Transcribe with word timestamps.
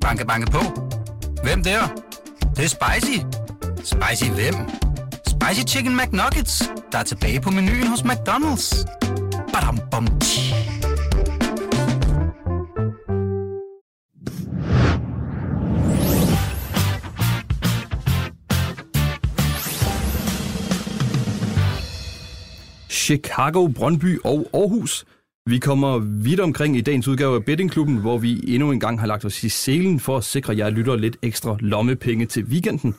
Banke, 0.00 0.26
banke 0.26 0.50
på. 0.50 0.58
Hvem 1.42 1.62
der? 1.62 1.80
Det, 2.40 2.56
det 2.56 2.64
er 2.64 2.68
spicy. 2.68 3.18
Spicy 3.84 4.30
hvem? 4.30 4.54
Spicy 5.26 5.74
Chicken 5.74 5.96
McNuggets, 5.96 6.70
der 6.92 6.98
er 6.98 7.02
tilbage 7.02 7.40
på 7.40 7.50
menuen 7.50 7.86
hos 7.86 8.00
McDonald's. 8.00 8.84
Badum, 9.52 9.78
bom, 9.90 10.06
tji. 10.20 10.54
Chicago, 22.88 23.66
Brøndby 23.66 24.20
og 24.24 24.50
Aarhus. 24.54 25.04
Vi 25.50 25.58
kommer 25.58 25.98
vidt 25.98 26.40
omkring 26.40 26.76
i 26.76 26.80
dagens 26.80 27.08
udgave 27.08 27.34
af 27.36 27.44
Bettingklubben, 27.44 27.96
hvor 27.96 28.18
vi 28.18 28.40
endnu 28.48 28.72
en 28.72 28.80
gang 28.80 29.00
har 29.00 29.06
lagt 29.06 29.24
os 29.24 29.44
i 29.44 29.48
selen 29.48 30.00
for 30.00 30.16
at 30.16 30.24
sikre 30.24 30.56
jer 30.56 30.70
lytter 30.70 30.96
lidt 30.96 31.16
ekstra 31.22 31.56
lommepenge 31.60 32.26
til 32.26 32.44
weekenden. 32.44 32.94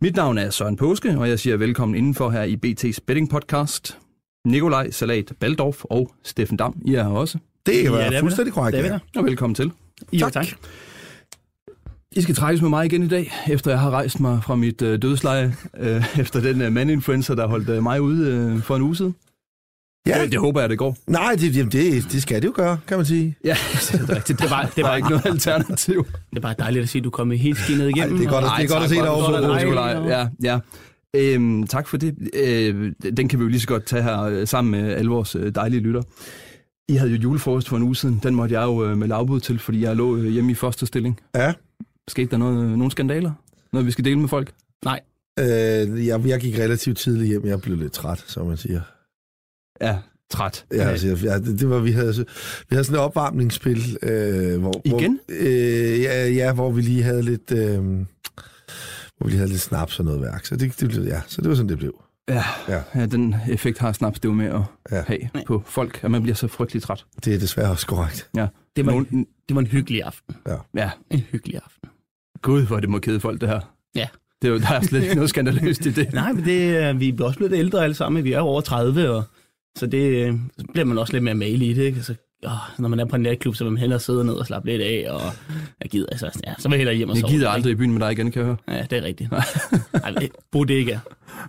Mit 0.00 0.16
navn 0.16 0.38
er 0.38 0.50
Søren 0.50 0.76
Påske, 0.76 1.18
og 1.18 1.28
jeg 1.28 1.38
siger 1.38 1.56
velkommen 1.56 1.96
indenfor 1.96 2.30
her 2.30 2.42
i 2.42 2.56
BT's 2.66 2.98
Betting 3.06 3.30
Podcast. 3.30 3.98
Nikolaj 4.46 4.90
Salat 4.90 5.32
Baldorf 5.40 5.84
og 5.84 6.14
Steffen 6.22 6.56
Dam, 6.56 6.76
I 6.84 6.94
er 6.94 7.02
her 7.02 7.10
også. 7.10 7.38
Det 7.66 7.82
Ja, 7.84 7.90
var 7.90 7.98
det 7.98 8.16
er 8.16 8.20
fuldstændig 8.20 8.54
korrekt. 8.54 8.76
Det 8.76 8.86
er 8.86 8.92
ja. 8.92 8.98
Og 9.20 9.24
velkommen 9.24 9.54
til. 9.54 9.70
Jo, 10.12 10.18
Tak. 10.18 10.32
tak. 10.32 10.46
I 12.12 12.20
skal 12.22 12.34
trækkes 12.34 12.62
med 12.62 12.70
mig 12.70 12.86
igen 12.86 13.02
i 13.02 13.08
dag, 13.08 13.32
efter 13.48 13.70
jeg 13.70 13.80
har 13.80 13.90
rejst 13.90 14.20
mig 14.20 14.40
fra 14.44 14.54
mit 14.56 14.82
øh, 14.82 15.02
dødsleje, 15.02 15.54
øh, 15.78 16.04
efter 16.20 16.40
den 16.40 16.62
øh, 16.62 16.72
mandinfluencer, 16.72 17.34
der 17.34 17.46
holdt 17.46 17.68
øh, 17.68 17.82
mig 17.82 18.00
ude 18.02 18.30
øh, 18.30 18.62
for 18.62 18.76
en 18.76 18.82
uge 18.82 18.96
siden. 18.96 19.14
Ja. 20.06 20.22
Det, 20.22 20.32
det 20.32 20.40
håber 20.40 20.60
jeg, 20.60 20.70
det 20.70 20.78
går. 20.78 20.96
Nej, 21.06 21.34
det, 21.40 21.56
jamen, 21.56 21.72
det, 21.72 22.12
det 22.12 22.22
skal 22.22 22.42
det 22.42 22.48
jo 22.48 22.52
gøre, 22.56 22.78
kan 22.88 22.96
man 22.96 23.06
sige. 23.06 23.36
Ja, 23.44 23.56
det 23.92 24.00
er 24.10 24.16
rigtigt. 24.16 24.40
Det 24.40 24.50
var, 24.50 24.72
det 24.76 24.84
var, 24.84 24.96
ikke 24.96 25.08
noget 25.08 25.26
alternativ. 25.26 26.06
det 26.30 26.36
er 26.36 26.40
bare 26.40 26.54
dejligt 26.58 26.82
at 26.82 26.88
se, 26.88 26.98
at 26.98 27.04
du 27.04 27.08
er 27.08 27.12
kommet 27.12 27.38
helt 27.38 27.58
skinnet 27.58 27.88
igennem. 27.88 28.14
Ej, 28.16 28.18
det 28.18 28.26
er 28.26 28.30
godt 28.30 28.44
at- 28.44 28.50
Og- 28.50 28.58
det 28.58 28.64
er 28.64 28.68
godt 28.74 28.84
at 28.84 28.88
se 28.90 28.94
dig 28.96 29.10
over 29.10 29.28
at- 29.56 29.62
Nikolaj. 29.64 29.90
Ja, 30.18 30.28
ja. 30.42 30.58
Øhm, 31.16 31.66
tak 31.66 31.88
for 31.88 31.96
det. 31.96 32.14
Øh, 32.34 32.92
den 33.16 33.28
kan 33.28 33.38
vi 33.38 33.42
jo 33.44 33.48
lige 33.48 33.60
så 33.60 33.66
godt 33.66 33.86
tage 33.86 34.02
her 34.02 34.20
øh, 34.22 34.46
sammen 34.46 34.70
med 34.82 34.92
alle 34.94 35.10
vores 35.10 35.36
øh, 35.36 35.54
dejlige 35.54 35.80
lytter. 35.80 36.02
I 36.88 36.94
havde 36.94 37.10
jo 37.10 37.16
julefrokost 37.16 37.68
for 37.68 37.76
en 37.76 37.82
uge 37.82 37.96
siden. 37.96 38.20
Den 38.22 38.34
måtte 38.34 38.54
jeg 38.54 38.62
jo 38.62 38.84
øh, 38.86 38.98
med 38.98 39.08
lavbud 39.08 39.40
til, 39.40 39.58
fordi 39.58 39.82
jeg 39.82 39.96
lå 39.96 40.22
hjemme 40.22 40.50
i 40.50 40.54
første 40.54 40.86
stilling. 40.86 41.20
Ja. 41.34 41.52
Skete 42.08 42.30
der 42.30 42.36
noget, 42.36 42.68
nogle 42.78 42.90
skandaler? 42.90 43.32
Noget, 43.72 43.86
vi 43.86 43.90
skal 43.90 44.04
dele 44.04 44.18
med 44.18 44.28
folk? 44.28 44.50
Nej, 44.84 45.00
Øh, 45.40 46.06
jeg, 46.06 46.26
jeg 46.26 46.40
gik 46.40 46.58
relativt 46.58 46.98
tidligt 46.98 47.28
hjem. 47.28 47.46
Jeg 47.46 47.60
blev 47.60 47.76
lidt 47.78 47.92
træt, 47.92 48.24
som 48.26 48.46
man 48.46 48.56
siger. 48.56 48.80
Ja, 49.80 49.98
træt. 50.30 50.64
Ja, 50.72 50.88
altså, 50.88 51.06
jeg- 51.08 51.22
ja, 51.22 51.38
det, 51.38 51.60
det 51.60 51.70
var, 51.70 51.78
vi 51.78 51.90
havde, 51.92 52.14
vi 52.68 52.74
havde 52.74 52.84
sådan 52.84 52.94
et 52.98 53.00
opvarmningsspil. 53.04 53.96
Øh, 54.02 54.60
hvor, 54.60 54.80
Igen? 54.84 55.20
Hvor, 55.28 55.36
øh, 55.40 56.00
ja, 56.00 56.28
ja, 56.28 56.52
hvor 56.52 56.70
vi 56.70 56.80
lige 56.80 57.02
havde 57.02 57.22
lidt... 57.22 57.52
Øh, 57.52 57.78
hvor 59.18 59.24
vi 59.24 59.30
lige 59.30 59.38
havde 59.38 59.50
lidt 59.50 59.60
snaps 59.60 59.98
og 59.98 60.04
noget 60.04 60.20
værk. 60.20 60.46
Så 60.46 60.56
det, 60.56 60.80
det, 60.80 60.88
blev- 60.88 61.04
ja, 61.04 61.20
så 61.26 61.40
det 61.42 61.48
var 61.50 61.54
sådan, 61.54 61.68
det 61.68 61.78
blev. 61.78 62.00
Ja, 62.28 62.44
Ja. 62.68 62.80
ja. 62.94 63.06
den 63.06 63.34
effekt 63.48 63.78
har 63.78 63.92
snaps 63.92 64.20
det 64.20 64.28
jo 64.28 64.32
med 64.32 64.46
at 64.46 64.60
Ja. 64.92 65.02
have 65.06 65.18
på 65.46 65.62
folk, 65.66 66.00
at 66.02 66.10
man 66.10 66.22
bliver 66.22 66.36
så 66.36 66.48
frygtelig 66.48 66.82
træt. 66.82 67.04
Det 67.24 67.34
er 67.34 67.38
desværre 67.38 67.70
også 67.70 67.86
korrekt. 67.86 68.28
Ja. 68.36 68.46
det 68.76 68.86
var, 68.86 68.92
Nogen, 68.92 69.26
det 69.48 69.54
var 69.54 69.60
en 69.60 69.66
hyggelig 69.66 70.02
aften. 70.02 70.34
ja, 70.76 70.90
En 71.10 71.20
hyggelig 71.20 71.56
aften. 71.64 71.88
gud, 72.42 72.62
hvor 72.66 72.80
det 72.80 72.88
må 72.88 72.98
kede 72.98 73.20
folk, 73.20 73.40
det 73.40 73.48
her. 73.48 73.60
Ja. 73.94 74.06
Det 74.42 74.48
er 74.48 74.52
jo, 74.52 74.58
der 74.58 74.68
er 74.68 74.80
slet 74.80 75.02
ikke 75.02 75.14
noget 75.14 75.30
skandaløst 75.30 75.86
i 75.86 75.90
det. 75.90 76.12
Nej, 76.14 76.32
men 76.32 76.44
det, 76.44 77.00
vi 77.00 77.08
er 77.08 77.24
også 77.24 77.36
blevet 77.38 77.52
ældre 77.58 77.84
alle 77.84 77.94
sammen. 77.94 78.24
Vi 78.24 78.32
er 78.32 78.40
over 78.40 78.60
30, 78.60 79.10
og 79.10 79.24
så 79.78 79.86
det 79.86 80.26
øh, 80.28 80.34
så 80.58 80.64
bliver 80.72 80.84
man 80.84 80.98
også 80.98 81.12
lidt 81.12 81.24
mere 81.24 81.34
malig 81.34 81.68
i 81.68 81.72
det. 81.72 81.82
Ikke? 81.82 82.02
Så, 82.02 82.14
åh, 82.46 82.50
når 82.78 82.88
man 82.88 83.00
er 83.00 83.04
på 83.04 83.16
en 83.16 83.22
natklub, 83.22 83.54
så 83.54 83.64
vil 83.64 83.70
man 83.72 83.80
hellere 83.80 84.00
sidde 84.00 84.24
ned 84.24 84.34
og 84.34 84.46
slappe 84.46 84.68
lidt 84.68 84.82
af, 84.82 85.06
og 85.10 85.20
jeg 85.82 85.90
gider, 85.90 86.06
altså, 86.10 86.40
ja, 86.46 86.54
så 86.58 86.68
vil 86.68 86.74
jeg 86.74 86.78
hellere 86.78 86.96
hjem 86.96 87.08
og 87.08 87.14
Jeg 87.16 87.20
sove. 87.20 87.30
gider 87.32 87.46
ikke? 87.46 87.54
aldrig 87.54 87.72
i 87.72 87.74
byen 87.74 87.92
med 87.92 88.00
dig 88.00 88.12
igen, 88.12 88.30
kan 88.30 88.40
jeg 88.40 88.46
høre. 88.46 88.78
Ja, 88.78 88.86
det 88.90 88.98
er 88.98 89.02
rigtigt. 89.02 89.30
Nej, 89.92 90.28
bodega. 90.52 90.98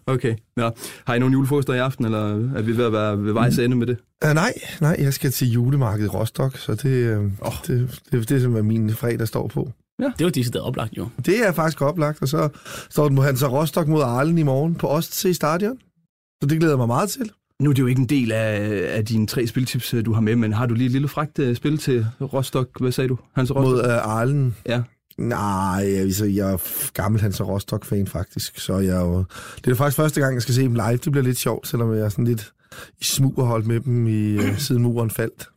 Okay. 0.07 0.35
Nå. 0.57 0.71
Har 1.07 1.15
I 1.15 1.19
nogle 1.19 1.33
julefrokoster 1.33 1.73
i 1.73 1.77
aften, 1.77 2.05
eller 2.05 2.55
er 2.57 2.61
vi 2.61 2.77
ved 2.77 2.85
at 2.85 2.91
være 2.93 3.23
ved 3.23 3.33
vejs 3.33 3.59
ende 3.59 3.75
med 3.75 3.87
det? 3.87 3.97
Uh, 4.25 4.33
nej, 4.33 4.53
nej, 4.81 4.95
jeg 4.99 5.13
skal 5.13 5.31
til 5.31 5.51
julemarkedet 5.51 6.05
i 6.05 6.09
Rostock, 6.09 6.57
så 6.57 6.75
det, 6.75 6.89
øh, 6.89 7.23
oh. 7.41 7.53
det, 7.67 8.01
det, 8.11 8.29
det 8.29 8.35
er 8.35 8.39
simpelthen 8.39 8.67
min 8.67 8.89
fredag 8.89 9.27
står 9.27 9.47
på. 9.47 9.71
Det 10.17 10.23
var 10.23 10.29
de 10.29 10.43
steder 10.43 10.63
oplagt, 10.65 10.97
jo. 10.97 11.07
Det 11.25 11.47
er 11.47 11.51
faktisk 11.51 11.81
oplagt, 11.81 12.21
og 12.21 12.27
så 12.27 12.49
står 12.89 13.07
den 13.07 13.15
på 13.15 13.23
Hansa 13.23 13.47
Rostock 13.47 13.87
mod 13.87 14.01
Arlen 14.01 14.37
i 14.37 14.43
morgen 14.43 14.75
på 14.75 14.87
Ostsee 14.87 15.33
Stadion. 15.33 15.77
Så 16.41 16.47
det 16.49 16.57
glæder 16.57 16.73
jeg 16.73 16.77
mig 16.77 16.87
meget 16.87 17.09
til. 17.09 17.31
Nu 17.61 17.69
er 17.69 17.73
det 17.73 17.81
jo 17.81 17.87
ikke 17.87 18.01
en 18.01 18.09
del 18.09 18.31
af, 18.31 18.81
af 18.97 19.05
dine 19.05 19.27
tre 19.27 19.47
spiltips, 19.47 19.93
øh, 19.93 20.05
du 20.05 20.13
har 20.13 20.21
med, 20.21 20.35
men 20.35 20.53
har 20.53 20.65
du 20.65 20.73
lige 20.73 20.85
et 20.85 20.91
lille 20.91 21.07
fragt 21.07 21.39
øh, 21.39 21.55
spil 21.55 21.77
til 21.77 22.07
Rostock? 22.21 22.79
Hvad 22.79 22.91
sagde 22.91 23.07
du? 23.07 23.17
Hans 23.35 23.55
Rostock? 23.55 23.65
Mod 23.65 23.79
uh, 23.79 24.17
Arlen. 24.17 24.55
Ja. 24.65 24.81
Nej, 25.17 25.83
altså, 25.83 26.25
jeg 26.25 26.51
er 26.51 26.91
gammel 26.93 27.21
Hansa 27.21 27.43
Rostock-fan 27.43 28.07
faktisk, 28.07 28.59
så 28.59 28.79
jeg 28.79 28.95
er 28.95 29.01
jo... 29.01 29.23
Det 29.65 29.71
er 29.71 29.75
faktisk 29.75 29.95
første 29.95 30.21
gang, 30.21 30.33
jeg 30.33 30.41
skal 30.41 30.55
se 30.55 30.61
dem 30.61 30.73
live. 30.73 30.97
Det 30.97 31.11
bliver 31.11 31.23
lidt 31.23 31.37
sjovt, 31.37 31.67
selvom 31.67 31.93
jeg 31.93 32.01
er 32.01 32.09
sådan 32.09 32.25
lidt 32.25 32.53
i 33.01 33.03
smug 33.03 33.37
og 33.37 33.45
holdt 33.45 33.67
med 33.67 33.79
dem 33.79 34.07
i, 34.07 34.37
uh, 34.37 34.57
siden 34.67 34.81
muren 34.81 35.09
faldt. 35.09 35.47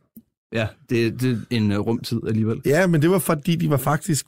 Ja, 0.53 0.67
det, 0.89 1.21
det 1.21 1.31
er 1.31 1.55
en 1.55 1.71
uh, 1.71 1.77
rumtid 1.77 2.21
alligevel. 2.27 2.61
Ja, 2.65 2.87
men 2.87 3.01
det 3.01 3.09
var 3.09 3.19
fordi, 3.19 3.55
de 3.55 3.69
var 3.69 3.77
faktisk... 3.77 4.25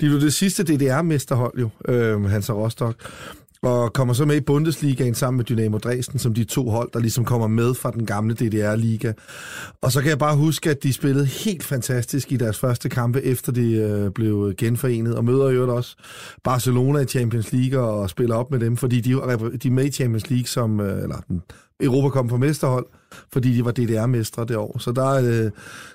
De 0.00 0.12
var 0.12 0.18
det 0.18 0.34
sidste 0.34 0.62
DDR-mesterhold 0.62 1.60
jo, 1.60 1.68
øh, 1.88 2.24
Hansa 2.24 2.52
Rostock. 2.52 3.10
Og 3.62 3.92
kommer 3.92 4.14
så 4.14 4.24
med 4.24 4.36
i 4.36 4.40
Bundesligaen 4.40 5.14
sammen 5.14 5.36
med 5.36 5.44
Dynamo 5.44 5.78
Dresden, 5.78 6.18
som 6.18 6.34
de 6.34 6.44
to 6.44 6.68
hold, 6.70 6.90
der 6.92 6.98
ligesom 6.98 7.24
kommer 7.24 7.46
med 7.46 7.74
fra 7.74 7.90
den 7.90 8.06
gamle 8.06 8.34
DDR-liga. 8.34 9.12
Og 9.82 9.92
så 9.92 10.00
kan 10.00 10.10
jeg 10.10 10.18
bare 10.18 10.36
huske, 10.36 10.70
at 10.70 10.82
de 10.82 10.92
spillede 10.92 11.26
helt 11.26 11.62
fantastisk 11.62 12.32
i 12.32 12.36
deres 12.36 12.58
første 12.58 12.88
kampe, 12.88 13.22
efter 13.22 13.52
de 13.52 13.72
øh, 13.72 14.10
blev 14.10 14.54
genforenet, 14.58 15.16
og 15.16 15.24
møder 15.24 15.50
jo 15.50 15.76
også 15.76 15.96
Barcelona 16.44 16.98
i 16.98 17.06
Champions 17.06 17.52
League 17.52 17.80
og 17.80 18.10
spiller 18.10 18.36
op 18.36 18.50
med 18.50 18.60
dem, 18.60 18.76
fordi 18.76 19.00
de, 19.00 19.10
de 19.62 19.68
er 19.68 19.70
med 19.70 19.84
i 19.84 19.90
Champions 19.90 20.30
League 20.30 20.46
som, 20.46 20.80
øh, 20.80 21.02
eller 21.02 21.22
Europa 21.80 22.08
kom 22.08 22.28
på 22.28 22.36
mesterhold, 22.36 22.86
fordi 23.32 23.56
de 23.56 23.64
var 23.64 23.70
DDR-mestre 23.70 24.44
det 24.44 24.56
år. 24.56 24.78
Så 24.78 24.92
der, 24.92 25.08
øh, 25.08 25.50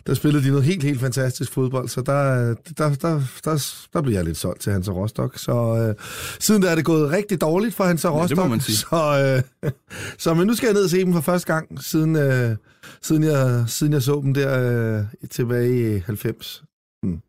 der 0.08 0.14
spillede 0.14 0.44
de 0.44 0.50
noget 0.50 0.64
helt, 0.66 0.84
helt 0.84 1.00
fantastisk 1.00 1.54
fodbold, 1.54 1.88
så 1.90 2.02
der, 2.02 2.56
der, 2.78 2.96
der, 2.96 3.22
der, 3.44 3.86
der 3.94 4.02
blev 4.02 4.14
jeg 4.14 4.24
lidt 4.24 4.38
solgt 4.38 4.62
til 4.62 4.72
Hansa 4.72 4.92
Rostock. 4.92 5.38
Så 5.38 5.54
øh, 5.78 6.06
siden 6.40 6.62
der 6.62 6.70
er 6.70 6.76
det 6.76 6.86
gået 6.86 7.12
rigtig 7.12 7.42
dårligt 7.42 7.76
for 7.76 7.84
Hansa 7.84 8.08
Ja, 8.08 8.14
det 8.14 8.22
Rostock. 8.22 8.38
må 8.38 8.48
man 8.48 8.60
sige. 8.60 8.76
Så, 8.76 9.44
øh, 9.64 9.72
så 10.18 10.34
men 10.34 10.48
nu 10.48 10.54
skal 10.54 10.68
jeg 10.68 10.74
ned 10.74 10.84
og 10.84 10.90
se 10.90 11.00
dem 11.06 11.14
for 11.14 11.22
første 11.22 11.54
gang, 11.54 11.84
siden, 11.84 12.16
øh, 12.16 12.56
siden, 13.02 13.24
jeg, 13.24 13.64
siden 13.68 13.94
jeg 13.94 14.02
så 14.02 14.22
dem 14.24 14.34
der 14.34 15.00
øh, 15.00 15.06
tilbage 15.30 15.96
i 15.96 16.00
90. 16.00 16.64
Mm. 17.04 17.20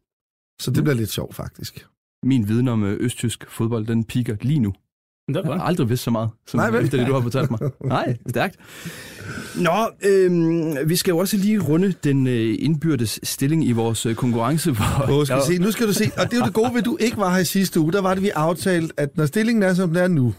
Så 0.60 0.71
det 0.71 0.84
bliver 0.84 0.97
lidt 0.97 1.10
sjovt, 1.10 1.34
faktisk. 1.34 1.87
Min 2.22 2.49
viden 2.49 2.69
om 2.69 2.84
østtysk 2.84 3.44
fodbold, 3.50 3.87
den 3.87 4.04
piker 4.04 4.37
lige 4.43 4.59
nu. 4.59 4.75
Det 5.28 5.34
var 5.34 5.40
Jeg 5.40 5.46
godt. 5.48 5.58
har 5.60 5.66
aldrig 5.66 5.88
vidst 5.88 6.02
så 6.02 6.10
meget, 6.10 6.30
som 6.46 6.58
Nej, 6.60 6.70
vel? 6.70 6.84
efter 6.84 6.98
det, 6.98 7.06
du 7.06 7.12
har 7.12 7.20
fortalt 7.20 7.50
mig. 7.50 7.60
Nej, 7.84 8.16
stærkt. 8.28 8.56
Nå, 9.56 9.90
øhm, 10.08 10.76
vi 10.88 10.96
skal 10.96 11.12
jo 11.12 11.18
også 11.18 11.36
lige 11.36 11.58
runde 11.60 11.94
den 12.04 12.26
øh, 12.26 12.56
indbyrdes 12.58 13.20
stilling 13.22 13.66
i 13.68 13.72
vores 13.72 14.06
øh, 14.06 14.14
konkurrence. 14.14 14.70
Hvor, 14.72 15.18
Åh, 15.18 15.26
skal 15.26 15.36
vi 15.36 15.54
se. 15.56 15.58
Nu 15.62 15.70
skal 15.70 15.86
du 15.86 15.92
se. 15.92 16.10
Og 16.18 16.24
det 16.24 16.32
er 16.32 16.38
jo 16.38 16.44
det 16.44 16.54
gode 16.54 16.70
ved, 16.70 16.78
at 16.78 16.84
du 16.84 16.96
ikke 17.00 17.16
var 17.16 17.32
her 17.34 17.40
i 17.40 17.44
sidste 17.44 17.80
uge. 17.80 17.92
Der 17.92 18.00
var 18.00 18.14
det, 18.14 18.22
vi 18.22 18.28
aftalt, 18.28 18.92
at 18.96 19.16
når 19.16 19.26
stillingen 19.26 19.62
er, 19.62 19.74
som 19.74 19.88
den 19.88 19.96
er 19.98 20.08
nu, 20.08 20.34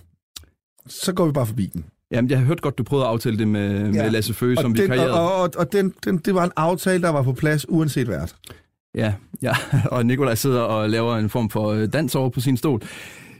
så 0.87 1.13
går 1.13 1.25
vi 1.25 1.31
bare 1.31 1.45
forbi 1.45 1.65
den. 1.73 1.85
Jamen, 2.11 2.29
jeg 2.31 2.37
har 2.39 2.45
hørt 2.45 2.61
godt, 2.61 2.77
du 2.77 2.83
prøvede 2.83 3.05
at 3.05 3.11
aftale 3.11 3.37
det 3.37 3.47
med, 3.47 3.71
ja. 3.93 4.03
med 4.03 4.09
Lasse 4.11 4.33
Føge, 4.33 4.55
som 4.55 4.71
og 4.71 4.77
den, 4.77 4.83
vikarierede. 4.83 5.13
og, 5.13 5.35
og, 5.35 5.51
og 5.57 5.71
den, 5.71 5.93
den, 6.05 6.17
det 6.17 6.35
var 6.35 6.43
en 6.43 6.51
aftale, 6.55 7.03
der 7.03 7.09
var 7.09 7.21
på 7.21 7.33
plads, 7.33 7.69
uanset 7.69 8.07
hvad. 8.07 8.27
Ja, 8.95 9.13
ja, 9.41 9.53
og 9.91 10.05
Nikolaj 10.05 10.35
sidder 10.35 10.61
og 10.61 10.89
laver 10.89 11.17
en 11.17 11.29
form 11.29 11.49
for 11.49 11.67
øh, 11.71 11.93
dans 11.93 12.15
over 12.15 12.29
på 12.29 12.39
sin 12.41 12.57
stol. 12.57 12.81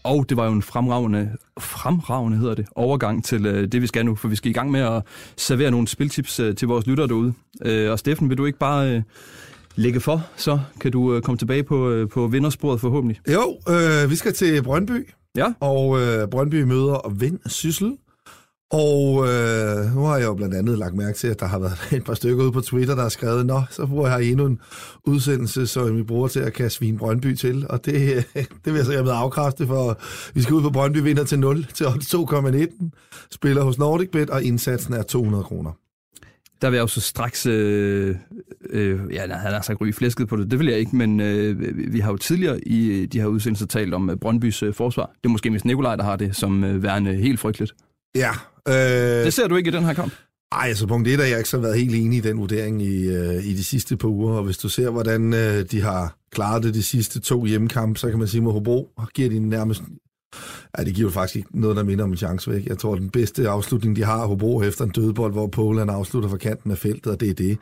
Og 0.04 0.28
det 0.28 0.36
var 0.36 0.46
jo 0.46 0.52
en 0.52 0.62
fremragende, 0.62 1.30
fremragende 1.58 2.38
hedder 2.38 2.54
det, 2.54 2.66
overgang 2.74 3.24
til 3.24 3.46
øh, 3.46 3.68
det, 3.72 3.82
vi 3.82 3.86
skal 3.86 4.04
nu, 4.04 4.14
for 4.14 4.28
vi 4.28 4.36
skal 4.36 4.50
i 4.50 4.54
gang 4.54 4.70
med 4.70 4.80
at 4.80 5.02
servere 5.36 5.70
nogle 5.70 5.88
spiltips 5.88 6.40
øh, 6.40 6.56
til 6.56 6.68
vores 6.68 6.86
lyttere 6.86 7.08
derude. 7.08 7.34
Øh, 7.64 7.90
og 7.90 7.98
Steffen, 7.98 8.30
vil 8.30 8.38
du 8.38 8.44
ikke 8.46 8.58
bare 8.58 8.90
øh, 8.90 9.02
lægge 9.76 10.00
for, 10.00 10.22
så 10.36 10.58
kan 10.80 10.92
du 10.92 11.14
øh, 11.14 11.22
komme 11.22 11.38
tilbage 11.38 11.62
på, 11.62 11.90
øh, 11.90 12.08
på 12.08 12.26
vindersporet 12.26 12.80
forhåbentlig. 12.80 13.20
Jo, 13.32 13.58
øh, 13.68 14.10
vi 14.10 14.16
skal 14.16 14.32
til 14.32 14.62
Brøndby. 14.62 15.08
Ja, 15.36 15.46
Og 15.60 16.00
øh, 16.00 16.28
Brøndby 16.28 16.62
møder 16.62 17.08
Vind 17.18 17.38
Syssel. 17.46 17.92
Og 18.70 19.28
øh, 19.28 19.94
nu 19.94 20.00
har 20.00 20.16
jeg 20.16 20.24
jo 20.24 20.34
blandt 20.34 20.54
andet 20.54 20.78
lagt 20.78 20.94
mærke 20.94 21.18
til, 21.18 21.28
at 21.28 21.40
der 21.40 21.46
har 21.46 21.58
været 21.58 21.78
et 21.96 22.04
par 22.04 22.14
stykker 22.14 22.44
ude 22.44 22.52
på 22.52 22.60
Twitter, 22.60 22.94
der 22.94 23.02
har 23.02 23.08
skrevet, 23.08 23.46
Nå, 23.46 23.62
så 23.70 23.86
bruger 23.86 24.08
jeg 24.08 24.24
endnu 24.24 24.46
en 24.46 24.60
udsendelse, 25.04 25.66
som 25.66 25.96
vi 25.96 26.02
bruger 26.02 26.28
til 26.28 26.40
at 26.40 26.52
kaste 26.52 26.80
Vin 26.80 26.98
Brøndby 26.98 27.34
til. 27.34 27.66
Og 27.68 27.84
det, 27.86 28.16
øh, 28.16 28.24
det 28.64 28.72
vil 28.72 28.74
jeg 28.74 28.84
så 28.84 28.92
jeg 28.92 29.04
med 29.04 29.12
afkræfte, 29.14 29.66
for 29.66 29.98
vi 30.34 30.42
skal 30.42 30.54
ud 30.54 30.62
på 30.62 30.70
Brøndby 30.70 30.98
vinder 30.98 31.24
til 31.24 31.38
0 31.38 31.64
til 31.64 31.84
2,19. 31.84 32.90
Spiller 33.30 33.62
hos 33.62 33.78
NordicBet, 33.78 34.30
og 34.30 34.42
indsatsen 34.42 34.94
er 34.94 35.02
200 35.02 35.44
kroner. 35.44 35.70
der 36.62 36.70
vil 36.70 36.76
jeg 36.76 36.82
jo 36.82 36.86
så 36.86 37.00
straks, 37.00 37.46
øh, 37.46 38.16
øh, 38.70 39.00
ja, 39.12 39.20
han 39.20 39.52
har 39.52 39.62
sagt 39.62 39.80
ryge 39.80 39.92
flæsket 39.92 40.28
på 40.28 40.36
det, 40.36 40.50
det 40.50 40.58
vil 40.58 40.66
jeg 40.66 40.78
ikke, 40.78 40.96
men 40.96 41.20
øh, 41.20 41.92
vi 41.92 42.00
har 42.00 42.10
jo 42.10 42.16
tidligere 42.16 42.68
i 42.68 42.86
øh, 42.86 43.08
de 43.08 43.20
her 43.20 43.26
udsendelser 43.26 43.66
talt 43.66 43.94
om 43.94 44.10
øh, 44.10 44.16
Brøndbys 44.16 44.62
øh, 44.62 44.74
forsvar. 44.74 45.06
Det 45.06 45.24
er 45.24 45.28
måske 45.28 45.50
mest 45.50 45.64
Nikolaj, 45.64 45.96
der 45.96 46.04
har 46.04 46.16
det 46.16 46.36
som 46.36 46.64
øh, 46.64 46.82
værende 46.82 47.14
helt 47.14 47.40
frygteligt. 47.40 47.74
Ja, 48.14 48.30
øh, 48.68 49.24
Det 49.24 49.34
ser 49.34 49.48
du 49.48 49.56
ikke 49.56 49.68
i 49.68 49.72
den 49.72 49.84
her 49.84 49.92
kamp. 49.94 50.12
Ej, 50.52 50.68
altså 50.68 50.86
punkt 50.86 51.08
1 51.08 51.20
er 51.20 51.24
jeg 51.24 51.38
ikke 51.38 51.50
så 51.50 51.58
været 51.58 51.78
helt 51.78 51.94
enig 51.94 52.18
i 52.18 52.20
den 52.20 52.38
vurdering 52.38 52.82
i, 52.82 53.08
øh, 53.08 53.46
i 53.46 53.54
de 53.54 53.64
sidste 53.64 53.96
par 53.96 54.08
uger, 54.08 54.32
og 54.34 54.44
hvis 54.44 54.58
du 54.58 54.68
ser, 54.68 54.90
hvordan 54.90 55.34
øh, 55.34 55.64
de 55.70 55.80
har 55.80 56.16
klaret 56.32 56.62
det 56.62 56.74
de 56.74 56.82
sidste 56.82 57.20
to 57.20 57.44
hjemmekampe, 57.44 57.98
så 57.98 58.10
kan 58.10 58.18
man 58.18 58.28
sige, 58.28 58.42
at 58.46 58.52
Hobro 58.52 58.90
giver 59.14 59.28
de 59.28 59.38
nærmest... 59.38 59.82
Ja, 60.78 60.84
det 60.84 60.94
giver 60.94 61.10
faktisk 61.10 61.36
ikke 61.36 61.60
noget, 61.60 61.76
der 61.76 61.82
minder 61.82 62.04
om 62.04 62.10
en 62.10 62.16
chance 62.16 62.50
væk. 62.50 62.66
Jeg 62.66 62.78
tror, 62.78 62.94
den 62.94 63.10
bedste 63.10 63.48
afslutning, 63.48 63.96
de 63.96 64.04
har 64.04 64.26
Hobro 64.26 64.62
efter 64.62 64.84
en 64.84 64.90
dødbold, 64.90 65.32
hvor 65.32 65.46
Poul 65.46 65.78
han 65.78 65.90
afslutter 65.90 66.28
fra 66.28 66.36
kanten 66.36 66.70
af 66.70 66.78
feltet, 66.78 67.12
og 67.12 67.20
det 67.20 67.30
er 67.30 67.34
det. 67.34 67.58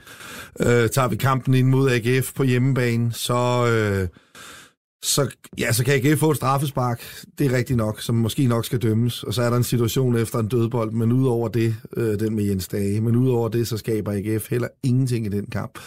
Øh, 0.60 0.88
tager 0.88 1.08
vi 1.08 1.16
kampen 1.16 1.54
ind 1.54 1.68
mod 1.68 1.90
AGF 1.90 2.32
på 2.34 2.42
hjemmebane, 2.42 3.12
så... 3.12 3.66
Øh, 3.66 4.08
så, 5.02 5.28
ja, 5.58 5.72
så 5.72 5.84
kan 5.84 5.94
AGF 5.94 6.20
få 6.20 6.30
et 6.30 6.36
straffespark, 6.36 7.02
det 7.38 7.46
er 7.46 7.56
rigtigt 7.56 7.76
nok, 7.76 8.00
som 8.00 8.14
måske 8.14 8.46
nok 8.46 8.64
skal 8.64 8.78
dømmes. 8.78 9.22
Og 9.22 9.34
så 9.34 9.42
er 9.42 9.50
der 9.50 9.56
en 9.56 9.64
situation 9.64 10.16
efter 10.16 10.38
en 10.38 10.48
dødbold, 10.48 10.92
men 10.92 11.12
udover 11.12 11.48
det, 11.48 11.76
øh, 11.96 12.20
den 12.20 12.36
med 12.36 12.44
Jens 12.44 12.68
Dage, 12.68 13.00
men 13.00 13.16
udover 13.16 13.48
det, 13.48 13.68
så 13.68 13.76
skaber 13.76 14.12
AGF 14.12 14.50
heller 14.50 14.68
ingenting 14.82 15.26
i 15.26 15.28
den 15.28 15.46
kamp. 15.46 15.78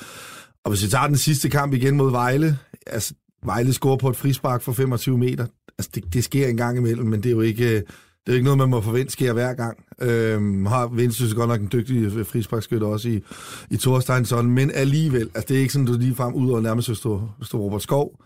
Og 0.64 0.72
hvis 0.72 0.84
vi 0.84 0.88
tager 0.88 1.08
den 1.08 1.18
sidste 1.18 1.50
kamp 1.50 1.74
igen 1.74 1.98
mod 1.98 2.12
Vejle, 2.12 2.58
altså 2.88 3.14
Vejle 3.46 3.74
scorer 3.74 3.98
på 3.98 4.10
et 4.10 4.16
frispark 4.16 4.62
for 4.62 4.74
25 4.74 5.18
meter, 5.18 5.46
altså 5.78 5.92
det, 5.96 6.14
det 6.14 6.24
sker 6.24 6.48
en 6.48 6.58
gang 6.58 6.78
imellem, 6.78 7.08
men 7.08 7.24
det 7.24 7.30
er 7.30 7.34
jo 7.34 7.42
ikke, 7.42 7.78
øh, 7.78 7.82
det 8.26 8.32
er 8.32 8.34
ikke 8.34 8.44
noget, 8.44 8.58
man 8.58 8.70
må 8.70 8.82
forvente 8.82 9.12
sker 9.12 9.34
hver 9.34 9.54
gang. 9.54 9.78
Øhm, 10.02 10.66
har 10.66 10.88
Vinicius 10.88 11.34
godt 11.34 11.50
nok 11.50 11.62
en 11.62 11.70
dygtig 11.72 12.04
øh, 12.04 12.26
frisparkskytter 12.26 12.88
også 12.88 13.10
i, 13.10 13.24
i 13.70 13.78
Thorsteinsson, 13.78 14.50
men 14.50 14.72
alligevel, 14.72 15.30
altså 15.36 15.46
det 15.48 15.58
er 15.58 15.62
ikke 15.62 15.74
sådan, 15.74 15.86
du 15.86 15.94
lige 15.98 16.16
frem 16.16 16.34
ud 16.34 16.52
og 16.52 16.62
nærmest 16.62 16.88
hvis 16.88 17.00
du, 17.00 17.22
hvis 17.38 17.50
du 17.50 17.58
Robert 17.58 17.82
Skov 17.82 18.20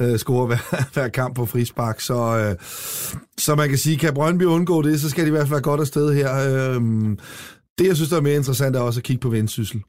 øh, 0.00 0.18
scorer 0.18 0.46
hver, 0.46 0.84
hver 0.94 1.08
kamp 1.08 1.36
på 1.36 1.46
frispark, 1.46 2.00
så, 2.00 2.38
øh, 2.38 2.56
så 3.38 3.54
man 3.54 3.68
kan 3.68 3.78
sige, 3.78 3.96
kan 3.96 4.14
Brøndby 4.14 4.42
undgå 4.42 4.82
det, 4.82 5.00
så 5.00 5.10
skal 5.10 5.24
de 5.24 5.28
i 5.28 5.30
hvert 5.30 5.42
fald 5.42 5.50
være 5.50 5.62
godt 5.62 5.80
afsted 5.80 6.14
her. 6.14 6.34
Øhm, 6.74 7.18
det, 7.78 7.86
jeg 7.86 7.96
synes, 7.96 8.10
der 8.10 8.16
er 8.16 8.20
mere 8.20 8.36
interessant, 8.36 8.76
er 8.76 8.80
også 8.80 9.00
at 9.00 9.04
kigge 9.04 9.20
på 9.20 9.28
Vendsyssel. 9.28 9.82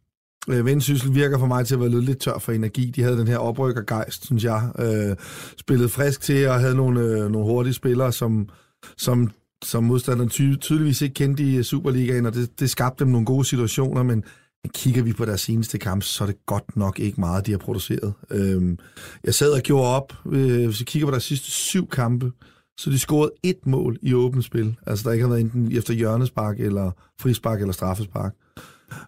Øh, 0.50 0.66
Vendsyssel 0.66 1.16
virker 1.16 1.40
for 1.40 1.46
mig 1.46 1.68
til 1.68 1.74
at 1.74 1.82
være 1.82 2.02
lidt 2.02 2.20
tør 2.20 2.38
for 2.38 2.52
energi. 2.52 2.92
De 2.96 3.04
havde 3.04 3.18
den 3.18 3.28
her 3.28 3.38
oprykkergejst, 3.38 4.26
synes 4.26 4.44
jeg. 4.44 4.70
Øh, 4.80 5.16
spillede 5.58 5.90
frisk 5.90 6.22
til 6.22 6.48
og 6.48 6.60
havde 6.60 6.76
nogle, 6.76 7.00
øh, 7.00 7.32
nogle 7.32 7.48
hurtige 7.48 7.74
spillere, 7.74 8.12
som, 8.12 8.50
som, 8.98 9.32
som 9.64 9.84
modstanderen 9.84 10.30
ty- 10.30 10.56
tydeligvis 10.62 11.02
ikke 11.02 11.14
kendte 11.14 11.44
i 11.44 11.64
Superligaen, 11.64 12.26
og 12.26 12.34
det, 12.34 12.60
det 12.60 12.70
skabte 12.70 13.04
dem 13.04 13.12
nogle 13.12 13.26
gode 13.26 13.46
situationer, 13.46 14.04
men 14.04 14.24
men 14.64 14.72
kigger 14.74 15.04
vi 15.04 15.14
på 15.14 15.26
deres 15.26 15.42
seneste 15.42 15.78
kamp, 15.78 16.04
så 16.04 16.24
er 16.24 16.26
det 16.26 16.46
godt 16.46 16.78
nok 16.78 17.00
ikke 17.00 17.20
meget, 17.20 17.46
de 17.46 17.52
har 17.52 17.58
produceret. 17.58 18.14
Øhm, 18.32 18.80
jeg 19.24 19.34
sad 19.34 19.52
og 19.52 19.62
gjorde 19.62 19.88
op, 19.88 20.14
øh, 20.26 20.66
hvis 20.66 20.80
vi 20.80 20.86
kigger 20.86 21.08
på 21.08 21.12
deres 21.12 21.24
sidste 21.24 21.52
syv 21.52 21.90
kampe, 21.90 22.32
så 22.78 22.90
de 22.90 23.00
scorede 23.00 23.32
et 23.44 23.66
mål 23.66 23.98
i 24.02 24.14
åbent 24.14 24.46
spil. 24.46 24.76
Altså 24.88 25.04
der 25.04 25.12
ikke 25.14 25.24
har 25.24 25.30
været 25.30 25.42
enten 25.42 25.78
efter 25.78 25.94
hjørnespark, 25.94 26.60
eller 26.60 26.92
frispark, 27.20 27.60
eller 27.62 27.74
straffespark. 27.74 28.34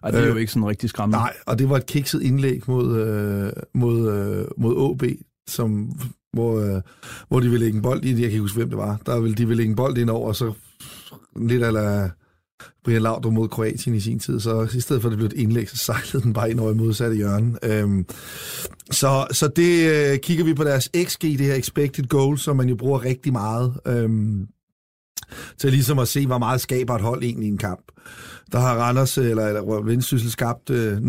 Og 0.02 0.12
det 0.12 0.20
er 0.20 0.26
jo 0.26 0.34
Øh, 0.34 0.40
ikke 0.40 0.52
sådan 0.52 0.68
rigtig 0.68 0.88
skræmmende. 0.90 1.18
Nej, 1.18 1.34
og 1.46 1.58
det 1.58 1.68
var 1.70 1.76
et 1.76 1.86
kikset 1.86 2.22
indlæg 2.22 2.62
mod, 2.66 3.00
øh, 3.00 3.52
mod, 3.74 4.12
øh, 4.12 4.46
mod 4.58 4.74
OB, 4.76 5.02
som, 5.48 5.92
hvor, 6.32 6.60
øh, 6.60 6.82
hvor 7.28 7.40
de 7.40 7.48
ville 7.50 7.64
lægge 7.64 7.76
en 7.76 7.82
bold 7.82 8.04
ind. 8.04 8.18
Jeg 8.18 8.28
kan 8.28 8.30
ikke 8.30 8.40
huske, 8.40 8.58
hvem 8.58 8.68
det 8.68 8.78
var. 8.78 9.00
Der 9.06 9.20
ville, 9.20 9.34
de 9.34 9.46
ville 9.46 9.56
lægge 9.56 9.70
en 9.70 9.76
bold 9.76 9.98
ind 9.98 10.10
over, 10.10 10.28
og 10.28 10.36
så 10.36 10.52
lidt 11.36 11.62
eller 11.64 12.08
Brian 12.84 13.02
Laudrup 13.02 13.32
mod 13.32 13.48
Kroatien 13.48 13.94
i 13.94 14.00
sin 14.00 14.18
tid. 14.18 14.40
Så 14.40 14.68
i 14.74 14.80
stedet 14.80 15.02
for, 15.02 15.08
at 15.08 15.10
det 15.10 15.18
blev 15.18 15.26
et 15.26 15.32
indlæg, 15.32 15.70
så 15.70 15.76
sejlede 15.76 16.20
den 16.22 16.32
bare 16.32 16.50
ind 16.50 16.60
over 16.60 16.72
i 16.72 16.74
modsatte 16.74 17.16
hjørne. 17.16 17.58
Øhm, 17.62 18.06
så, 18.90 19.26
så 19.32 19.48
det 19.48 19.90
øh, 19.90 20.18
kigger 20.18 20.44
vi 20.44 20.54
på 20.54 20.64
deres 20.64 20.90
XG, 21.04 21.22
det 21.22 21.40
her 21.40 21.54
expected 21.54 22.04
goal, 22.04 22.38
som 22.38 22.56
man 22.56 22.68
jo 22.68 22.76
bruger 22.76 23.04
rigtig 23.04 23.32
meget. 23.32 23.80
Øhm, 23.86 24.48
til 25.58 25.70
ligesom 25.70 25.98
at 25.98 26.08
se, 26.08 26.26
hvor 26.26 26.38
meget 26.38 26.60
skaber 26.60 26.94
et 26.94 27.00
hold 27.00 27.22
egentlig 27.22 27.46
i 27.46 27.50
en 27.50 27.58
kamp. 27.58 27.92
Der 28.52 28.58
har 28.58 28.76
Randers, 28.76 29.18
øh, 29.18 29.30
eller, 29.30 29.46
eller 29.46 29.82
Vendsyssel 29.82 30.30
skabt 30.30 30.70
øh, 30.70 30.96
0,32 30.96 31.02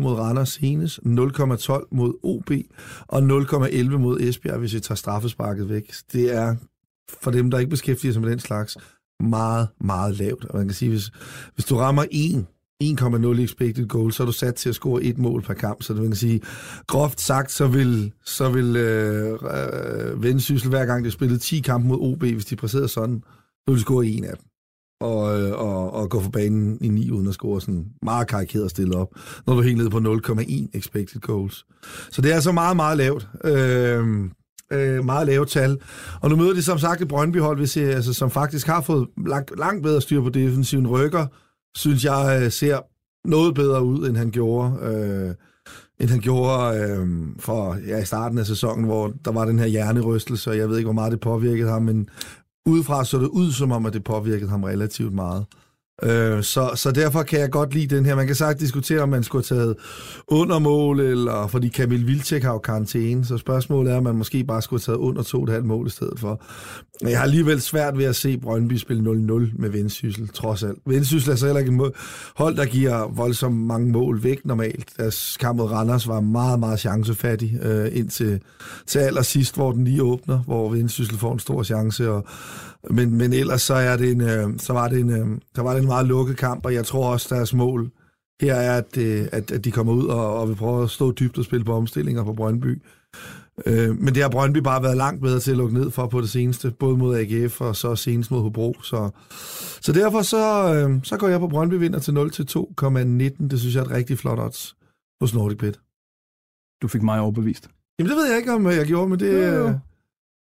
mod 0.00 0.14
Randers 0.14 0.48
senest, 0.48 0.98
0,12 0.98 1.88
mod 1.92 2.14
OB 2.22 2.50
og 3.08 3.18
0,11 3.18 3.96
mod 3.96 4.20
Esbjerg, 4.20 4.58
hvis 4.58 4.74
vi 4.74 4.80
tager 4.80 4.96
straffesparket 4.96 5.68
væk. 5.68 5.92
Det 6.12 6.34
er 6.34 6.56
for 7.22 7.30
dem, 7.30 7.50
der 7.50 7.58
ikke 7.58 7.70
beskæftiger 7.70 8.12
sig 8.12 8.22
med 8.22 8.30
den 8.30 8.38
slags, 8.38 8.76
meget, 9.20 9.68
meget 9.80 10.18
lavt. 10.18 10.44
Og 10.44 10.58
man 10.58 10.68
kan 10.68 10.74
sige, 10.74 10.90
hvis, 10.90 11.10
hvis 11.54 11.64
du 11.64 11.76
rammer 11.76 12.04
1, 12.10 12.46
1,0 12.82 13.40
expected 13.40 13.88
goal, 13.88 14.12
så 14.12 14.22
er 14.22 14.26
du 14.26 14.32
sat 14.32 14.54
til 14.54 14.68
at 14.68 14.74
score 14.74 15.02
et 15.02 15.18
mål 15.18 15.42
per 15.42 15.54
kamp. 15.54 15.82
Så 15.82 15.92
det 15.92 16.02
man 16.02 16.10
kan 16.10 16.16
sige, 16.16 16.40
groft 16.86 17.20
sagt, 17.20 17.52
så 17.52 17.66
vil, 17.66 18.12
så 18.24 18.50
vil 18.50 18.76
øh, 18.76 19.32
øh, 19.32 20.22
Vendsyssel 20.22 20.70
hver 20.70 20.86
gang, 20.86 21.04
de 21.04 21.10
spillede 21.10 21.38
10 21.38 21.60
kampe 21.60 21.88
mod 21.88 21.98
OB, 22.00 22.24
hvis 22.24 22.44
de 22.44 22.56
præsterede 22.56 22.88
sådan, 22.88 23.22
så 23.24 23.64
vil 23.66 23.76
de 23.76 23.80
score 23.80 24.06
en 24.06 24.24
af 24.24 24.36
dem. 24.36 24.51
Og, 25.02 25.40
øh, 25.40 25.52
og, 25.52 25.94
og 25.94 26.10
gå 26.10 26.20
for 26.20 26.30
banen 26.30 26.78
i 26.80 26.88
9 26.88 27.10
uden 27.10 27.28
at 27.28 27.34
score 27.34 27.60
sådan 27.60 27.86
meget 28.02 28.28
karikeret 28.28 28.70
stille 28.70 28.96
op, 28.96 29.08
når 29.46 29.54
du 29.54 29.60
er 29.60 29.64
helt 29.64 29.78
nede 29.78 29.90
på 29.90 29.98
0,1 29.98 30.68
expected 30.74 31.20
goals. 31.20 31.66
Så 32.10 32.22
det 32.22 32.30
er 32.30 32.34
altså 32.34 32.52
meget, 32.52 32.76
meget 32.76 32.98
lavt. 32.98 33.28
Øh, 33.44 34.24
øh, 34.72 35.04
meget 35.04 35.26
lave 35.26 35.46
tal. 35.46 35.78
Og 36.20 36.30
nu 36.30 36.36
møder 36.36 36.54
de 36.54 36.62
som 36.62 36.78
sagt 36.78 37.00
et 37.00 37.08
Brøndby-hold, 37.08 37.58
hvis 37.58 37.76
jeg, 37.76 37.88
altså, 37.88 38.12
som 38.12 38.30
faktisk 38.30 38.66
har 38.66 38.80
fået 38.80 39.08
langt, 39.26 39.58
langt 39.58 39.82
bedre 39.82 40.00
styr 40.00 40.22
på 40.22 40.28
defensiven. 40.28 40.86
Rykker, 40.86 41.26
synes 41.74 42.04
jeg, 42.04 42.40
øh, 42.42 42.50
ser 42.50 42.78
noget 43.28 43.54
bedre 43.54 43.84
ud, 43.84 44.08
end 44.08 44.16
han 44.16 44.30
gjorde, 44.30 44.78
øh, 44.82 45.34
end 46.00 46.10
han 46.10 46.20
gjorde 46.20 46.78
øh, 46.78 47.08
for 47.38 47.76
ja, 47.86 47.98
i 47.98 48.04
starten 48.04 48.38
af 48.38 48.46
sæsonen, 48.46 48.84
hvor 48.84 49.12
der 49.24 49.32
var 49.32 49.44
den 49.44 49.58
her 49.58 49.66
hjernerystelse, 49.66 50.50
og 50.50 50.58
jeg 50.58 50.68
ved 50.68 50.76
ikke, 50.76 50.86
hvor 50.86 50.92
meget 50.92 51.12
det 51.12 51.20
påvirkede 51.20 51.70
ham, 51.70 51.82
men 51.82 52.08
udefra 52.66 53.04
så 53.04 53.18
det 53.18 53.28
ud 53.28 53.52
som 53.52 53.72
om, 53.72 53.86
at 53.86 53.92
det 53.92 54.04
påvirkede 54.04 54.50
ham 54.50 54.64
relativt 54.64 55.12
meget. 55.12 55.46
Øh, 56.02 56.42
så, 56.42 56.70
så 56.74 56.90
derfor 56.90 57.22
kan 57.22 57.40
jeg 57.40 57.50
godt 57.50 57.74
lide 57.74 57.96
den 57.96 58.06
her. 58.06 58.14
Man 58.14 58.26
kan 58.26 58.36
sagt 58.36 58.60
diskutere, 58.60 59.00
om 59.00 59.08
man 59.08 59.22
skulle 59.22 59.44
have 59.48 59.58
taget 59.58 59.76
undermål, 60.28 61.00
eller 61.00 61.46
fordi 61.46 61.68
Kamil 61.68 62.06
Vilcek 62.06 62.42
har 62.42 62.52
jo 62.52 62.58
karantæne, 62.58 63.24
så 63.24 63.38
spørgsmålet 63.38 63.92
er, 63.92 63.96
om 63.96 64.02
man 64.02 64.14
måske 64.14 64.44
bare 64.44 64.62
skulle 64.62 64.82
have 64.86 64.96
taget 64.96 64.98
under 64.98 65.58
2,5 65.58 65.60
mål 65.60 65.86
i 65.86 65.90
stedet 65.90 66.20
for. 66.20 66.42
Men 67.02 67.10
jeg 67.10 67.18
har 67.18 67.24
alligevel 67.24 67.60
svært 67.60 67.98
ved 67.98 68.04
at 68.04 68.16
se 68.16 68.38
Brøndby 68.38 68.76
spille 68.76 69.02
0-0 69.02 69.06
med 69.58 69.70
Vendsyssel, 69.70 70.28
trods 70.28 70.62
alt. 70.62 70.78
Vendsyssel 70.86 71.32
er 71.32 71.36
så 71.36 71.46
heller 71.46 71.60
ikke 71.60 71.86
et 71.86 71.92
hold, 72.36 72.56
der 72.56 72.64
giver 72.64 73.08
voldsomt 73.14 73.56
mange 73.56 73.92
mål 73.92 74.22
væk 74.22 74.44
normalt. 74.44 74.88
Deres 74.96 75.36
kamp 75.40 75.56
mod 75.56 75.70
Randers 75.70 76.08
var 76.08 76.20
meget, 76.20 76.60
meget 76.60 76.80
chancefattig 76.80 77.58
øh, 77.62 77.88
indtil 77.92 78.40
til 78.86 78.98
allersidst, 78.98 79.54
hvor 79.54 79.72
den 79.72 79.84
lige 79.84 80.02
åbner, 80.02 80.38
hvor 80.38 80.68
Vendsyssel 80.68 81.18
får 81.18 81.32
en 81.32 81.38
stor 81.38 81.62
chance, 81.62 82.10
og 82.10 82.24
men, 82.90 83.18
men 83.18 83.32
ellers 83.32 83.62
så, 83.62 83.74
er 83.74 83.96
det 83.96 84.10
en, 84.10 84.20
øh, 84.20 84.58
så, 84.58 84.72
var 84.72 84.88
det 84.88 85.00
en, 85.00 85.10
øh, 85.10 85.40
så 85.54 85.62
var 85.62 85.72
det 85.72 85.80
en 85.80 85.88
meget 85.88 86.06
lukket 86.06 86.36
kamp, 86.36 86.66
og 86.66 86.74
jeg 86.74 86.86
tror 86.86 87.12
også, 87.12 87.34
deres 87.34 87.54
mål 87.54 87.90
her 88.40 88.54
er, 88.54 88.78
at, 88.78 88.96
øh, 88.98 89.26
at, 89.32 89.50
at 89.50 89.64
de 89.64 89.70
kommer 89.70 89.92
ud 89.92 90.06
og, 90.06 90.38
og 90.40 90.48
vil 90.48 90.54
prøve 90.54 90.82
at 90.82 90.90
stå 90.90 91.12
dybt 91.12 91.38
og 91.38 91.44
spille 91.44 91.64
på 91.64 91.72
omstillinger 91.72 92.24
på 92.24 92.32
Brøndby. 92.32 92.82
Øh, 93.66 93.98
men 93.98 94.14
det 94.14 94.22
har 94.22 94.30
Brøndby 94.30 94.58
bare 94.58 94.82
været 94.82 94.96
langt 94.96 95.22
bedre 95.22 95.40
til 95.40 95.50
at 95.50 95.56
lukke 95.56 95.74
ned 95.74 95.90
for 95.90 96.06
på 96.06 96.20
det 96.20 96.30
seneste, 96.30 96.70
både 96.70 96.96
mod 96.96 97.16
AGF 97.16 97.60
og 97.60 97.76
så 97.76 97.96
senest 97.96 98.30
mod 98.30 98.42
Hobro. 98.42 98.76
Så, 98.82 99.10
så 99.80 99.92
derfor 99.92 100.22
så, 100.22 100.74
øh, 100.74 101.00
så 101.02 101.16
går 101.16 101.28
jeg 101.28 101.40
på 101.40 101.48
Brøndby 101.48 101.74
vinder 101.74 101.98
til 101.98 102.14
0 102.14 102.30
til 102.30 102.42
2,19. 102.42 103.48
Det 103.48 103.60
synes 103.60 103.74
jeg 103.74 103.80
er 103.80 103.84
et 103.84 103.90
rigtig 103.90 104.18
flot 104.18 104.38
odds 104.38 104.76
hos 105.20 105.34
Nordic 105.34 105.58
Bet. 105.58 105.80
Du 106.82 106.88
fik 106.88 107.02
mig 107.02 107.20
overbevist. 107.20 107.68
Jamen 107.98 108.10
det 108.10 108.16
ved 108.16 108.28
jeg 108.28 108.38
ikke, 108.38 108.52
om 108.52 108.66
jeg 108.66 108.86
gjorde, 108.86 109.08
men 109.08 109.20
det... 109.20 109.32
Jo, 109.32 109.68
jo. 109.68 109.78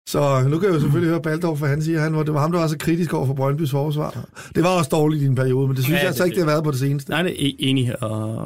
Så 0.07 0.47
nu 0.49 0.59
kan 0.59 0.67
jeg 0.67 0.75
jo 0.75 0.79
selvfølgelig 0.79 1.09
høre 1.09 1.21
Baldorf, 1.21 1.59
for 1.59 1.65
han 1.65 1.81
siger, 1.81 1.99
han, 1.99 2.13
det 2.13 2.33
var 2.33 2.39
ham, 2.39 2.51
der 2.51 2.59
var 2.59 2.67
så 2.67 2.77
kritisk 2.77 3.13
over 3.13 3.25
for 3.25 3.33
Brøndbys 3.33 3.71
forsvar. 3.71 4.29
Det 4.55 4.63
var 4.63 4.77
også 4.77 4.89
dårligt 4.89 5.23
i 5.23 5.25
en 5.25 5.35
periode, 5.35 5.67
men 5.67 5.75
det 5.75 5.83
synes 5.83 5.95
ja, 5.95 5.99
jeg 5.99 6.07
altså 6.07 6.23
ikke, 6.23 6.35
det 6.35 6.43
har 6.43 6.51
været 6.51 6.63
på 6.63 6.71
det 6.71 6.79
seneste. 6.79 7.11
Nej, 7.11 7.21
det 7.21 7.45
er 7.45 7.51
enig, 7.59 8.03
og, 8.03 8.37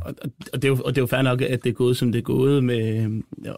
og, 0.00 0.14
og, 0.52 0.62
det 0.62 0.64
er 0.64 0.68
jo, 0.68 0.78
og 0.84 0.94
det 0.94 0.98
er 0.98 1.02
jo 1.02 1.06
fair 1.06 1.22
nok, 1.22 1.42
at 1.42 1.64
det 1.64 1.70
er 1.70 1.74
gået, 1.74 1.96
som 1.96 2.12
det 2.12 2.18
er 2.18 2.22
gået. 2.22 2.64
Med, 2.64 3.08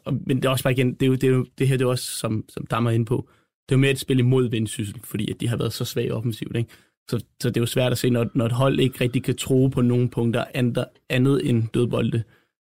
og, 0.04 0.14
men 0.26 0.36
det 0.36 0.44
er 0.44 0.48
også 0.48 0.64
bare 0.64 0.72
igen, 0.72 0.94
det, 0.94 1.02
er 1.02 1.06
jo, 1.06 1.14
det, 1.14 1.24
er 1.24 1.28
jo, 1.28 1.46
det 1.58 1.68
her 1.68 1.76
det 1.76 1.84
er 1.84 1.88
også, 1.88 2.04
som, 2.04 2.44
som 2.48 2.66
Dammer 2.66 2.90
er 2.90 2.94
inde 2.94 3.06
på, 3.06 3.28
det 3.68 3.74
er 3.74 3.76
jo 3.76 3.80
mere 3.80 3.90
et 3.90 4.00
spil 4.00 4.18
imod 4.18 4.50
Vendsyssel, 4.50 5.00
fordi 5.04 5.30
at 5.30 5.40
de 5.40 5.48
har 5.48 5.56
været 5.56 5.72
så 5.72 5.84
svage 5.84 6.14
offensivt. 6.14 6.56
Ikke? 6.56 6.70
Så, 7.10 7.24
så 7.42 7.48
det 7.48 7.56
er 7.56 7.60
jo 7.60 7.66
svært 7.66 7.92
at 7.92 7.98
se, 7.98 8.10
når, 8.10 8.26
når 8.34 8.46
et 8.46 8.52
hold 8.52 8.80
ikke 8.80 9.00
rigtig 9.00 9.22
kan 9.22 9.36
tro 9.36 9.68
på 9.68 9.80
nogle 9.80 10.08
punkter 10.08 10.44
andet, 10.54 10.84
andet 11.10 11.48
end 11.48 11.64
dødbolde, 11.74 12.22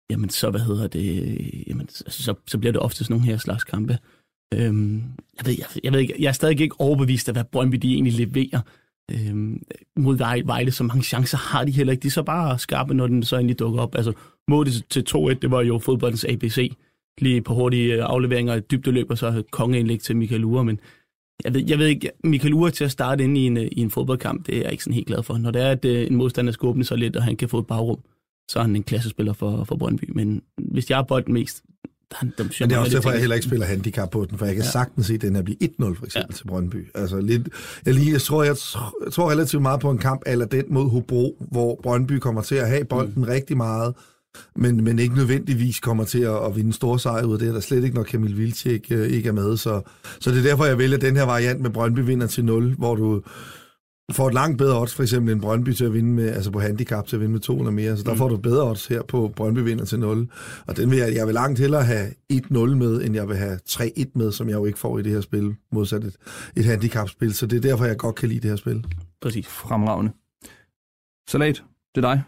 jamen 0.10 0.30
så, 0.30 0.50
hvad 0.50 0.62
hedder 0.62 0.88
det, 0.88 1.38
jamen, 1.68 1.90
så, 1.90 2.34
så 2.48 2.58
bliver 2.58 2.72
det 2.72 2.82
ofte 2.82 3.04
sådan 3.04 3.14
nogle 3.14 3.26
her 3.26 3.38
slags 3.38 3.64
kampe. 3.64 3.98
Øhm, 4.54 5.04
jeg, 5.38 5.46
ved, 5.46 5.54
jeg, 5.58 5.66
jeg, 5.84 5.94
ved 5.94 6.00
ikke, 6.00 6.16
jeg 6.20 6.28
er 6.28 6.32
stadig 6.32 6.62
ikke 6.62 6.82
overbevist 6.82 7.28
af, 7.28 7.36
hvad 7.36 7.44
Brøndby 7.44 7.76
de 7.76 7.94
egentlig 7.94 8.14
leverer 8.14 8.62
øhm, 9.12 9.64
mod 9.98 10.18
Vejle. 10.46 10.72
Så 10.72 10.84
mange 10.84 11.04
chancer 11.04 11.38
har 11.38 11.66
de 11.66 11.72
heller 11.72 11.92
ikke. 11.92 12.02
De 12.02 12.08
er 12.08 12.12
så 12.12 12.24
bare 12.24 12.60
skarpe, 12.60 12.94
når 12.94 13.08
den 13.08 13.24
så 13.24 13.38
endelig 13.38 13.60
dukker 13.60 13.82
op. 13.82 13.96
Altså, 13.96 14.14
målet 14.48 14.86
til 14.90 15.06
2-1, 15.10 15.34
det 15.34 15.52
var 15.52 15.62
jo 15.62 15.80
fodboldens 15.80 16.26
ABC. 16.30 16.76
Lige 17.22 17.42
på 17.42 17.54
hurtige 17.54 17.94
øh, 17.94 18.04
afleveringer 18.04 18.56
i 18.56 18.60
dybdeløb, 18.60 19.12
og 19.12 19.18
så 19.18 19.44
kongeindlæg 19.52 20.00
til 20.00 20.18
Michael 20.18 20.46
Ure. 20.46 20.66
Men 20.66 20.80
jeg 21.44 21.54
ved, 21.54 21.64
jeg 21.68 21.80
ved 21.80 21.88
ikke, 21.88 22.12
Michael 22.24 22.54
Ure 22.54 22.72
til 22.72 22.84
at 22.84 22.92
starte 22.92 23.24
ind 23.24 23.38
i 23.38 23.42
en, 23.42 23.58
øh, 23.58 23.68
i 23.72 23.80
en 23.80 23.92
fodboldkamp, 23.92 24.48
det 24.48 24.58
er 24.58 24.62
jeg 24.62 24.72
ikke 24.72 24.84
sådan 24.84 24.94
helt 24.94 25.08
glad 25.08 25.24
for. 25.24 25.38
Når 25.38 25.52
det 25.52 25.62
er, 25.62 25.72
at 25.72 25.86
øh, 25.86 26.08
en 26.08 26.16
modstander 26.16 26.52
skal 26.52 26.68
åbne 26.68 26.84
sig 26.84 26.98
lidt, 26.98 27.16
og 27.16 27.24
han 27.24 27.36
kan 27.36 27.50
få 27.50 27.60
et 27.60 27.68
bagrum, 27.68 28.00
så 28.50 28.60
er 28.60 28.64
han 28.64 28.76
en 28.76 28.84
klassespiller 28.84 29.34
for, 29.34 29.64
for 29.64 29.76
Brøndby. 29.76 30.12
Men 30.16 30.42
hvis 30.58 30.90
jeg 30.90 30.98
har 30.98 31.04
bolden 31.04 31.34
mest, 31.34 31.64
han, 32.12 32.34
dem 32.38 32.50
Men 32.60 32.70
det 32.70 32.76
er 32.76 32.80
også 32.80 32.96
derfor, 32.96 33.12
jeg 33.12 33.20
heller 33.20 33.36
ikke 33.36 33.48
spiller 33.48 33.66
handicap 33.66 34.12
på 34.12 34.26
den, 34.30 34.38
for 34.38 34.46
jeg 34.46 34.56
kan 34.56 34.64
ja. 34.64 34.70
sagtens 34.70 35.08
se 35.08 35.18
den 35.18 35.36
her 35.36 35.44
blive 35.44 35.58
1-0 35.64 35.70
for 35.80 36.06
eksempel 36.06 36.34
ja. 36.34 36.36
til 36.36 36.48
Brøndby. 36.48 36.92
Altså 36.96 37.22
lidt, 37.22 37.50
jeg, 37.86 37.94
lige, 37.94 38.12
jeg, 38.12 38.22
tror, 38.22 38.44
jeg, 38.44 38.56
jeg 39.06 39.14
tror 39.14 39.32
relativt 39.32 39.62
meget 39.62 39.80
på 39.80 39.92
en 39.92 39.98
kamp 39.98 40.22
eller 40.26 40.46
den 40.46 40.66
mod 40.70 40.90
Hobro, 40.90 41.46
hvor 41.52 41.80
Brøndby 41.84 42.14
kommer 42.14 42.42
til 42.42 42.56
at 42.56 42.70
have 42.70 42.86
bolden 42.86 43.14
mm. 43.16 43.24
rigtig 43.24 43.58
meget, 43.58 43.96
men, 44.56 44.84
men 44.84 45.00
ikke 45.00 45.16
nødvendigvis 45.16 45.80
kommer 45.80 46.04
til 46.04 46.20
at, 46.20 46.46
at 46.46 46.56
vinde 46.56 46.74
store 46.74 47.00
sejre 47.00 47.28
ud 47.28 47.34
af 47.34 47.40
det. 47.40 47.50
Der 47.50 47.56
er 47.56 47.60
slet 47.62 47.84
ikke, 47.84 47.96
når 47.96 48.04
Kamil 48.04 48.38
Vilcek 48.38 48.88
øh, 48.92 49.08
ikke 49.08 49.30
er 49.30 49.34
med. 49.34 49.58
Så, 49.58 49.82
så 50.20 50.32
det 50.32 50.38
er 50.40 50.44
derfor, 50.44 50.66
jeg 50.66 50.78
vælger 50.78 50.98
den 50.98 51.16
her 51.16 51.24
variant 51.24 51.62
med 51.62 51.70
Brøndby 51.70 52.00
vinder 52.00 52.28
til 52.28 52.46
0, 52.46 52.76
hvor 52.78 52.96
du 52.96 53.22
får 54.12 54.28
et 54.28 54.34
langt 54.34 54.58
bedre 54.58 54.82
odds, 54.82 54.96
for 54.96 55.04
eksempel 55.04 55.34
en 55.34 55.42
Brøndby 55.42 55.70
til 55.70 55.86
at 55.86 55.94
vinde 55.94 56.10
med, 56.10 56.30
altså 56.30 56.52
på 56.52 56.60
handicap 56.60 57.08
til 57.08 57.16
at 57.16 57.20
vinde 57.20 57.32
med 57.32 57.40
200 57.40 57.76
mere, 57.76 57.98
så 57.98 58.04
der 58.04 58.12
mm. 58.12 58.18
får 58.18 58.30
du 58.30 58.38
bedre 58.38 58.70
odds 58.70 58.88
her 58.88 59.02
på 59.04 59.34
Brøndby 59.36 59.60
vinder 59.60 59.86
til 59.86 60.00
0. 60.00 60.30
Og 60.68 60.78
den 60.78 60.92
vil 60.92 60.98
jeg, 60.98 61.16
jeg 61.16 61.28
vil 61.28 61.34
langt 61.34 61.60
hellere 61.60 61.84
have 61.84 62.08
1-0 62.34 62.52
med, 62.52 63.02
end 63.02 63.16
jeg 63.16 63.28
vil 63.28 63.38
have 63.38 63.60
3-1 63.70 64.12
med, 64.16 64.32
som 64.32 64.50
jeg 64.50 64.56
jo 64.56 64.66
ikke 64.66 64.80
får 64.80 65.00
i 65.00 65.02
det 65.02 65.12
her 65.12 65.22
spil, 65.22 65.56
modsat 65.72 66.04
et, 66.04 66.16
et 66.56 66.66
handicapspil. 66.66 67.34
Så 67.34 67.46
det 67.46 67.58
er 67.58 67.62
derfor, 67.62 67.86
jeg 67.86 67.98
godt 67.98 68.16
kan 68.16 68.30
lide 68.30 68.40
det 68.40 68.50
her 68.50 68.56
spil. 68.56 68.86
Præcis. 69.22 69.48
Fremragende. 69.48 70.12
Salat, 71.30 71.64
det 71.96 72.06
er 72.06 72.14
dig. 72.14 72.24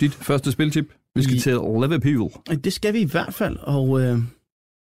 Dit 0.00 0.14
første 0.14 0.52
spiltip. 0.52 0.92
Vi 1.14 1.22
skal 1.22 1.36
I... 1.36 1.40
til 1.40 1.52
Liverpool. 1.52 2.30
Det 2.64 2.72
skal 2.72 2.94
vi 2.94 3.00
i 3.00 3.04
hvert 3.04 3.34
fald, 3.34 3.56
og 3.56 4.00
øh, 4.00 4.18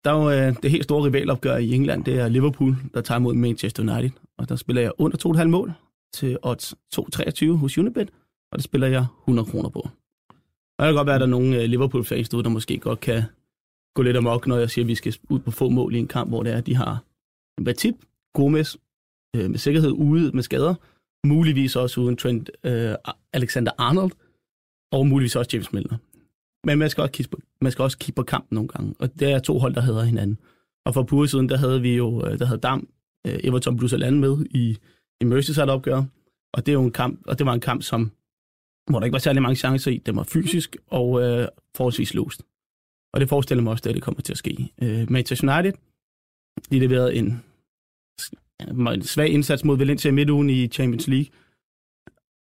der 0.04 0.12
er 0.12 0.22
jo 0.22 0.30
øh, 0.30 0.54
det 0.62 0.70
helt 0.70 0.84
store 0.84 1.04
rivalopgør 1.04 1.56
i 1.56 1.72
England, 1.72 2.04
det 2.04 2.18
er 2.18 2.28
Liverpool, 2.28 2.76
der 2.94 3.00
tager 3.00 3.18
imod 3.18 3.34
Manchester 3.34 3.82
United, 3.82 4.10
og 4.38 4.48
der 4.48 4.56
spiller 4.56 4.82
jeg 4.82 4.92
under 4.98 5.34
2,5 5.42 5.44
mål 5.44 5.72
til 6.12 6.38
odds 6.42 6.74
2,23 6.94 7.52
hos 7.52 7.78
Unibet, 7.78 8.10
og 8.52 8.58
det 8.58 8.64
spiller 8.64 8.86
jeg 8.86 9.06
100 9.22 9.50
kroner 9.50 9.68
på. 9.68 9.88
Og 10.78 10.86
det 10.86 10.88
kan 10.88 10.94
godt 10.94 11.06
være, 11.06 11.14
at 11.14 11.20
der 11.20 11.26
er 11.26 11.30
nogle 11.30 11.62
øh, 11.62 11.64
Liverpool-fans 11.64 12.28
derude, 12.28 12.44
der 12.44 12.50
måske 12.50 12.78
godt 12.78 13.00
kan 13.00 13.22
gå 13.94 14.02
lidt 14.02 14.16
amok, 14.16 14.46
når 14.46 14.58
jeg 14.58 14.70
siger, 14.70 14.84
at 14.84 14.88
vi 14.88 14.94
skal 14.94 15.16
ud 15.28 15.38
på 15.38 15.50
få 15.50 15.68
mål 15.68 15.94
i 15.94 15.98
en 15.98 16.08
kamp, 16.08 16.30
hvor 16.30 16.42
det 16.42 16.52
er, 16.52 16.56
at 16.56 16.66
de 16.66 16.76
har 16.76 17.04
Matip, 17.60 17.94
Gomes, 18.34 18.76
øh, 19.36 19.50
med 19.50 19.58
sikkerhed 19.58 19.90
ude 19.90 20.30
med 20.32 20.42
skader, 20.42 20.74
muligvis 21.26 21.76
også 21.76 22.00
uden 22.00 22.16
Trent 22.16 22.50
øh, 22.64 22.94
Alexander 23.32 23.72
Arnold, 23.78 24.12
og 24.92 25.06
muligvis 25.06 25.36
også 25.36 25.50
James 25.52 25.72
Milner. 25.72 25.96
Men 26.66 26.78
man 26.78 26.90
skal, 26.90 27.02
også 27.02 27.12
kigge 27.12 27.30
på, 27.30 27.38
man 27.60 27.72
skal 27.72 27.82
også 27.82 27.98
kigge 27.98 28.16
på 28.16 28.22
kampen 28.22 28.54
nogle 28.54 28.68
gange, 28.68 28.94
og 28.98 29.20
det 29.20 29.32
er 29.32 29.38
to 29.38 29.58
hold, 29.58 29.74
der 29.74 29.80
hedder 29.80 30.02
hinanden. 30.02 30.38
Og 30.84 30.94
for 30.94 31.02
på 31.02 31.26
siden, 31.26 31.48
der 31.48 31.56
havde 31.56 31.82
vi 31.82 31.96
jo, 31.96 32.26
øh, 32.26 32.38
der 32.38 32.46
havde 32.46 32.60
Dam, 32.60 32.88
øh, 33.26 33.40
Everton 33.44 33.76
plus 33.76 33.92
Land 33.92 34.18
med 34.18 34.46
i 34.50 34.78
i 35.22 35.24
Merseyside-opgør, 35.24 36.02
og 36.52 36.66
det, 36.66 36.72
er 36.72 36.72
jo 36.72 36.84
en 36.84 36.92
kamp, 36.92 37.20
og 37.26 37.38
det 37.38 37.46
var 37.46 37.52
en 37.52 37.60
kamp, 37.60 37.82
som, 37.82 38.12
hvor 38.90 38.98
der 38.98 39.04
ikke 39.04 39.12
var 39.12 39.18
særlig 39.18 39.42
mange 39.42 39.56
chancer 39.56 39.90
i. 39.90 39.98
Den 39.98 40.16
var 40.16 40.22
fysisk 40.22 40.76
og 40.86 41.22
øh, 41.22 41.48
forholdsvis 41.76 42.14
låst. 42.14 42.42
Og 43.14 43.20
det 43.20 43.28
forestiller 43.28 43.62
mig 43.62 43.70
også, 43.70 43.88
at 43.88 43.94
det 43.94 44.02
kommer 44.02 44.22
til 44.22 44.32
at 44.32 44.38
ske. 44.38 44.72
Øh, 44.82 45.10
Manchester 45.10 45.54
United, 45.54 45.72
de 46.70 46.78
leverede 46.78 47.14
en, 47.14 47.42
en 48.68 49.02
svag 49.02 49.28
indsats 49.28 49.64
mod 49.64 49.78
Valencia 49.78 50.10
i 50.10 50.14
midtugen 50.14 50.50
i 50.50 50.68
Champions 50.68 51.08
League. 51.08 51.30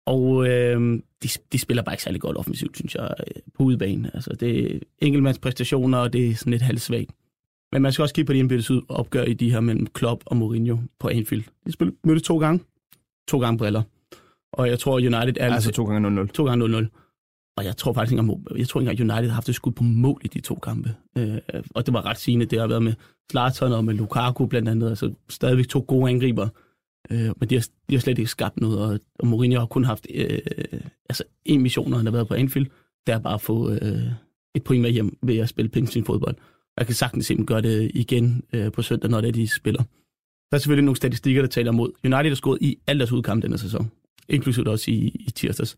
Og 0.05 0.47
øh, 0.47 0.99
de, 1.23 1.29
de 1.51 1.59
spiller 1.59 1.83
bare 1.83 1.93
ikke 1.93 2.03
særlig 2.03 2.21
godt 2.21 2.37
offensivt, 2.37 2.77
synes 2.77 2.95
jeg, 2.95 3.15
øh, 3.19 3.41
på 3.53 3.63
udebane. 3.63 4.11
Altså, 4.13 4.35
det 4.39 4.75
er 4.75 4.79
enkeltmandspræstationer, 4.99 5.97
og 5.97 6.13
det 6.13 6.29
er 6.29 6.35
sådan 6.35 6.51
lidt 6.51 6.61
halvsvagt. 6.61 7.11
Men 7.73 7.81
man 7.81 7.91
skal 7.91 8.03
også 8.03 8.15
kigge 8.15 8.27
på 8.27 8.33
de 8.33 8.37
indbyrdes 8.37 8.71
opgør 8.89 9.23
i 9.23 9.33
de 9.33 9.51
her 9.51 9.59
mellem 9.59 9.87
Klopp 9.87 10.23
og 10.25 10.37
Mourinho 10.37 10.77
på 10.99 11.07
Anfield. 11.07 11.43
De 11.67 11.71
spillede 11.71 11.97
mødte 12.03 12.21
to 12.21 12.39
gange. 12.39 12.63
To 13.27 13.39
gange 13.39 13.57
briller. 13.57 13.81
Og 14.51 14.67
jeg 14.67 14.79
tror, 14.79 14.95
United 14.95 15.37
er... 15.37 15.53
Altså 15.53 15.71
to 15.71 15.85
gange 15.85 16.23
0-0. 16.23 16.27
To 16.27 16.45
gange 16.45 16.79
0-0. 16.79 17.53
Og 17.57 17.65
jeg 17.65 17.77
tror 17.77 17.93
faktisk 17.93 18.11
ikke, 18.11 18.31
at, 18.51 18.57
jeg 18.59 18.67
tror 18.67 18.79
ikke, 18.79 18.91
at 18.91 18.99
United 18.99 19.27
har 19.29 19.33
haft 19.33 19.49
et 19.49 19.55
skud 19.55 19.71
på 19.71 19.83
mål 19.83 20.21
i 20.23 20.27
de 20.27 20.41
to 20.41 20.55
kampe. 20.55 20.95
Øh, 21.17 21.37
og 21.75 21.85
det 21.85 21.93
var 21.93 22.05
ret 22.05 22.17
sigende. 22.17 22.45
Det 22.45 22.59
har 22.59 22.67
været 22.67 22.83
med 22.83 22.93
Zlatan 23.31 23.71
og 23.73 23.85
med 23.85 23.93
Lukaku 23.93 24.45
blandt 24.45 24.69
andet. 24.69 24.89
Altså 24.89 25.13
stadigvæk 25.29 25.67
to 25.67 25.85
gode 25.87 26.09
angriber. 26.09 26.47
Øh, 27.11 27.31
men 27.37 27.49
de 27.49 27.55
har, 27.55 27.67
de 27.89 27.95
har 27.95 27.99
slet 27.99 28.17
ikke 28.17 28.31
skabt 28.31 28.61
noget. 28.61 28.79
Og, 28.79 28.99
og 29.19 29.27
Mourinho 29.27 29.59
har 29.59 29.65
kun 29.65 29.83
haft 29.83 30.07
øh, 30.13 30.39
altså 31.09 31.23
en 31.45 31.61
mission, 31.61 31.89
når 31.89 31.97
han 31.97 32.05
har 32.05 32.13
været 32.13 32.27
på 32.27 32.33
Anfield. 32.33 32.67
Det 33.07 33.13
er 33.13 33.19
bare 33.19 33.33
at 33.33 33.41
få 33.41 33.71
øh, 33.71 34.03
et 34.55 34.63
point 34.63 34.81
med 34.81 34.91
hjem 34.91 35.17
ved 35.23 35.37
at 35.37 35.49
spille 35.49 35.69
pinsin 35.69 36.05
fodbold. 36.05 36.35
Jeg 36.77 36.85
kan 36.85 36.95
sagtens 36.95 37.25
se 37.25 37.35
dem 37.35 37.45
gøre 37.45 37.61
det 37.61 37.91
igen 37.93 38.43
øh, 38.53 38.71
på 38.71 38.81
søndag, 38.81 39.09
når 39.09 39.21
det 39.21 39.27
er, 39.27 39.31
de 39.31 39.47
spiller. 39.47 39.83
Der 40.51 40.57
er 40.57 40.57
selvfølgelig 40.57 40.85
nogle 40.85 40.97
statistikker, 40.97 41.41
der 41.41 41.49
taler 41.49 41.71
imod. 41.71 41.91
United 42.03 42.29
har 42.29 42.35
scoret 42.35 42.61
i 42.61 42.79
alle 42.87 42.99
deres 42.99 43.11
udkampe 43.11 43.41
denne 43.41 43.57
sæson, 43.57 43.91
inklusivt 44.29 44.67
også 44.67 44.91
i, 44.91 44.95
i 45.27 45.31
tirsdags. 45.31 45.77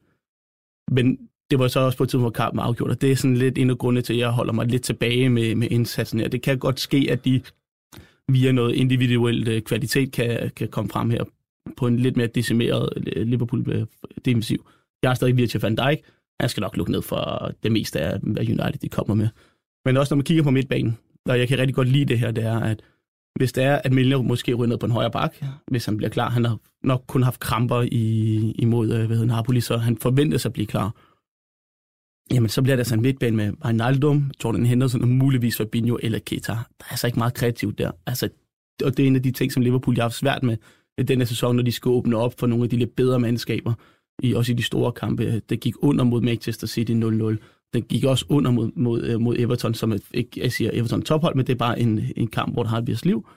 Men 0.91 1.29
det 1.51 1.59
var 1.59 1.67
så 1.67 1.79
også 1.79 1.97
på 1.97 2.03
et 2.03 2.09
tidspunkt, 2.09 2.23
hvor 2.23 2.43
kampen 2.45 2.59
afgjort, 2.59 2.89
og 2.89 3.01
det 3.01 3.11
er 3.11 3.15
sådan 3.15 3.37
lidt 3.37 3.57
en 3.57 3.69
af 3.69 3.77
grundene 3.77 4.01
til, 4.01 4.13
at 4.13 4.19
jeg 4.19 4.29
holder 4.29 4.53
mig 4.53 4.67
lidt 4.67 4.83
tilbage 4.83 5.29
med, 5.29 5.55
med 5.55 5.71
indsatsen 5.71 6.19
her. 6.19 6.27
Det 6.27 6.41
kan 6.41 6.59
godt 6.59 6.79
ske, 6.79 7.07
at 7.11 7.25
de 7.25 7.41
via 8.31 8.51
noget 8.51 8.75
individuelt 8.75 9.47
øh, 9.47 9.61
kvalitet 9.61 10.11
kan, 10.11 10.51
kan 10.55 10.67
komme 10.67 10.89
frem 10.89 11.09
her 11.09 11.23
på 11.77 11.87
en 11.87 11.99
lidt 11.99 12.17
mere 12.17 12.27
decimeret 12.27 12.89
øh, 13.15 13.27
Liverpool-defensiv. 13.27 14.65
Øh, 14.67 14.71
jeg 15.03 15.09
er 15.09 15.13
stadig 15.13 15.37
Virgil 15.37 15.61
van 15.61 15.75
Dijk. 15.75 16.01
Han 16.39 16.49
skal 16.49 16.61
nok 16.61 16.77
lukke 16.77 16.91
ned 16.91 17.01
for 17.01 17.51
det 17.63 17.71
meste 17.71 17.99
af, 17.99 18.19
hvad 18.19 18.43
United 18.43 18.79
de 18.81 18.89
kommer 18.89 19.15
med. 19.15 19.27
Men 19.85 19.97
også 19.97 20.13
når 20.13 20.17
man 20.17 20.23
kigger 20.23 20.43
på 20.43 20.51
midtbanen, 20.51 20.97
og 21.25 21.39
jeg 21.39 21.47
kan 21.47 21.59
rigtig 21.59 21.75
godt 21.75 21.87
lide 21.87 22.05
det 22.05 22.19
her, 22.19 22.31
det 22.31 22.43
er, 22.43 22.59
at 22.59 22.81
hvis 23.35 23.53
det 23.53 23.63
er, 23.63 23.75
at 23.75 23.93
Milner 23.93 24.21
måske 24.21 24.53
ryger 24.53 24.69
ned 24.69 24.77
på 24.77 24.85
en 24.85 24.91
højre 24.91 25.11
bak, 25.11 25.35
hvis 25.67 25.85
han 25.85 25.97
bliver 25.97 26.09
klar, 26.09 26.29
han 26.29 26.45
har 26.45 26.57
nok 26.83 27.03
kun 27.07 27.23
haft 27.23 27.39
kramper 27.39 27.81
i, 27.91 28.51
imod 28.51 28.91
øh, 28.93 29.05
hvad 29.05 29.17
hedder, 29.17 29.35
Napoli, 29.35 29.61
så 29.61 29.77
han 29.77 29.97
forventes 29.97 30.45
at 30.45 30.53
blive 30.53 30.67
klar. 30.67 30.95
Jamen, 32.31 32.49
så 32.49 32.61
bliver 32.61 32.75
der 32.75 32.81
altså 32.81 32.95
en 32.95 33.01
midtbane 33.01 33.35
med 33.35 33.53
Wijnaldum, 33.65 34.31
Jordan 34.43 34.65
Henderson 34.65 35.01
og 35.01 35.07
muligvis 35.07 35.57
Fabinho 35.57 35.97
eller 36.03 36.19
Keita. 36.19 36.51
Der 36.51 36.57
er 36.79 36.91
altså 36.91 37.07
ikke 37.07 37.19
meget 37.19 37.33
kreativt 37.33 37.77
der. 37.77 37.91
Altså, 38.05 38.29
og 38.83 38.97
det 38.97 39.03
er 39.03 39.07
en 39.07 39.15
af 39.15 39.23
de 39.23 39.31
ting, 39.31 39.51
som 39.51 39.63
Liverpool 39.63 39.95
har 39.95 40.01
haft 40.01 40.15
svært 40.15 40.43
med 40.43 40.53
øh, 40.53 40.57
den 40.97 41.07
denne 41.07 41.25
sæson, 41.25 41.55
når 41.55 41.63
de 41.63 41.71
skal 41.71 41.89
åbne 41.89 42.17
op 42.17 42.39
for 42.39 42.47
nogle 42.47 42.63
af 42.63 42.69
de 42.69 42.77
lidt 42.77 42.95
bedre 42.95 43.19
mandskaber, 43.19 43.73
i, 44.23 44.33
også 44.33 44.51
i 44.51 44.55
de 44.55 44.63
store 44.63 44.91
kampe. 44.91 45.41
Det 45.49 45.59
gik 45.59 45.73
under 45.79 46.03
mod 46.03 46.21
Manchester 46.21 46.67
City 46.67 46.91
0-0. 46.91 47.37
Den 47.75 47.83
gik 47.83 48.03
også 48.03 48.25
under 48.29 48.51
mod, 48.51 48.71
mod, 48.75 49.03
øh, 49.03 49.21
mod 49.21 49.35
Everton, 49.39 49.73
som 49.73 49.91
er, 49.91 49.97
ikke 50.13 50.29
jeg 50.37 50.51
siger 50.51 50.69
Everton 50.73 51.01
tophold, 51.01 51.35
men 51.35 51.47
det 51.47 51.53
er 51.53 51.57
bare 51.57 51.79
en, 51.79 52.01
en 52.15 52.27
kamp, 52.27 52.53
hvor 52.53 52.63
der 52.63 52.69
har 52.69 52.77
et 52.77 53.05
liv. 53.05 53.27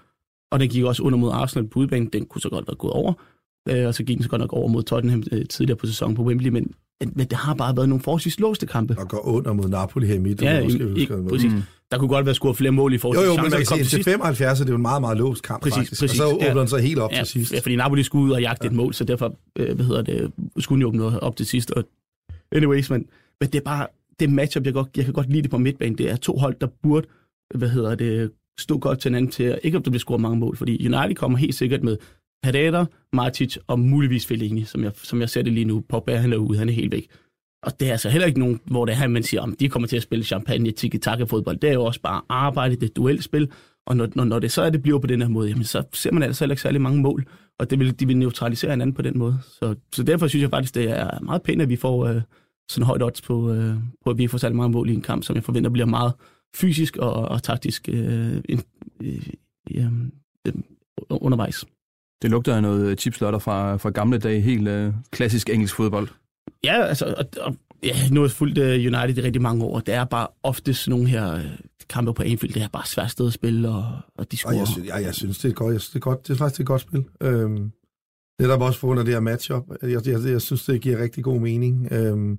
Og 0.52 0.60
den 0.60 0.68
gik 0.68 0.84
også 0.84 1.02
under 1.02 1.18
mod 1.18 1.30
Arsenal 1.32 1.68
på 1.68 1.80
udbanen. 1.80 2.08
Den 2.12 2.26
kunne 2.26 2.40
så 2.40 2.48
godt 2.48 2.68
være 2.68 2.76
gået 2.76 2.92
over. 2.92 3.12
Øh, 3.68 3.86
og 3.86 3.94
så 3.94 4.02
gik 4.02 4.16
den 4.16 4.22
så 4.22 4.28
godt 4.30 4.40
nok 4.40 4.52
over 4.52 4.68
mod 4.68 4.82
Tottenham 4.82 5.22
øh, 5.32 5.46
tidligere 5.46 5.76
på 5.76 5.86
sæsonen 5.86 6.16
på 6.16 6.22
Wembley. 6.22 6.50
Men, 6.50 6.72
men 7.00 7.26
det 7.26 7.32
har 7.32 7.54
bare 7.54 7.76
været 7.76 7.88
nogle 7.88 8.02
forholdsvis 8.02 8.40
låste 8.40 8.66
kampe. 8.66 8.96
Og 8.98 9.08
går 9.08 9.26
under 9.26 9.52
mod 9.52 9.68
Napoli 9.68 10.06
her 10.06 10.14
i 10.14 10.18
midt. 10.18 10.42
Ja, 10.42 10.64
måske, 10.64 10.78
ikke, 10.78 11.00
ikke, 11.00 11.24
præcis. 11.28 11.52
Mm. 11.52 11.62
Der 11.90 11.98
kunne 11.98 12.08
godt 12.08 12.26
være 12.26 12.34
scoret 12.34 12.56
flere 12.56 12.72
mål 12.72 12.94
i 12.94 12.98
forhold 12.98 13.18
Jo, 13.18 13.22
til 13.22 13.28
jo, 13.28 13.42
men 13.42 13.50
man 13.50 13.58
kan 13.58 13.66
kom 13.66 13.78
til 13.78 14.04
75 14.04 14.60
er 14.60 14.64
det 14.64 14.70
jo 14.70 14.76
en 14.76 14.82
meget, 14.82 15.00
meget 15.00 15.18
låst 15.18 15.42
kamp, 15.42 15.62
Præcis, 15.62 15.76
faktisk. 15.76 16.02
præcis, 16.02 16.20
og 16.20 16.28
så 16.28 16.34
åbner 16.34 16.46
ja. 16.46 16.60
den 16.60 16.68
så 16.68 16.76
helt 16.76 16.98
op 16.98 17.12
ja, 17.12 17.16
til 17.16 17.26
sidst. 17.26 17.52
Ja, 17.52 17.58
fordi 17.58 17.76
Napoli 17.76 18.02
skulle 18.02 18.24
ud 18.24 18.30
og 18.30 18.40
jagte 18.40 18.64
ja. 18.64 18.70
et 18.70 18.76
mål, 18.76 18.94
så 18.94 19.04
derfor 19.04 19.34
øh, 19.56 19.74
hvad 19.74 19.86
hedder 19.86 20.02
det, 20.02 20.32
skulle 20.58 20.76
den 20.76 20.82
jo 20.82 20.88
åbne 20.88 21.22
op 21.22 21.36
til 21.36 21.46
sidst. 21.46 21.70
Og 21.70 21.84
anyways, 22.52 22.90
men, 22.90 23.06
men 23.40 23.50
det 23.50 23.58
er 23.58 23.64
bare 23.64 23.86
det 24.20 24.30
matchup, 24.30 24.64
jeg, 24.64 24.72
godt, 24.72 24.88
jeg 24.96 25.04
kan 25.04 25.14
godt 25.14 25.30
lide 25.30 25.42
det 25.42 25.50
på 25.50 25.58
midtbanen. 25.58 25.98
Det 25.98 26.10
er 26.10 26.16
to 26.16 26.36
hold, 26.36 26.56
der 26.60 26.66
burde 26.82 27.06
hvad 27.54 27.68
hedder 27.68 27.94
det, 27.94 28.30
stå 28.60 28.78
godt 28.78 28.98
til 28.98 29.08
hinanden 29.08 29.30
til, 29.30 29.58
ikke 29.62 29.76
om 29.76 29.82
der 29.82 29.90
bliver 29.90 30.00
scoret 30.00 30.20
mange 30.20 30.38
mål, 30.38 30.56
fordi 30.56 30.86
United 30.86 31.14
kommer 31.14 31.38
helt 31.38 31.54
sikkert 31.54 31.82
med 31.82 31.96
Haddad, 32.44 32.86
Martic 33.12 33.56
og 33.66 33.80
muligvis 33.80 34.26
Fellaini, 34.26 34.64
som 34.64 34.84
jeg, 34.84 34.92
som 34.94 35.20
jeg 35.20 35.28
ser 35.30 35.42
det 35.42 35.52
lige 35.52 35.64
nu. 35.64 35.84
Pogba, 35.88 36.16
han 36.16 36.32
er 36.32 36.36
ude, 36.36 36.58
han 36.58 36.68
er 36.68 36.72
helt 36.72 36.92
væk. 36.92 37.06
Og 37.62 37.80
det 37.80 37.88
er 37.88 37.92
altså 37.92 38.08
heller 38.08 38.26
ikke 38.26 38.40
nogen, 38.40 38.60
hvor 38.64 38.84
det 38.84 38.94
er 39.02 39.06
man 39.06 39.22
siger, 39.22 39.40
om 39.40 39.56
de 39.56 39.68
kommer 39.68 39.88
til 39.88 39.96
at 39.96 40.02
spille 40.02 40.24
champagne, 40.24 40.70
tiki-taka 40.70 41.24
fodbold. 41.24 41.58
Det 41.58 41.70
er 41.70 41.74
jo 41.74 41.84
også 41.84 42.00
bare 42.00 42.22
arbejde, 42.28 42.76
det 42.76 42.90
er 42.90 42.94
duelspil. 42.94 43.50
Og 43.86 43.96
når, 43.96 44.08
når, 44.14 44.24
når 44.24 44.38
det 44.38 44.52
så 44.52 44.62
er, 44.62 44.70
det 44.70 44.82
bliver 44.82 44.98
på 44.98 45.06
den 45.06 45.22
her 45.22 45.28
måde, 45.28 45.48
jamen, 45.48 45.64
så 45.64 45.82
ser 45.92 46.12
man 46.12 46.22
altså 46.22 46.44
heller 46.44 46.52
ikke 46.52 46.62
særlig 46.62 46.80
mange 46.80 47.02
mål. 47.02 47.26
Og 47.58 47.70
det 47.70 47.78
vil, 47.78 48.00
de 48.00 48.06
vil 48.06 48.16
neutralisere 48.16 48.70
hinanden 48.70 48.94
på 48.94 49.02
den 49.02 49.18
måde. 49.18 49.38
Så, 49.42 49.74
så 49.92 50.02
derfor 50.02 50.26
synes 50.26 50.42
jeg 50.42 50.50
faktisk, 50.50 50.74
det 50.74 50.90
er 50.90 51.20
meget 51.20 51.42
pænt, 51.42 51.62
at 51.62 51.68
vi 51.68 51.76
får 51.76 52.06
øh, 52.06 52.20
sådan 52.70 52.86
højt 52.86 53.02
odds 53.02 53.22
på, 53.22 53.52
øh, 53.52 53.74
på, 54.04 54.10
at 54.10 54.18
vi 54.18 54.26
får 54.26 54.38
særlig 54.38 54.56
mange 54.56 54.72
mål 54.72 54.90
i 54.90 54.94
en 54.94 55.02
kamp, 55.02 55.24
som 55.24 55.36
jeg 55.36 55.44
forventer 55.44 55.70
bliver 55.70 55.86
meget 55.86 56.12
fysisk 56.56 56.96
og, 56.96 57.12
og 57.12 57.42
taktisk 57.42 57.88
øh, 57.92 58.36
øh, 58.48 58.58
øh, 59.70 59.86
øh, 60.46 60.52
undervejs. 61.10 61.64
Det 62.22 62.30
lugter 62.30 62.56
af 62.56 62.62
noget 62.62 63.00
chipslotter 63.00 63.38
fra, 63.38 63.76
fra 63.76 63.90
gamle 63.90 64.18
dage, 64.18 64.40
helt 64.40 64.68
øh, 64.68 64.92
klassisk 65.10 65.50
engelsk 65.50 65.74
fodbold. 65.76 66.08
Ja, 66.64 66.82
altså, 66.82 67.14
og, 67.18 67.24
og, 67.40 67.56
ja, 67.82 68.08
nu 68.10 68.20
har 68.20 68.26
jeg 68.26 68.30
fulgt 68.30 68.58
uh, 68.58 68.64
United 68.64 69.18
i 69.18 69.22
rigtig 69.22 69.42
mange 69.42 69.64
år. 69.64 69.80
Det 69.80 69.94
er 69.94 70.04
bare 70.04 70.26
oftest 70.42 70.88
nogle 70.88 71.08
her 71.08 71.34
uh, 71.34 71.40
kampe 71.88 72.14
på 72.14 72.22
Anfield, 72.22 72.54
det 72.54 72.62
er 72.62 72.68
bare 72.68 72.86
svært 72.86 73.10
sted 73.10 73.26
at 73.26 73.32
spille, 73.32 73.68
og, 73.68 73.84
og 74.18 74.32
de 74.32 74.34
Og 74.34 74.38
scorer. 74.38 74.54
jeg, 74.54 74.68
synes, 74.68 74.88
jeg, 74.88 75.02
jeg 75.02 75.14
synes, 75.14 75.38
det 75.38 75.48
er 75.50 75.54
godt. 75.54 75.72
Jeg 75.72 75.80
synes, 75.80 75.90
det 75.90 75.96
er 75.96 76.00
godt. 76.00 76.28
Det 76.28 76.34
er 76.34 76.38
faktisk 76.38 76.60
et 76.60 76.66
godt 76.66 76.80
spil. 76.80 77.04
Øhm, 77.20 77.70
det 78.38 78.50
er 78.50 78.56
der 78.56 78.64
også 78.64 78.80
på 78.80 78.86
grund 78.86 79.00
af 79.00 79.04
det 79.04 79.14
her 79.14 79.20
matchup. 79.20 79.64
Jeg, 79.82 80.06
jeg, 80.06 80.24
jeg 80.24 80.42
synes, 80.42 80.64
det 80.64 80.80
giver 80.80 81.02
rigtig 81.02 81.24
god 81.24 81.40
mening. 81.40 81.88
Øhm, 81.92 82.38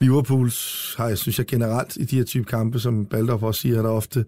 Liverpools 0.00 0.94
har, 0.98 1.08
jeg 1.08 1.18
synes 1.18 1.38
jeg 1.38 1.46
generelt 1.46 1.96
i 1.96 2.04
de 2.04 2.16
her 2.16 2.24
type 2.24 2.44
kampe, 2.44 2.78
som 2.78 3.06
Baldorf 3.06 3.42
også 3.42 3.60
siger, 3.60 3.78
er 3.78 3.82
der 3.82 3.88
ofte 3.88 4.24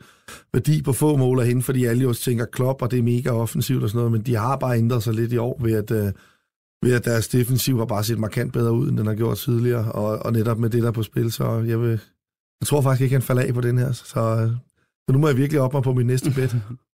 værdi 0.53 0.83
på 0.83 0.93
få 0.93 1.17
mål 1.17 1.41
hen, 1.41 1.63
fordi 1.63 1.85
alle 1.85 2.03
jo 2.03 2.13
tænker 2.13 2.45
klop, 2.45 2.83
og 2.83 2.91
det 2.91 2.99
er 2.99 3.03
mega 3.03 3.31
offensivt 3.31 3.83
og 3.83 3.89
sådan 3.89 3.99
noget, 3.99 4.13
men 4.13 4.23
de 4.23 4.35
har 4.35 4.57
bare 4.57 4.79
ændret 4.79 5.03
sig 5.03 5.15
lidt 5.15 5.33
i 5.33 5.37
år 5.37 5.59
ved, 5.63 5.75
at, 5.75 5.91
øh, 5.91 6.13
ved 6.83 6.95
at 6.95 7.05
deres 7.05 7.29
defensiv 7.29 7.79
har 7.79 7.85
bare 7.85 8.05
set 8.05 8.19
markant 8.19 8.53
bedre 8.53 8.73
ud, 8.73 8.89
end 8.89 8.99
den 8.99 9.07
har 9.07 9.15
gjort 9.15 9.39
tidligere, 9.39 9.93
og, 9.93 10.19
og 10.19 10.33
netop 10.33 10.59
med 10.59 10.71
det 10.71 10.83
der 10.83 10.91
på 10.91 11.03
spil, 11.03 11.33
så 11.33 11.59
jeg 11.59 11.81
vil, 11.81 12.01
jeg 12.61 12.67
tror 12.67 12.81
faktisk 12.81 13.03
ikke, 13.03 13.15
han 13.15 13.23
falder 13.23 13.43
af 13.43 13.55
på 13.55 13.61
den 13.61 13.79
her, 13.79 13.93
så, 13.93 14.05
så 14.05 15.13
nu 15.13 15.19
må 15.19 15.29
jeg 15.29 15.37
virkelig 15.37 15.61
op 15.61 15.73
mig 15.73 15.83
på 15.83 15.93
min 15.93 16.07
næste 16.07 16.31
bet. 16.31 16.57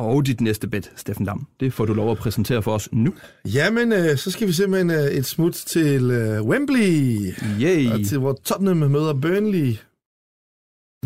Og 0.00 0.26
dit 0.26 0.40
næste 0.40 0.68
bet, 0.68 0.92
Steffen 0.96 1.26
Dam, 1.26 1.46
det 1.60 1.72
får 1.72 1.84
du 1.84 1.94
lov 1.94 2.10
at 2.10 2.18
præsentere 2.18 2.62
for 2.62 2.74
os 2.74 2.88
nu. 2.92 3.14
Jamen, 3.44 3.92
øh, 3.92 4.16
så 4.16 4.30
skal 4.30 4.48
vi 4.48 4.52
simpelthen 4.52 4.90
øh, 4.90 5.04
et 5.04 5.26
smut 5.26 5.52
til 5.52 6.10
øh, 6.10 6.42
Wembley, 6.42 7.32
Yay! 7.60 7.90
og 7.90 8.06
til 8.08 8.18
hvor 8.18 8.32
Tottenham 8.44 8.76
møder 8.76 9.12
Burnley. 9.12 9.76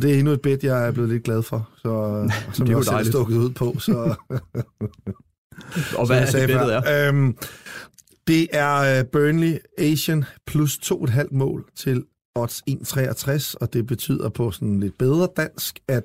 Det 0.02 0.14
er 0.14 0.18
endnu 0.18 0.32
et 0.32 0.40
bet, 0.42 0.64
jeg 0.64 0.86
er 0.86 0.92
blevet 0.92 1.10
lidt 1.10 1.22
glad 1.22 1.42
for, 1.42 1.70
så, 1.76 2.22
som 2.54 2.66
Det 2.66 2.70
jeg 2.70 2.76
også 2.76 2.90
selv 2.90 3.12
stukket 3.12 3.36
ud 3.36 3.50
på. 3.50 3.78
Så, 3.78 3.92
Og 5.98 6.06
hvad 6.06 6.20
er 6.20 6.26
det 6.30 6.48
bettet 6.48 6.74
er? 6.74 7.08
Øhm, 7.08 7.36
det 8.26 8.48
er 8.52 8.98
øh, 8.98 9.04
Burnley 9.06 9.58
Asian 9.78 10.24
plus 10.46 10.78
2,5 10.92 11.28
mål 11.30 11.64
til 11.76 12.04
odds 12.34 12.62
1,63, 12.70 13.54
og 13.60 13.72
det 13.72 13.86
betyder 13.86 14.28
på 14.28 14.50
sådan 14.50 14.80
lidt 14.80 14.98
bedre 14.98 15.28
dansk, 15.36 15.78
at 15.88 16.04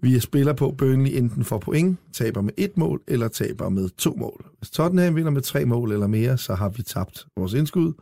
vi 0.00 0.20
spiller 0.20 0.52
på 0.52 0.70
Burnley 0.78 1.10
enten 1.18 1.44
får 1.44 1.58
point, 1.58 1.98
taber 2.12 2.40
med 2.40 2.52
et 2.56 2.76
mål, 2.76 3.00
eller 3.08 3.28
taber 3.28 3.68
med 3.68 3.88
to 3.88 4.14
mål. 4.18 4.44
Hvis 4.58 4.70
Tottenham 4.70 5.16
vinder 5.16 5.30
med 5.30 5.42
tre 5.42 5.64
mål 5.64 5.92
eller 5.92 6.06
mere, 6.06 6.38
så 6.38 6.54
har 6.54 6.68
vi 6.68 6.82
tabt 6.82 7.26
vores 7.36 7.52
indskud. 7.52 7.92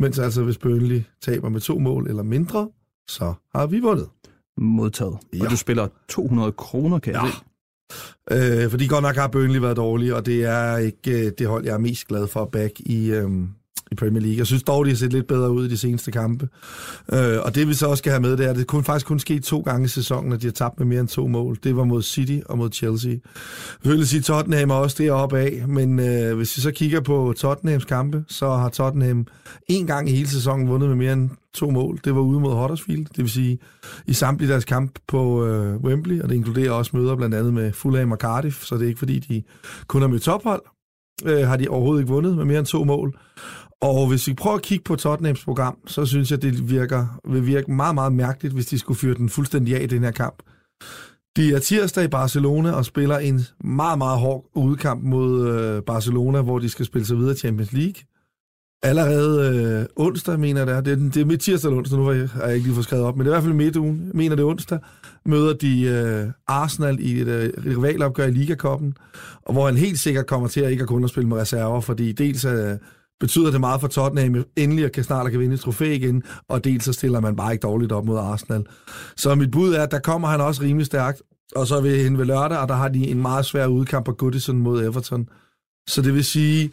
Mens 0.00 0.18
altså, 0.18 0.42
hvis 0.42 0.58
Burnley 0.58 1.02
taber 1.22 1.48
med 1.48 1.60
to 1.60 1.78
mål 1.78 2.08
eller 2.08 2.22
mindre, 2.22 2.68
så 3.08 3.34
har 3.54 3.66
vi 3.66 3.80
vundet. 3.80 4.08
Modtaget. 4.58 5.16
Ja. 5.34 5.44
Og 5.44 5.50
du 5.50 5.56
spiller 5.56 5.88
200 6.08 6.52
kroner, 6.52 6.98
kan 6.98 7.12
jeg 7.12 7.22
Ja. 7.24 7.30
se. 7.30 8.64
Øh, 8.64 8.70
fordi 8.70 8.86
godt 8.86 9.02
nok 9.02 9.16
har 9.16 9.28
Burnley 9.28 9.60
været 9.60 9.76
dårlig, 9.76 10.14
og 10.14 10.26
det 10.26 10.44
er 10.44 10.76
ikke 10.76 11.26
øh, 11.26 11.32
det 11.38 11.46
hold, 11.46 11.64
jeg 11.64 11.74
er 11.74 11.78
mest 11.78 12.06
glad 12.08 12.26
for 12.26 12.42
at 12.42 12.50
back 12.50 12.80
i, 12.80 13.10
øh, 13.10 13.30
i 13.90 13.94
Premier 13.94 14.20
League. 14.22 14.38
Jeg 14.38 14.46
synes 14.46 14.62
dog, 14.62 14.84
de 14.84 14.90
har 14.90 14.96
set 14.96 15.12
lidt 15.12 15.26
bedre 15.26 15.50
ud 15.50 15.66
i 15.66 15.68
de 15.68 15.76
seneste 15.76 16.10
kampe. 16.10 16.48
Øh, 17.12 17.38
og 17.42 17.54
det 17.54 17.68
vi 17.68 17.74
så 17.74 17.86
også 17.86 18.00
skal 18.00 18.12
have 18.12 18.22
med, 18.22 18.36
det 18.36 18.46
er, 18.46 18.50
at 18.50 18.56
det 18.56 18.66
kun 18.66 18.84
faktisk 18.84 19.06
kun 19.06 19.18
ske 19.18 19.40
to 19.40 19.60
gange 19.60 19.84
i 19.84 19.88
sæsonen, 19.88 20.32
at 20.32 20.42
de 20.42 20.46
har 20.46 20.52
tabt 20.52 20.78
med 20.78 20.86
mere 20.86 21.00
end 21.00 21.08
to 21.08 21.26
mål. 21.26 21.58
Det 21.64 21.76
var 21.76 21.84
mod 21.84 22.02
City 22.02 22.38
og 22.46 22.58
mod 22.58 22.70
Chelsea. 22.72 23.16
Jeg 23.84 23.92
vil 23.92 24.06
sige, 24.06 24.22
Tottenham 24.22 24.70
er 24.70 24.74
også 24.74 24.96
deroppe 25.02 25.38
af, 25.38 25.64
men 25.68 25.98
øh, 25.98 26.36
hvis 26.36 26.56
vi 26.56 26.62
så 26.62 26.70
kigger 26.70 27.00
på 27.00 27.34
Tottenhams 27.36 27.84
kampe, 27.84 28.24
så 28.28 28.50
har 28.50 28.68
Tottenham 28.68 29.26
en 29.68 29.86
gang 29.86 30.08
i 30.08 30.12
hele 30.12 30.28
sæsonen 30.28 30.68
vundet 30.68 30.88
med 30.88 30.96
mere 30.96 31.12
end 31.12 31.30
to 31.54 31.70
mål. 31.70 32.00
Det 32.04 32.14
var 32.14 32.20
ude 32.20 32.40
mod 32.40 32.54
Huddersfield, 32.54 33.06
det 33.06 33.18
vil 33.18 33.30
sige 33.30 33.58
i 34.06 34.12
samtlige 34.12 34.50
deres 34.50 34.64
kamp 34.64 34.98
på 35.08 35.46
øh, 35.46 35.76
Wembley, 35.76 36.22
og 36.22 36.28
det 36.28 36.34
inkluderer 36.34 36.70
også 36.70 36.96
møder 36.96 37.16
blandt 37.16 37.34
andet 37.34 37.54
med 37.54 37.72
Fulham 37.72 38.12
og 38.12 38.18
Cardiff, 38.18 38.64
så 38.64 38.74
det 38.74 38.82
er 38.82 38.88
ikke 38.88 38.98
fordi, 38.98 39.18
de 39.18 39.42
kun 39.86 40.00
har 40.00 40.08
mødt 40.08 40.22
tophold, 40.22 40.62
øh, 41.24 41.46
har 41.46 41.56
de 41.56 41.68
overhovedet 41.68 42.02
ikke 42.02 42.12
vundet 42.12 42.36
med 42.36 42.44
mere 42.44 42.58
end 42.58 42.66
to 42.66 42.84
mål. 42.84 43.18
Og 43.82 44.08
hvis 44.08 44.26
vi 44.26 44.34
prøver 44.34 44.56
at 44.56 44.62
kigge 44.62 44.84
på 44.84 44.96
Tottenhams 44.96 45.44
program, 45.44 45.78
så 45.86 46.06
synes 46.06 46.30
jeg, 46.30 46.42
det 46.42 46.70
virker, 46.70 47.20
vil 47.28 47.46
virke 47.46 47.72
meget, 47.72 47.94
meget 47.94 48.12
mærkeligt, 48.12 48.54
hvis 48.54 48.66
de 48.66 48.78
skulle 48.78 48.98
fyre 48.98 49.14
den 49.14 49.28
fuldstændig 49.28 49.76
af 49.76 49.82
i 49.82 49.86
den 49.86 50.04
her 50.04 50.10
kamp. 50.10 50.42
De 51.36 51.54
er 51.54 51.58
tirsdag 51.58 52.04
i 52.04 52.08
Barcelona 52.08 52.72
og 52.72 52.84
spiller 52.84 53.18
en 53.18 53.40
meget, 53.64 53.98
meget 53.98 54.18
hård 54.18 54.50
udkamp 54.54 55.02
mod 55.02 55.48
øh, 55.48 55.82
Barcelona, 55.82 56.42
hvor 56.42 56.58
de 56.58 56.68
skal 56.68 56.86
spille 56.86 57.06
sig 57.06 57.16
videre 57.16 57.32
i 57.32 57.36
Champions 57.36 57.72
League. 57.72 57.94
Allerede 58.82 59.56
øh, 59.56 59.86
onsdag, 59.96 60.40
mener 60.40 60.60
jeg 60.60 60.66
det 60.66 60.76
er. 60.76 60.80
Det 60.80 60.92
er, 60.92 60.96
det 60.96 61.16
er 61.16 61.24
midt 61.24 61.40
tirsdag 61.40 61.68
eller 61.68 61.78
onsdag, 61.78 61.98
nu 61.98 62.04
har 62.04 62.12
jeg, 62.12 62.28
har 62.28 62.44
jeg 62.44 62.54
ikke 62.54 62.66
lige 62.66 62.74
fået 62.74 62.84
skrevet 62.84 63.04
op, 63.04 63.16
men 63.16 63.26
det 63.26 63.30
er 63.30 63.34
i 63.34 63.36
hvert 63.36 63.44
fald 63.44 63.54
midt 63.54 63.76
ugen. 63.76 64.10
Mener 64.14 64.36
det 64.36 64.42
er 64.42 64.46
onsdag. 64.46 64.78
Møder 65.26 65.54
de 65.54 65.82
øh, 65.82 66.30
Arsenal 66.46 66.98
i 67.00 67.20
et 67.20 67.28
øh, 67.28 67.52
rivalopgør 67.66 68.26
i 68.26 68.30
Ligakoppen, 68.30 68.96
og 69.42 69.52
hvor 69.52 69.66
han 69.66 69.76
helt 69.76 69.98
sikkert 69.98 70.26
kommer 70.26 70.48
til 70.48 70.60
at 70.60 70.70
ikke 70.70 70.82
at 70.82 70.88
kun 70.88 71.04
at 71.04 71.10
spille 71.10 71.28
med 71.28 71.36
reserver, 71.36 71.80
fordi 71.80 72.12
dels 72.12 72.44
øh, 72.44 72.76
betyder 73.20 73.50
det 73.50 73.60
meget 73.60 73.80
for 73.80 73.88
Tottenham 73.88 74.44
endelig 74.56 74.84
at 74.84 74.92
kan 74.92 75.04
snart 75.04 75.30
kan 75.30 75.40
vinde 75.40 75.54
et 75.54 75.60
trofæ 75.60 75.94
igen, 75.94 76.22
og 76.48 76.64
dels 76.64 76.84
så 76.84 76.92
stiller 76.92 77.20
man 77.20 77.36
bare 77.36 77.52
ikke 77.52 77.62
dårligt 77.62 77.92
op 77.92 78.04
mod 78.04 78.18
Arsenal. 78.18 78.64
Så 79.16 79.34
mit 79.34 79.50
bud 79.50 79.74
er, 79.74 79.82
at 79.82 79.90
der 79.90 79.98
kommer 79.98 80.28
han 80.28 80.40
også 80.40 80.62
rimelig 80.62 80.86
stærkt, 80.86 81.22
og 81.56 81.66
så 81.66 81.80
vil 81.80 82.02
hen 82.02 82.18
ved 82.18 82.24
lørdag, 82.24 82.58
og 82.58 82.68
der 82.68 82.74
har 82.74 82.88
de 82.88 83.08
en 83.08 83.22
meget 83.22 83.46
svær 83.46 83.66
udkamp 83.66 84.06
på 84.06 84.12
Goodison 84.12 84.58
mod 84.58 84.84
Everton. 84.84 85.28
Så 85.88 86.02
det 86.02 86.14
vil 86.14 86.24
sige, 86.24 86.70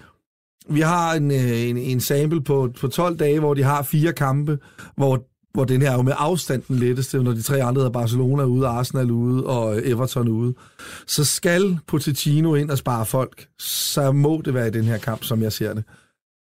vi 0.70 0.82
har 0.82 1.14
en, 1.14 1.32
øh, 1.32 1.62
en, 1.62 1.78
en 1.78 2.00
sample 2.00 2.42
på, 2.42 2.70
på 2.80 2.88
12 2.88 3.18
dage, 3.18 3.40
hvor 3.40 3.54
de 3.54 3.64
har 3.64 3.84
fire 3.84 4.14
kampe, 4.14 4.60
hvor, 4.98 5.26
hvor 5.54 5.66
den 5.66 5.82
her 5.82 5.92
er 5.92 5.96
jo 5.96 6.02
med 6.02 6.14
afstand 6.18 6.62
den 6.68 6.76
letteste, 6.76 7.24
når 7.24 7.32
de 7.32 7.42
tre 7.42 7.64
andre 7.64 7.86
er 7.86 7.90
Barcelona 7.90 8.44
ude, 8.44 8.68
Arsenal 8.68 9.12
ude 9.12 9.46
og 9.46 9.88
Everton 9.88 10.28
ude. 10.28 10.54
Så 11.08 11.26
skal 11.26 11.80
Pochettino 11.88 12.56
ind 12.56 12.72
og 12.72 12.78
spare 12.78 13.06
folk, 13.06 13.48
så 13.60 14.12
må 14.12 14.42
det 14.46 14.54
være 14.54 14.68
i 14.68 14.72
den 14.72 14.84
her 14.84 14.98
kamp, 14.98 15.24
som 15.24 15.42
jeg 15.42 15.54
ser 15.54 15.74
det. 15.74 15.84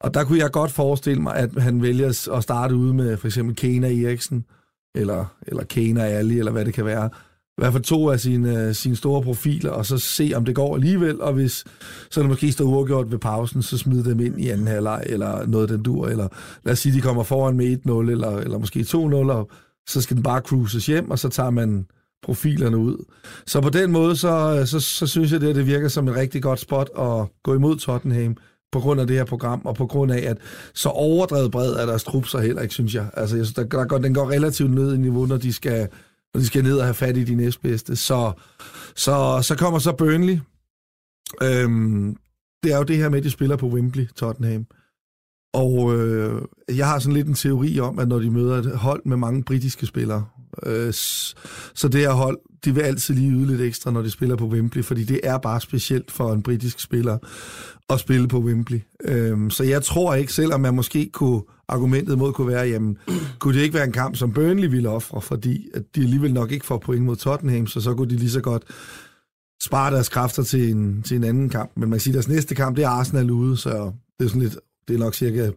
Og 0.01 0.13
der 0.13 0.23
kunne 0.23 0.39
jeg 0.39 0.51
godt 0.51 0.71
forestille 0.71 1.21
mig, 1.21 1.35
at 1.35 1.49
han 1.57 1.81
vælger 1.81 2.29
at 2.33 2.43
starte 2.43 2.75
ude 2.75 2.93
med 2.93 3.17
for 3.17 3.27
eksempel 3.27 3.55
Kena 3.55 3.87
Eriksen, 3.87 4.45
eller, 4.95 5.25
eller 5.47 5.63
Kena 5.63 6.03
Ali, 6.03 6.39
eller 6.39 6.51
hvad 6.51 6.65
det 6.65 6.73
kan 6.73 6.85
være. 6.85 7.09
I 7.59 7.61
hvert 7.61 7.73
fald 7.73 7.83
to 7.83 8.09
af 8.09 8.19
sine, 8.19 8.67
øh, 8.67 8.75
sine 8.75 8.95
store 8.95 9.21
profiler, 9.21 9.71
og 9.71 9.85
så 9.85 9.97
se, 9.97 10.31
om 10.35 10.45
det 10.45 10.55
går 10.55 10.75
alligevel, 10.75 11.21
og 11.21 11.33
hvis 11.33 11.65
så 12.11 12.19
er 12.19 12.21
det 12.21 12.29
måske 12.29 12.51
står 12.51 12.65
uafgjort 12.65 13.11
ved 13.11 13.19
pausen, 13.19 13.61
så 13.61 13.77
smid 13.77 14.03
dem 14.03 14.19
ind 14.19 14.41
i 14.41 14.49
anden 14.49 14.67
halvleg, 14.67 15.03
eller 15.05 15.45
noget 15.45 15.69
den 15.69 15.83
dur, 15.83 16.07
eller 16.07 16.27
lad 16.63 16.73
os 16.73 16.79
sige, 16.79 16.95
de 16.95 17.01
kommer 17.01 17.23
foran 17.23 17.57
med 17.57 17.77
1-0, 17.87 18.11
eller, 18.11 18.37
eller 18.37 18.57
måske 18.57 18.79
2-0, 18.79 18.95
og 19.31 19.49
så 19.87 20.01
skal 20.01 20.15
den 20.15 20.23
bare 20.23 20.41
cruises 20.41 20.85
hjem, 20.85 21.11
og 21.11 21.19
så 21.19 21.29
tager 21.29 21.49
man 21.49 21.85
profilerne 22.23 22.77
ud. 22.77 23.05
Så 23.47 23.61
på 23.61 23.69
den 23.69 23.91
måde, 23.91 24.15
så, 24.15 24.57
øh, 24.59 24.67
så, 24.67 24.79
så 24.79 25.07
synes 25.07 25.31
jeg, 25.31 25.41
det, 25.41 25.55
det 25.55 25.65
virker 25.65 25.87
som 25.87 26.07
et 26.07 26.15
rigtig 26.15 26.43
godt 26.43 26.59
spot 26.59 26.89
at 26.99 27.27
gå 27.43 27.55
imod 27.55 27.77
Tottenham, 27.77 28.37
på 28.71 28.79
grund 28.79 29.01
af 29.01 29.07
det 29.07 29.15
her 29.15 29.25
program, 29.25 29.61
og 29.65 29.75
på 29.75 29.87
grund 29.87 30.11
af, 30.11 30.29
at 30.29 30.37
så 30.73 30.89
overdrevet 30.89 31.51
bred 31.51 31.73
er 31.73 31.85
deres 31.85 32.03
trup 32.03 32.25
så 32.25 32.37
heller 32.37 32.61
ikke, 32.61 32.73
synes 32.73 32.95
jeg. 32.95 33.09
Altså, 33.13 33.35
jeg 33.35 33.45
synes, 33.45 33.55
der, 33.55 33.63
der 33.63 33.85
går, 33.85 33.97
den 33.97 34.13
går 34.13 34.29
relativt 34.29 34.71
ned 34.71 34.93
i 34.93 34.97
niveau, 34.97 35.25
når 35.25 35.37
de 35.37 35.53
skal, 35.53 35.87
når 36.33 36.41
de 36.41 36.45
skal 36.45 36.63
ned 36.63 36.77
og 36.77 36.83
have 36.83 36.93
fat 36.93 37.17
i 37.17 37.23
de 37.23 37.35
næstbedste. 37.35 37.95
Så, 37.95 38.31
så, 38.95 39.39
så 39.41 39.55
kommer 39.55 39.79
så 39.79 39.91
Burnley, 39.91 40.39
Øhm, 41.43 42.15
det 42.63 42.73
er 42.73 42.77
jo 42.77 42.83
det 42.83 42.97
her 42.97 43.09
med, 43.09 43.17
at 43.17 43.23
de 43.23 43.29
spiller 43.29 43.55
på 43.55 43.67
Wembley, 43.67 44.07
Tottenham. 44.15 44.65
Og 45.53 45.95
øh, 45.95 46.41
jeg 46.69 46.87
har 46.87 46.99
sådan 46.99 47.13
lidt 47.13 47.27
en 47.27 47.33
teori 47.33 47.79
om, 47.79 47.99
at 47.99 48.07
når 48.07 48.19
de 48.19 48.31
møder 48.31 48.57
et 48.57 48.77
hold 48.77 49.01
med 49.05 49.17
mange 49.17 49.43
britiske 49.43 49.85
spillere, 49.85 50.25
øh, 50.65 50.93
så 50.93 51.89
det 51.91 52.01
her 52.01 52.11
hold, 52.11 52.37
de 52.65 52.75
vil 52.75 52.81
altid 52.81 53.15
lige 53.15 53.31
yde 53.31 53.47
lidt 53.47 53.61
ekstra, 53.61 53.91
når 53.91 54.01
de 54.01 54.11
spiller 54.11 54.35
på 54.35 54.47
Wembley, 54.47 54.83
fordi 54.83 55.03
det 55.03 55.19
er 55.23 55.37
bare 55.37 55.61
specielt 55.61 56.11
for 56.11 56.33
en 56.33 56.43
britisk 56.43 56.79
spiller 56.79 57.17
at 57.89 57.99
spille 57.99 58.27
på 58.27 58.39
Wembley. 58.39 58.79
Øhm, 59.05 59.49
så 59.49 59.63
jeg 59.63 59.83
tror 59.83 60.15
ikke, 60.15 60.33
selvom 60.33 60.61
man 60.61 60.75
måske 60.75 61.09
kunne, 61.13 61.41
argumentet 61.67 62.17
mod 62.17 62.33
kunne 62.33 62.47
være, 62.47 62.67
jamen, 62.67 62.97
kunne 63.39 63.57
det 63.57 63.63
ikke 63.63 63.73
være 63.73 63.85
en 63.85 63.91
kamp, 63.91 64.15
som 64.15 64.33
Burnley 64.33 64.69
ville 64.69 64.89
ofre, 64.89 65.21
fordi 65.21 65.69
at 65.73 65.83
de 65.95 66.01
alligevel 66.01 66.33
nok 66.33 66.51
ikke 66.51 66.65
får 66.65 66.77
point 66.77 67.05
mod 67.05 67.15
Tottenham, 67.15 67.67
så 67.67 67.81
så 67.81 67.93
kunne 67.93 68.09
de 68.09 68.15
lige 68.15 68.29
så 68.29 68.41
godt 68.41 68.63
spare 69.61 69.93
deres 69.93 70.09
kræfter 70.09 70.43
til 70.43 70.71
en, 70.71 71.03
til 71.03 71.17
en 71.17 71.23
anden 71.23 71.49
kamp. 71.49 71.71
Men 71.75 71.89
man 71.89 71.91
kan 71.91 71.99
sige, 71.99 72.11
at 72.11 72.13
deres 72.13 72.27
næste 72.27 72.55
kamp, 72.55 72.75
det 72.75 72.83
er 72.83 72.89
Arsenal 72.89 73.31
ude, 73.31 73.57
så 73.57 73.91
det 74.19 74.25
er 74.25 74.29
sådan 74.29 74.41
lidt, 74.41 74.57
det 74.87 74.95
er 74.95 74.99
nok 74.99 75.15
cirka 75.15 75.51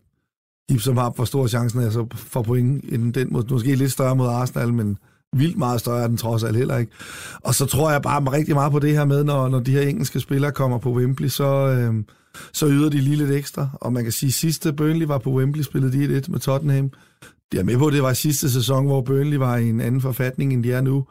Ip 0.68 0.80
som 0.80 0.96
har 0.96 1.12
for 1.16 1.24
stor 1.24 1.46
chancen 1.46 1.80
er 1.80 1.90
så 1.90 2.06
for 2.14 2.42
point 2.42 2.84
end 2.84 3.12
den, 3.12 3.28
måske 3.50 3.74
lidt 3.74 3.92
større 3.92 4.16
mod 4.16 4.28
Arsenal, 4.28 4.72
men 4.72 4.98
vildt 5.36 5.58
meget 5.58 5.80
større 5.80 6.02
er 6.02 6.06
den 6.06 6.16
trods 6.16 6.42
alt 6.42 6.56
heller 6.56 6.76
ikke. 6.76 6.92
Og 7.40 7.54
så 7.54 7.66
tror 7.66 7.90
jeg 7.90 8.02
bare 8.02 8.32
rigtig 8.32 8.54
meget 8.54 8.72
på 8.72 8.78
det 8.78 8.92
her 8.92 9.04
med, 9.04 9.24
når, 9.24 9.48
når 9.48 9.60
de 9.60 9.72
her 9.72 9.80
engelske 9.80 10.20
spillere 10.20 10.52
kommer 10.52 10.78
på 10.78 10.92
Wembley, 10.92 11.28
så, 11.28 11.44
øh, 11.44 11.94
så 12.52 12.68
yder 12.68 12.90
de 12.90 13.00
lige 13.00 13.16
lidt 13.16 13.30
ekstra. 13.30 13.68
Og 13.72 13.92
man 13.92 14.02
kan 14.02 14.12
sige, 14.12 14.28
at 14.28 14.34
sidste 14.34 14.72
Burnley 14.72 15.06
var 15.06 15.18
på 15.18 15.30
Wembley, 15.30 15.62
spillede 15.62 15.92
de 15.92 16.16
1 16.16 16.28
med 16.28 16.38
Tottenham. 16.38 16.90
Jeg 17.52 17.60
er 17.60 17.64
med 17.64 17.78
på, 17.78 17.86
at 17.86 17.92
det 17.92 18.02
var 18.02 18.12
sidste 18.12 18.50
sæson, 18.50 18.86
hvor 18.86 19.00
Burnley 19.00 19.36
var 19.36 19.56
i 19.56 19.68
en 19.68 19.80
anden 19.80 20.00
forfatning, 20.00 20.52
end 20.52 20.64
de 20.64 20.72
er 20.72 20.80
nu. 20.80 21.04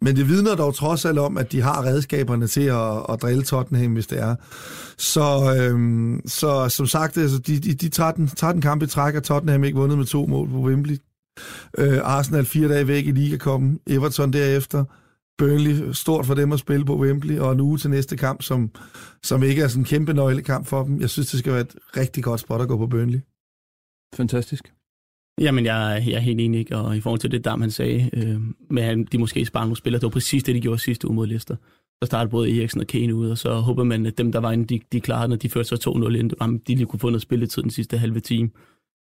Men 0.00 0.16
det 0.16 0.28
vidner 0.28 0.54
dog 0.54 0.74
trods 0.74 1.04
alt 1.04 1.18
om, 1.18 1.38
at 1.38 1.52
de 1.52 1.60
har 1.60 1.84
redskaberne 1.84 2.46
til 2.46 2.60
at, 2.60 3.02
at 3.08 3.22
drille 3.22 3.42
Tottenham, 3.42 3.92
hvis 3.92 4.06
det 4.06 4.20
er. 4.20 4.34
Så, 4.98 5.56
øhm, 5.58 6.20
så 6.26 6.68
som 6.68 6.86
sagt, 6.86 7.16
altså, 7.16 7.38
de, 7.38 7.58
de, 7.58 7.74
de 7.74 7.88
13, 7.88 8.28
13 8.28 8.62
kampe 8.62 8.86
trækker 8.86 9.20
Tottenham 9.20 9.64
ikke 9.64 9.78
vundet 9.78 9.98
med 9.98 10.06
to 10.06 10.26
mål 10.26 10.48
på 10.48 10.56
Wembley. 10.56 10.96
Øh, 11.78 11.98
Arsenal 12.02 12.44
fire 12.44 12.68
dage 12.68 12.88
væk 12.88 13.06
i 13.06 13.10
ligakoppen. 13.10 13.80
Everton 13.86 14.32
derefter. 14.32 14.84
Burnley, 15.38 15.92
stort 15.92 16.26
for 16.26 16.34
dem 16.34 16.52
at 16.52 16.58
spille 16.58 16.84
på 16.84 16.98
Wembley, 16.98 17.38
og 17.38 17.52
en 17.52 17.60
uge 17.60 17.78
til 17.78 17.90
næste 17.90 18.16
kamp, 18.16 18.42
som, 18.42 18.70
som 19.22 19.42
ikke 19.42 19.62
er 19.62 19.68
sådan 19.68 19.80
en 19.80 19.84
kæmpe 19.84 20.14
nøglekamp 20.14 20.66
for 20.66 20.84
dem. 20.84 21.00
Jeg 21.00 21.10
synes, 21.10 21.30
det 21.30 21.38
skal 21.38 21.52
være 21.52 21.60
et 21.60 21.76
rigtig 21.96 22.24
godt 22.24 22.40
spot 22.40 22.60
at 22.60 22.68
gå 22.68 22.76
på 22.76 22.86
Burnley. 22.86 23.20
Fantastisk. 24.14 24.72
Jamen, 25.40 25.64
jeg, 25.64 26.04
jeg 26.06 26.14
er 26.14 26.20
helt 26.20 26.40
enig, 26.40 26.74
og 26.74 26.96
i 26.96 27.00
forhold 27.00 27.20
til 27.20 27.30
det, 27.30 27.44
Dam 27.44 27.60
han 27.60 27.70
sagde, 27.70 28.10
øh, 28.12 28.40
med 28.70 28.82
at 28.82 29.12
de 29.12 29.18
måske 29.18 29.46
sparer 29.46 29.64
nogle 29.64 29.76
spillere, 29.76 30.00
det 30.00 30.06
var 30.06 30.10
præcis 30.10 30.42
det, 30.42 30.54
de 30.54 30.60
gjorde 30.60 30.78
sidste 30.78 31.08
uge 31.08 31.14
mod 31.14 31.26
Leicester. 31.26 31.56
Så 32.02 32.06
startede 32.06 32.30
både 32.30 32.58
Eriksen 32.58 32.80
og 32.80 32.86
Kane 32.86 33.14
ud, 33.14 33.30
og 33.30 33.38
så 33.38 33.54
håber 33.54 33.84
man, 33.84 34.06
at 34.06 34.18
dem, 34.18 34.32
der 34.32 34.38
var 34.38 34.52
inde, 34.52 34.64
de, 34.64 34.80
de 34.92 35.00
klarede, 35.00 35.28
når 35.28 35.36
de 35.36 35.48
førte 35.48 35.68
sig 35.68 35.78
2-0 35.88 36.14
ind, 36.14 36.60
de 36.66 36.74
lige 36.74 36.86
kunne 36.86 37.00
få 37.00 37.08
noget 37.10 37.22
spilletid 37.22 37.62
den 37.62 37.70
sidste 37.70 37.98
halve 37.98 38.20
time. 38.20 38.50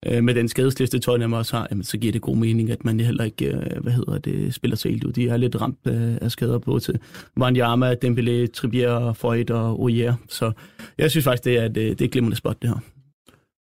Øh, 0.07 0.25
med 0.25 0.35
den 0.35 0.49
skadesliste, 0.49 0.99
Tottenham 0.99 1.33
også 1.33 1.57
har, 1.57 1.67
jamen, 1.71 1.85
så 1.85 1.99
giver 1.99 2.13
det 2.13 2.23
god 2.23 2.37
mening, 2.37 2.71
at 2.71 2.85
man 2.85 3.01
heller 3.01 3.25
ikke, 3.25 3.47
øh, 3.47 3.83
hvad 3.83 3.93
hedder 3.93 4.19
det, 4.19 4.55
spiller 4.55 4.77
sig 4.77 4.91
helt 4.91 5.05
ud. 5.05 5.13
De 5.13 5.29
er 5.29 5.37
lidt 5.37 5.61
ramt 5.61 5.79
øh, 5.87 6.17
af 6.21 6.31
skader 6.31 6.59
på 6.59 6.79
til 6.79 6.99
Wanyama, 7.41 7.95
Dembélé, 8.05 8.47
Trippier, 8.47 9.13
Foyt 9.13 9.51
og 9.51 9.81
Oyer. 9.83 10.15
Så 10.29 10.53
jeg 10.99 11.11
synes 11.11 11.25
faktisk, 11.25 11.45
det 11.45 11.59
er, 11.59 11.69
det, 11.69 11.75
det 11.75 12.01
er 12.01 12.05
et 12.05 12.11
glimrende 12.11 12.37
spot, 12.37 12.63
det 12.63 12.71
her. 12.71 12.79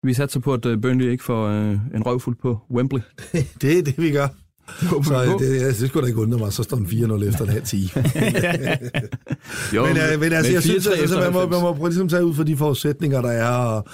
Vi 0.04 0.14
satser 0.14 0.40
på, 0.40 0.54
at 0.54 0.66
øh, 0.66 0.82
Burnley 0.82 1.12
ikke 1.12 1.24
får 1.24 1.48
øh, 1.48 1.72
en 1.72 2.06
røvfuld 2.06 2.36
på 2.36 2.60
Wembley. 2.72 3.02
det 3.62 3.80
er 3.80 3.84
det, 3.84 3.98
vi 3.98 4.12
gør. 4.12 4.28
Så 4.80 5.38
det, 5.40 5.62
jeg 5.62 5.76
synes 5.76 5.92
da 5.92 6.00
ikke 6.00 6.22
undre 6.22 6.38
mig, 6.38 6.54
så 6.54 6.64
står 6.64 6.78
den 6.78 6.86
4-0 6.86 7.24
efter 7.24 7.44
en 7.44 7.50
halv 7.50 7.64
time. 7.64 7.90
jo, 9.76 9.86
men, 9.86 9.98
øh, 9.98 10.20
men 10.20 10.34
altså, 10.34 10.52
jeg 10.52 10.62
synes, 10.64 10.88
altså, 10.88 11.20
man, 11.20 11.34
må, 11.34 11.48
man 11.48 11.62
må 11.62 11.74
prøve 11.74 11.90
ligesom 11.90 12.10
tage 12.10 12.26
ud 12.26 12.34
for 12.34 12.44
de 12.44 12.58
forudsætninger, 12.58 13.22
der 13.22 13.32
er, 13.32 13.50
og, 13.50 13.88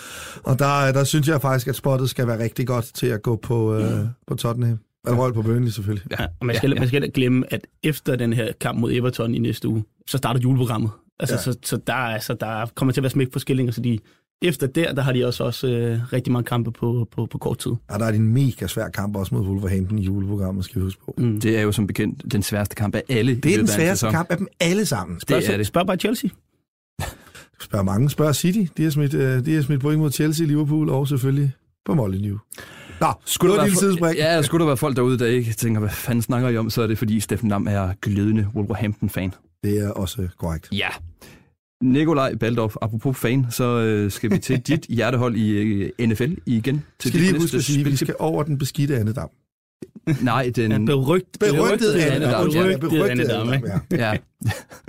og 0.44 0.60
der, 0.60 0.92
der 0.92 1.04
synes 1.04 1.28
jeg 1.28 1.42
faktisk, 1.42 1.68
at 1.68 1.76
spottet 1.76 2.10
skal 2.10 2.28
være 2.28 2.40
rigtig 2.44 2.68
godt 2.68 2.86
til 2.86 3.08
at 3.08 3.22
gå 3.22 3.36
på, 3.36 3.76
øh, 3.76 4.00
på 4.28 4.36
Tottenham. 4.36 4.78
Eller 5.06 5.20
Royal 5.20 5.34
på 5.34 5.42
Burnley 5.42 5.70
selvfølgelig. 5.70 6.08
Ja, 6.20 6.26
og 6.40 6.46
man 6.46 6.56
skal, 6.56 6.70
ja, 6.70 6.74
ja. 6.74 6.80
man 6.80 6.88
skal 6.88 7.12
glemme, 7.12 7.54
at 7.54 7.68
efter 7.84 8.16
den 8.16 8.34
her 8.34 8.52
kamp 8.62 8.80
mod 8.80 8.92
Everton 8.92 9.36
i 9.36 9.40
næste 9.40 9.68
uge, 9.68 9.84
så 10.08 10.18
starter 10.18 10.40
juleprogrammet. 10.40 10.92
Altså, 11.20 11.36
ja. 11.36 11.42
så, 11.42 11.58
så 11.64 11.78
der, 11.88 11.94
altså, 11.94 12.34
der 12.34 12.66
kommer 12.76 12.92
til 12.92 13.02
at 13.02 13.04
være 13.04 13.10
smæk 13.10 13.32
på 13.32 13.40
skillinger, 13.40 13.74
så 13.74 13.82
de, 13.82 14.00
efter 14.41 14.67
der, 14.67 14.93
der 14.93 15.02
har 15.02 15.13
de 15.13 15.26
også, 15.26 15.43
også 15.43 15.67
øh, 15.67 16.13
rigtig 16.13 16.34
mange 16.34 16.45
kampe 16.45 16.71
på, 16.71 17.08
på, 17.12 17.26
på 17.26 17.38
kort 17.38 17.58
tid. 17.58 17.71
Ja, 17.91 17.98
der 17.98 18.06
er 18.06 18.12
en 18.12 18.34
mega 18.34 18.67
svær 18.67 18.89
kamp 18.89 19.15
også 19.15 19.36
mod 19.36 19.48
Wolverhampton 19.48 20.00
i 20.00 20.02
juleprogrammet, 20.02 20.65
skal 20.65 20.76
vi 20.76 20.84
huske 20.84 21.02
på. 21.06 21.13
Mm. 21.17 21.41
Det 21.41 21.58
er 21.58 21.62
jo 21.62 21.71
som 21.71 21.88
bekendt 21.88 22.32
den 22.32 22.43
sværeste 22.43 22.76
kamp 22.76 22.95
af 22.95 23.04
alle. 23.10 23.36
Det 23.36 23.54
er 23.54 23.58
den 23.58 23.67
sværeste 23.67 24.10
kamp 24.10 24.32
af 24.32 24.38
dem 24.38 24.48
alle 24.60 24.86
sammen. 24.86 25.19
Spørg, 25.19 25.41
det 25.41 25.54
er 25.54 25.58
det. 25.58 25.67
Spørg 25.67 25.88
bare 25.88 25.98
Chelsea. 25.98 26.30
Spørg 27.65 27.86
mange. 27.86 28.10
Spørg 28.10 28.36
City. 28.36 28.71
De 28.78 28.84
har 28.84 28.89
smidt, 28.89 29.13
uh, 29.13 29.21
de 29.21 29.56
har 29.56 29.62
smidt 29.62 29.82
point 29.82 30.00
mod 30.00 30.12
Chelsea, 30.12 30.45
Liverpool 30.45 30.89
og 30.89 31.08
selvfølgelig 31.08 31.52
på 31.86 31.93
Molyneux. 31.93 32.39
Nå, 33.02 33.08
skulle 33.26 33.56
der, 33.56 34.02
være, 34.02 34.13
ja, 34.17 34.41
skulle 34.41 34.60
der 34.60 34.65
være 34.65 34.78
folk 34.78 34.95
derude, 34.95 35.19
der 35.19 35.26
ikke 35.26 35.54
tænker, 35.54 35.80
hvad 35.80 35.89
fanden 35.89 36.21
snakker 36.21 36.50
I 36.50 36.58
om, 36.58 36.69
så 36.69 36.82
er 36.82 36.88
det 36.88 36.98
fordi 36.98 37.19
Steffen 37.19 37.50
Lam 37.50 37.67
er 37.67 37.93
glødende 38.02 38.48
Wolverhampton-fan. 38.56 39.34
Det 39.63 39.80
er 39.80 39.89
også 39.89 40.28
korrekt. 40.38 40.69
Ja. 40.71 40.88
Nikolaj 41.84 42.36
Baldorf, 42.36 42.76
apropos 42.82 43.18
fan, 43.18 43.46
så 43.50 43.80
øh, 43.80 44.12
skal 44.12 44.32
vi 44.32 44.38
til 44.38 44.60
dit 44.68 44.86
hjertehold 44.90 45.36
i 45.36 45.50
øh, 45.52 45.92
NFL 46.08 46.34
igen. 46.46 46.84
Til 47.00 47.12
skal 47.12 47.22
lige 47.22 47.40
huske 47.40 47.58
at 47.58 47.64
sige, 47.64 47.80
at 47.80 47.92
vi 47.92 47.96
skal 47.96 48.16
over 48.20 48.44
den 48.44 48.58
beskidte 48.58 48.98
Annedam. 48.98 49.30
Nej, 50.22 50.52
den... 50.56 50.72
Ja, 50.72 50.78
berygt, 50.78 51.40
berygtede 51.40 52.06
Annedam. 52.06 52.50
Berygtede, 52.50 52.80
berygtede 52.80 53.12
Annedam, 53.12 53.50
ja. 53.92 54.12
ja. 54.12 54.18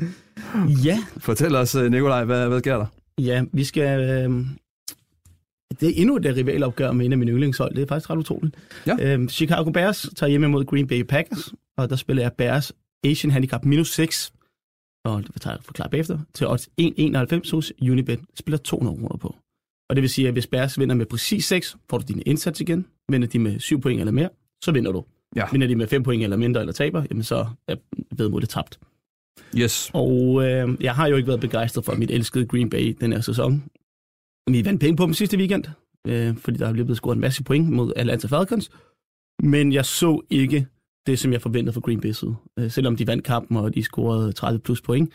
ja. 0.89 0.99
Fortæl 1.19 1.55
os, 1.55 1.75
øh, 1.75 1.91
Nikolaj, 1.91 2.25
hvad, 2.25 2.49
hvad 2.49 2.59
sker 2.59 2.77
der? 2.77 2.87
Ja, 3.19 3.45
vi 3.53 3.65
skal... 3.65 4.01
Øh, 4.01 4.47
det 5.81 5.89
er 5.89 5.93
endnu 5.97 6.17
et 6.17 6.37
rivalopgør 6.37 6.93
med 6.93 7.07
en 7.07 7.13
af 7.13 7.19
mine 7.19 7.33
yndlingshold. 7.33 7.75
Det 7.75 7.83
er 7.83 7.87
faktisk 7.87 8.11
ret 8.11 8.17
utroligt. 8.17 8.57
Ja. 8.87 9.17
Øh, 9.17 9.29
Chicago 9.29 9.71
Bears 9.71 10.09
tager 10.17 10.31
hjemme 10.31 10.49
mod 10.49 10.65
Green 10.65 10.87
Bay 10.87 11.03
Packers, 11.03 11.55
og 11.77 11.91
der 11.91 11.97
spiller 11.97 12.23
jeg 12.23 12.33
Bears 12.33 12.73
Asian 13.05 13.31
Handicap 13.31 13.65
minus 13.65 13.95
6 13.95 14.33
og 15.07 15.35
det 15.35 15.41
tager 15.41 15.57
jeg 15.57 15.65
forklare 15.65 15.91
bagefter, 15.91 16.19
til 16.35 16.49
odds 16.49 16.69
1,91 16.81 17.51
hos 17.55 17.73
Unibet, 17.83 18.21
spiller 18.35 18.59
200 18.59 18.97
kroner 18.97 19.17
på. 19.17 19.37
Og 19.89 19.97
det 19.97 20.03
vil 20.03 20.11
sige, 20.11 20.29
at 20.29 20.35
hvis 20.35 20.47
Bærs 20.47 20.79
vinder 20.79 20.95
med 20.95 21.07
præcis 21.07 21.45
6, 21.45 21.77
får 21.91 21.99
du 21.99 22.05
din 22.09 22.23
indsats 22.27 22.61
igen. 22.61 22.87
Vinder 23.09 23.29
de 23.29 23.39
med 23.39 23.61
7 23.61 23.81
point 23.81 24.01
eller 24.01 24.13
mere, 24.13 24.29
så 24.65 24.73
vinder 24.73 24.93
du. 24.93 25.05
Ja. 25.37 25.45
Vinder 25.53 25.67
de 25.67 25.77
med 25.77 25.87
5 25.87 26.03
point 26.03 26.23
eller 26.23 26.37
mindre 26.37 26.61
eller 26.61 26.73
taber, 26.73 27.05
jamen 27.11 27.23
så 27.23 27.47
er 27.69 27.77
vedmodet 28.17 28.49
tabt. 28.49 28.79
Yes. 29.57 29.91
Og 29.95 30.45
øh, 30.45 30.77
jeg 30.81 30.95
har 30.95 31.07
jo 31.07 31.17
ikke 31.17 31.29
været 31.29 31.41
begejstret 31.41 31.85
for 31.85 31.95
mit 31.95 32.11
elskede 32.11 32.47
Green 32.47 32.71
Bay 32.71 32.97
den 33.01 33.13
her 33.13 33.21
sæson. 33.21 33.65
Vi 34.51 34.65
vandt 34.65 34.81
penge 34.81 34.97
på 34.97 35.05
dem 35.05 35.15
sidste 35.15 35.39
weekend, 35.39 35.65
øh, 36.07 36.37
fordi 36.37 36.59
der 36.59 36.69
er 36.69 36.73
blevet 36.73 36.97
scoret 36.97 37.15
en 37.15 37.21
masse 37.21 37.45
point 37.45 37.71
mod 37.71 37.93
Atlanta 37.97 38.27
Falcons. 38.27 38.71
Men 39.43 39.73
jeg 39.73 39.85
så 39.87 40.21
ikke 40.31 40.67
det, 41.07 41.19
som 41.19 41.33
jeg 41.33 41.43
forventede 41.43 41.73
for 41.73 41.81
Green 41.81 42.01
Bay 42.01 42.13
side. 42.13 42.37
Øh, 42.59 42.71
selvom 42.71 42.97
de 42.97 43.07
vandt 43.07 43.25
kampen, 43.25 43.57
og 43.57 43.75
de 43.75 43.83
scorede 43.83 44.33
30 44.33 44.61
plus 44.61 44.83
point, 44.83 45.13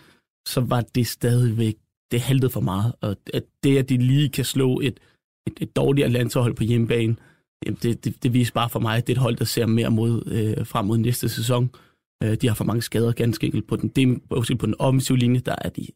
så 0.48 0.62
var 0.62 0.82
det 0.82 1.08
stadigvæk, 1.08 1.76
det 2.12 2.22
haltede 2.22 2.52
for 2.52 2.62
meget. 2.62 2.94
Og 3.02 3.16
at 3.34 3.44
det, 3.64 3.78
at 3.78 3.90
de 3.90 3.98
lige 3.98 4.30
kan 4.30 4.46
slå 4.46 4.80
et, 4.80 5.00
et, 5.48 5.54
et 5.62 5.76
dårligt 5.76 6.06
Atlanta-hold 6.06 6.56
på 6.56 6.64
hjemmebane, 6.64 7.16
det, 7.66 8.06
det, 8.06 8.24
det 8.24 8.34
viser 8.34 8.54
bare 8.54 8.70
for 8.70 8.80
mig, 8.80 8.98
at 8.98 9.08
det 9.08 9.14
er 9.14 9.18
et 9.18 9.22
hold, 9.22 9.36
der 9.36 9.46
ser 9.46 9.66
mere 9.66 9.92
mod, 9.92 10.24
øh, 10.26 10.66
frem 10.66 10.86
mod 10.86 10.98
næste 10.98 11.30
sæson. 11.30 11.70
Øh, 12.24 12.36
de 12.36 12.48
har 12.48 12.56
for 12.56 12.64
mange 12.64 12.82
skader 12.82 13.12
ganske 13.12 13.46
enkelt 13.46 13.68
på 13.68 13.76
den, 13.76 14.22
på 14.60 14.66
den 14.66 14.76
offensive 14.80 15.18
linje, 15.18 15.40
der 15.40 15.56
er 15.58 15.70
de 15.70 15.88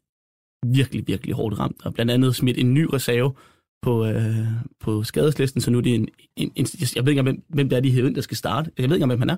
virkelig, 0.66 1.06
virkelig 1.06 1.34
hårdt 1.34 1.58
ramt. 1.58 1.86
Og 1.86 1.94
blandt 1.94 2.12
andet 2.12 2.36
smidt 2.36 2.58
en 2.58 2.74
ny 2.74 2.86
reserve 2.92 3.32
på, 3.82 4.06
øh, 4.06 4.46
på 4.80 5.02
skadeslisten, 5.02 5.60
så 5.60 5.70
nu 5.70 5.78
er 5.78 5.82
det 5.82 5.94
en, 5.94 6.08
en, 6.36 6.52
en 6.56 6.66
jeg 6.96 7.06
ved 7.06 7.12
ikke 7.12 7.22
hvem, 7.22 7.44
hvem 7.48 7.68
det 7.68 7.76
er, 7.76 7.80
de 7.80 7.90
her 7.90 8.10
der 8.10 8.20
skal 8.20 8.36
starte. 8.36 8.70
Jeg 8.78 8.88
ved 8.88 8.96
ikke 8.96 9.06
hvem 9.06 9.18
han 9.18 9.30
er, 9.30 9.36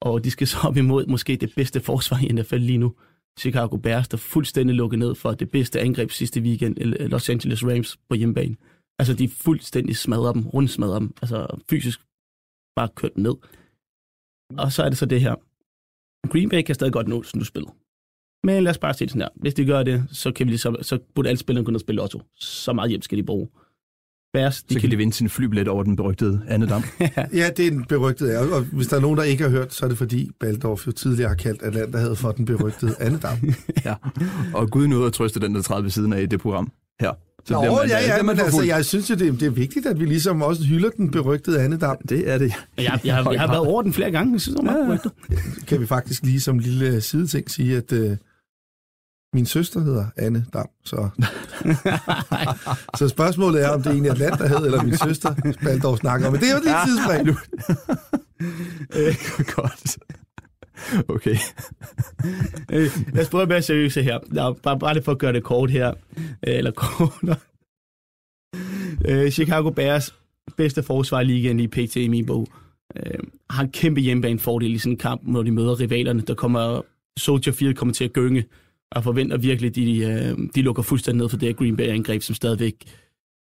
og 0.00 0.24
de 0.24 0.30
skal 0.30 0.46
så 0.46 0.58
op 0.64 0.76
imod 0.76 1.06
måske 1.06 1.36
det 1.36 1.52
bedste 1.56 1.80
forsvar 1.80 2.18
i 2.18 2.32
NFL 2.32 2.56
lige 2.56 2.78
nu. 2.78 2.94
Chicago 3.38 3.76
Bears, 3.76 4.08
der 4.08 4.16
fuldstændig 4.16 4.76
lukket 4.76 4.98
ned 4.98 5.14
for 5.14 5.32
det 5.32 5.50
bedste 5.50 5.80
angreb 5.80 6.10
sidste 6.10 6.40
weekend, 6.40 6.76
Los 7.08 7.28
Angeles 7.28 7.64
Rams 7.64 7.96
på 8.08 8.14
hjemmebane. 8.14 8.56
Altså, 8.98 9.14
de 9.14 9.28
fuldstændig 9.28 9.96
smadrer 9.96 10.32
dem, 10.32 10.46
rundsmadrer 10.46 10.98
dem, 10.98 11.14
altså 11.22 11.46
fysisk 11.70 12.00
bare 12.76 12.88
kørt 12.94 13.16
ned. 13.16 13.34
Og 14.58 14.72
så 14.72 14.82
er 14.82 14.88
det 14.88 14.98
så 14.98 15.06
det 15.06 15.20
her. 15.20 15.34
Green 16.28 16.48
Bay 16.48 16.62
kan 16.62 16.74
stadig 16.74 16.92
godt 16.92 17.08
nå 17.08 17.22
slutspillet. 17.22 17.72
Men 18.44 18.64
lad 18.64 18.70
os 18.70 18.78
bare 18.78 18.94
se 18.94 19.04
det 19.04 19.10
sådan 19.10 19.22
her. 19.22 19.28
Hvis 19.34 19.54
de 19.54 19.64
gør 19.64 19.82
det, 19.82 20.04
så, 20.10 20.32
kan 20.32 20.46
vi 20.46 20.50
ligesom, 20.50 20.76
så 20.82 20.98
burde 21.14 21.28
alle 21.28 21.38
spillerne 21.38 21.64
kunne 21.64 21.80
spille 21.80 21.96
lotto. 21.96 22.22
Så 22.34 22.72
meget 22.72 22.88
hjælp 22.88 23.02
skal 23.02 23.18
de 23.18 23.22
bruge. 23.22 23.48
Bærs, 24.32 24.62
de 24.62 24.74
så 24.74 24.80
kan 24.80 24.90
de 24.90 24.96
vinde 24.96 25.12
sin 25.12 25.28
flybillet 25.28 25.68
over 25.68 25.82
den 25.82 25.96
berygtede 25.96 26.40
Annedam. 26.48 26.82
ja, 27.32 27.50
det 27.56 27.66
er 27.66 27.70
den 27.70 27.84
berygtede, 27.84 28.38
og 28.38 28.60
hvis 28.60 28.86
der 28.86 28.96
er 28.96 29.00
nogen, 29.00 29.18
der 29.18 29.24
ikke 29.24 29.42
har 29.42 29.50
hørt, 29.50 29.74
så 29.74 29.84
er 29.84 29.88
det 29.88 29.98
fordi 29.98 30.30
Baldorf 30.40 30.86
jo 30.86 30.92
tidligere 30.92 31.28
har 31.28 31.36
kaldt 31.36 31.62
Atlanta 31.62 31.98
havde 31.98 32.16
for 32.16 32.32
den 32.32 32.44
berygtede 32.44 32.94
Annedam. 33.00 33.38
ja, 33.84 33.94
og 34.54 34.70
Gud 34.70 34.86
nåede 34.86 35.06
at 35.06 35.12
trøste 35.12 35.40
den, 35.40 35.54
der 35.54 35.62
træder 35.62 35.82
ved 35.82 35.90
siden 35.90 36.12
af 36.12 36.22
i 36.22 36.26
det 36.26 36.40
program 36.40 36.72
her. 37.00 37.12
Så 37.44 37.54
Nå, 37.54 37.60
man, 37.60 37.88
ja, 37.88 38.16
ja, 38.16 38.22
men 38.22 38.40
altså, 38.40 38.62
jeg 38.62 38.84
synes 38.84 39.10
jo, 39.10 39.14
det, 39.14 39.40
det 39.40 39.46
er 39.46 39.50
vigtigt, 39.50 39.86
at 39.86 40.00
vi 40.00 40.04
ligesom 40.04 40.42
også 40.42 40.64
hylder 40.64 40.90
den 40.90 41.10
berygtede 41.10 41.60
Annedam. 41.60 41.96
Det 42.08 42.30
er 42.30 42.38
det. 42.38 42.52
Jeg, 42.76 42.84
jeg, 42.84 43.00
jeg, 43.04 43.26
jeg 43.32 43.40
har 43.40 43.46
været 43.46 43.66
over 43.66 43.82
den 43.82 43.92
flere 43.92 44.10
gange, 44.10 44.32
jeg 44.32 44.40
synes, 44.40 44.62
meget 44.62 45.00
ja, 45.30 45.36
Kan 45.66 45.80
vi 45.80 45.86
faktisk 45.86 46.22
lige 46.22 46.40
som 46.40 46.58
lille 46.58 47.00
sideting 47.00 47.50
sige, 47.50 47.76
at 47.76 47.92
uh, 47.92 48.16
Min 49.34 49.46
søster 49.46 49.80
hedder 49.80 50.06
Anne 50.16 50.46
Dam, 50.52 50.68
så... 50.84 51.08
så 52.98 53.08
spørgsmålet 53.08 53.64
er, 53.64 53.68
om 53.68 53.82
det 53.82 53.86
er 53.86 53.92
egentlig 53.92 54.10
Atlanta 54.10 54.46
hed, 54.46 54.66
eller 54.66 54.82
min 54.82 54.96
søster 54.96 55.34
Spaldorf 55.60 55.98
snakker 55.98 56.26
om. 56.26 56.32
Men 56.32 56.40
det 56.42 56.50
er 56.50 56.54
jo 56.54 56.60
det 56.60 56.74
tidsspring. 56.86 57.28
Øh, 58.96 59.14
godt. 59.46 59.98
Okay. 61.08 61.36
Øh, 62.72 62.90
lad 63.14 63.22
os 63.22 63.28
prøve 63.28 63.42
at 63.42 63.48
være 63.48 63.62
seriøse 63.62 64.02
her. 64.02 64.18
Nå, 64.26 64.52
bare, 64.52 64.78
bare 64.78 64.94
lige 64.94 65.04
for 65.04 65.12
at 65.12 65.18
gøre 65.18 65.32
det 65.32 65.44
kort 65.44 65.70
her. 65.70 65.88
Øh, 66.18 66.54
Eller 66.54 66.70
kort. 66.70 67.38
Øh, 69.04 69.30
Chicago 69.30 69.70
Bears 69.70 70.14
bedste 70.56 70.82
forsvar 70.82 71.20
i 71.20 71.24
ligaen 71.24 71.60
i 71.60 71.66
PT 71.66 71.96
i 71.96 72.08
min 72.08 72.26
bog. 72.26 72.48
Øh, 72.96 73.18
har 73.50 73.62
en 73.62 73.70
kæmpe 73.70 74.00
hjemmebanefordel 74.00 74.74
i 74.74 74.78
sådan 74.78 74.92
en 74.92 74.98
kamp, 74.98 75.22
når 75.24 75.42
de 75.42 75.50
møder 75.50 75.80
rivalerne. 75.80 76.20
Der 76.22 76.34
kommer 76.34 76.82
Soldier 77.18 77.52
Field 77.52 77.74
kommer 77.74 77.94
til 77.94 78.04
at 78.04 78.12
gynge, 78.12 78.44
og 78.92 79.04
forventer 79.04 79.36
virkelig, 79.36 79.68
at 79.68 79.74
de, 79.74 79.98
øh, 79.98 80.48
de 80.54 80.62
lukker 80.62 80.82
fuldstændig 80.82 81.18
ned 81.18 81.28
for 81.28 81.36
det 81.36 81.48
her 81.48 81.54
Green 81.54 81.76
Bay-angreb, 81.76 82.22
som 82.22 82.34
stadigvæk, 82.34 82.84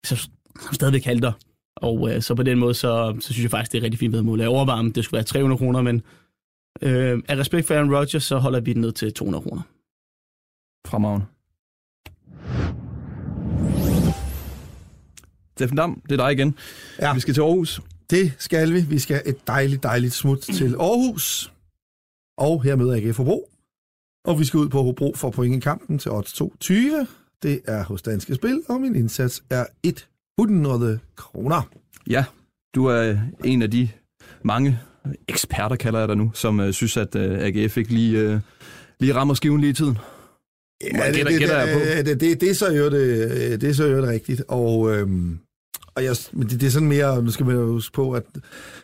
som, 0.06 0.18
som 0.62 0.74
stadigvæk 0.74 1.04
halter. 1.04 1.32
Og 1.76 2.12
øh, 2.12 2.22
så 2.22 2.36
på 2.36 2.44
den 2.44 2.60
måde, 2.60 2.74
så, 2.74 3.18
så 3.20 3.34
synes 3.34 3.44
jeg 3.44 3.52
faktisk, 3.52 3.72
det 3.72 3.78
er 3.78 3.84
rigtig 3.84 4.00
fint 4.00 4.14
vedmål. 4.14 4.40
Jeg 4.40 4.50
overvejer, 4.50 4.80
om 4.80 4.94
det 4.94 5.04
skulle 5.04 5.18
være 5.18 5.24
300 5.24 5.58
kroner, 5.58 5.82
men 5.82 6.02
øh, 6.82 7.22
af 7.28 7.38
respekt 7.38 7.68
for 7.68 7.74
Aaron 7.74 7.96
Rodgers, 7.96 8.24
så 8.24 8.38
holder 8.38 8.60
vi 8.60 8.74
den 8.74 8.82
ned 8.82 8.92
til 8.92 9.14
200 9.14 9.44
kroner. 9.44 9.62
Fremragende. 10.88 11.26
Steffen 15.58 15.78
Dam, 15.78 16.02
det 16.10 16.12
er 16.12 16.26
dig 16.26 16.32
igen. 16.32 16.56
Ja. 17.00 17.14
Vi 17.14 17.20
skal 17.20 17.34
til 17.34 17.42
Aarhus. 17.42 17.82
Det 18.10 18.34
skal 18.38 18.74
vi. 18.74 18.82
Vi 18.82 19.00
skal 19.00 19.22
et 19.26 19.48
dejligt, 19.48 19.84
dejligt 19.84 20.14
smut 20.14 20.40
til 20.40 20.76
Aarhus. 20.76 21.54
Og 22.38 22.64
her 22.64 22.76
møder 22.76 22.96
AGF 22.96 23.18
Hobro. 23.18 23.50
Og 24.28 24.40
vi 24.40 24.46
skal 24.46 24.58
ud 24.58 24.70
på 24.70 24.84
Hobro 24.84 25.14
for 25.16 25.30
point 25.30 25.56
i 25.56 25.60
kampen 25.60 26.00
til 26.00 26.12
odds 26.12 26.34
220. 26.34 27.08
Det 27.44 27.62
er 27.66 27.84
hos 27.84 28.02
Danske 28.02 28.36
Spil, 28.36 28.62
og 28.70 28.82
min 28.82 28.96
indsats 28.96 29.44
er 29.50 29.66
100 30.40 31.00
kroner. 31.16 31.62
Ja, 32.10 32.26
du 32.76 32.86
er 32.86 33.18
en 33.46 33.62
af 33.62 33.72
de 33.72 33.90
mange 34.44 34.80
eksperter, 35.28 35.76
kalder 35.76 36.00
jeg 36.00 36.08
dig 36.08 36.18
nu, 36.18 36.32
som 36.34 36.60
uh, 36.60 36.72
synes, 36.72 36.98
at 36.98 37.16
uh, 37.16 37.22
AGF 37.22 37.78
ikke 37.78 37.94
lige, 37.94 38.34
uh, 38.34 38.40
lige 39.00 39.14
rammer 39.16 39.34
skiven 39.34 39.62
lige 39.62 39.70
i 39.70 39.74
tiden. 39.74 39.98
Ja, 40.84 40.88
det, 40.88 41.16
gætter- 41.16 41.30
det, 41.32 41.40
gætter 41.40 41.66
det, 41.96 42.06
det, 42.06 42.20
det, 42.20 42.42
det, 42.42 42.50
er 42.50 42.54
så 42.56 42.72
jo 42.72 42.90
det, 42.90 43.62
det 43.62 43.70
er 43.70 43.74
så 43.74 43.86
jo 43.88 43.98
det 44.02 44.08
rigtigt. 44.08 44.44
Og, 44.48 44.96
øhm, 44.96 45.40
og 45.96 46.04
jeg, 46.04 46.16
men 46.34 46.50
det, 46.50 46.62
det 46.62 46.68
er 46.68 46.72
sådan 46.72 46.88
mere, 46.88 47.24
nu 47.24 47.32
skal 47.32 47.46
man 47.46 47.56
huske 47.56 47.94
på, 47.94 48.12
at, 48.12 48.24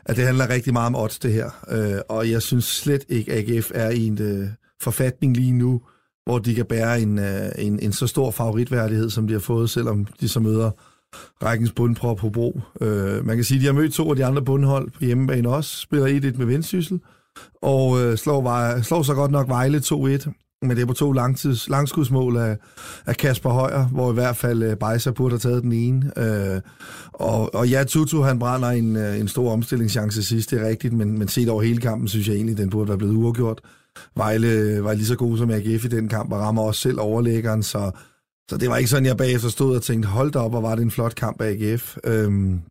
at 0.06 0.16
det 0.16 0.26
handler 0.26 0.50
rigtig 0.50 0.74
meget 0.74 0.88
om 0.88 0.96
odds, 0.96 1.20
det 1.20 1.34
her. 1.34 1.66
Øh, 1.70 2.02
og 2.10 2.30
jeg 2.32 2.42
synes 2.42 2.66
slet 2.66 3.06
ikke, 3.10 3.34
at 3.34 3.50
AGF 3.50 3.72
er 3.74 3.90
i 3.90 4.06
en 4.08 4.22
øh, 4.22 4.48
forfatning 4.84 5.38
lige 5.38 5.52
nu, 5.52 5.82
hvor 6.26 6.40
de 6.40 6.56
kan 6.56 6.66
bære 6.66 7.02
en, 7.02 7.20
øh, 7.20 7.52
en, 7.58 7.80
en 7.80 7.94
så 7.94 8.08
stor 8.08 8.32
favoritværdighed, 8.32 9.10
som 9.10 9.28
de 9.28 9.34
har 9.34 9.40
fået, 9.40 9.70
selvom 9.70 10.08
de 10.22 10.30
så 10.30 10.40
møder 10.40 10.72
rækkens 11.44 11.72
bundprop 11.72 12.18
på 12.18 12.30
bro. 12.30 12.62
Øh, 12.82 13.26
man 13.26 13.36
kan 13.36 13.44
sige, 13.44 13.58
at 13.58 13.62
de 13.62 13.66
har 13.66 13.74
mødt 13.74 13.94
to 13.94 14.10
af 14.10 14.16
de 14.16 14.26
andre 14.26 14.42
bundhold 14.42 14.90
på 14.92 15.06
hjemmebane 15.06 15.50
også, 15.50 15.78
spiller 15.78 16.08
1-1 16.34 16.38
med 16.38 16.46
Vendsyssel, 16.46 17.00
og 17.62 18.02
øh, 18.02 18.18
slår, 18.18 18.42
Vej- 18.42 18.82
slår 18.82 19.04
så 19.04 19.14
godt 19.14 19.32
nok 19.32 19.48
Vejle 19.48 19.78
2-1, 19.78 20.60
men 20.62 20.70
det 20.70 20.82
er 20.82 20.86
på 20.86 20.94
to 20.94 21.12
langtids, 21.12 21.70
langskudsmål 21.70 22.38
af, 22.38 22.58
af 23.06 23.18
Kasper 23.18 23.50
Højer, 23.50 23.86
hvor 23.86 24.12
i 24.12 24.14
hvert 24.14 24.36
fald 24.36 24.64
øh, 24.64 24.76
Bejsa 24.78 25.12
burde 25.12 25.32
have 25.34 25.40
taget 25.40 25.64
den 25.64 25.72
ene. 25.72 26.12
Øh, 26.18 26.62
og, 27.14 27.56
og 27.56 27.70
ja, 27.70 27.84
Tutu 27.84 28.22
han 28.22 28.40
brænder 28.40 28.70
en, 28.70 28.96
øh, 28.96 29.20
en 29.20 29.28
stor 29.28 29.52
omstillingschance 29.52 30.24
sidst, 30.24 30.52
det 30.52 30.62
er 30.62 30.68
rigtigt, 30.68 30.94
men, 30.94 31.20
men 31.20 31.28
set 31.28 31.50
over 31.50 31.62
hele 31.62 31.82
kampen, 31.82 32.08
synes 32.08 32.28
jeg 32.28 32.36
egentlig, 32.36 32.58
den 32.58 32.70
burde 32.70 32.88
være 32.88 32.98
blevet 32.98 33.16
uafgjort. 33.16 33.62
Vejle 34.16 34.84
var 34.84 34.94
lige 34.94 35.06
så 35.06 35.16
god 35.16 35.38
som 35.38 35.52
AGF 35.52 35.86
i 35.86 35.88
den 35.88 36.10
kamp, 36.10 36.32
og 36.32 36.40
rammer 36.40 36.62
også 36.62 36.82
selv 36.82 37.00
overlæggeren, 37.00 37.64
så, 37.64 37.92
så 38.50 38.58
det 38.58 38.70
var 38.70 38.78
ikke 38.78 38.90
sådan, 38.90 39.06
jeg 39.06 39.18
bagefter 39.18 39.50
stod 39.50 39.76
og 39.76 39.84
tænkte, 39.84 40.10
hold 40.10 40.32
da 40.32 40.40
op, 40.40 40.54
og 40.54 40.64
var 40.64 40.76
det 40.76 40.82
en 40.82 40.92
flot 40.92 41.16
kamp 41.16 41.42
af 41.42 41.50
AGF. 41.50 41.98
Øhm, 42.04 42.62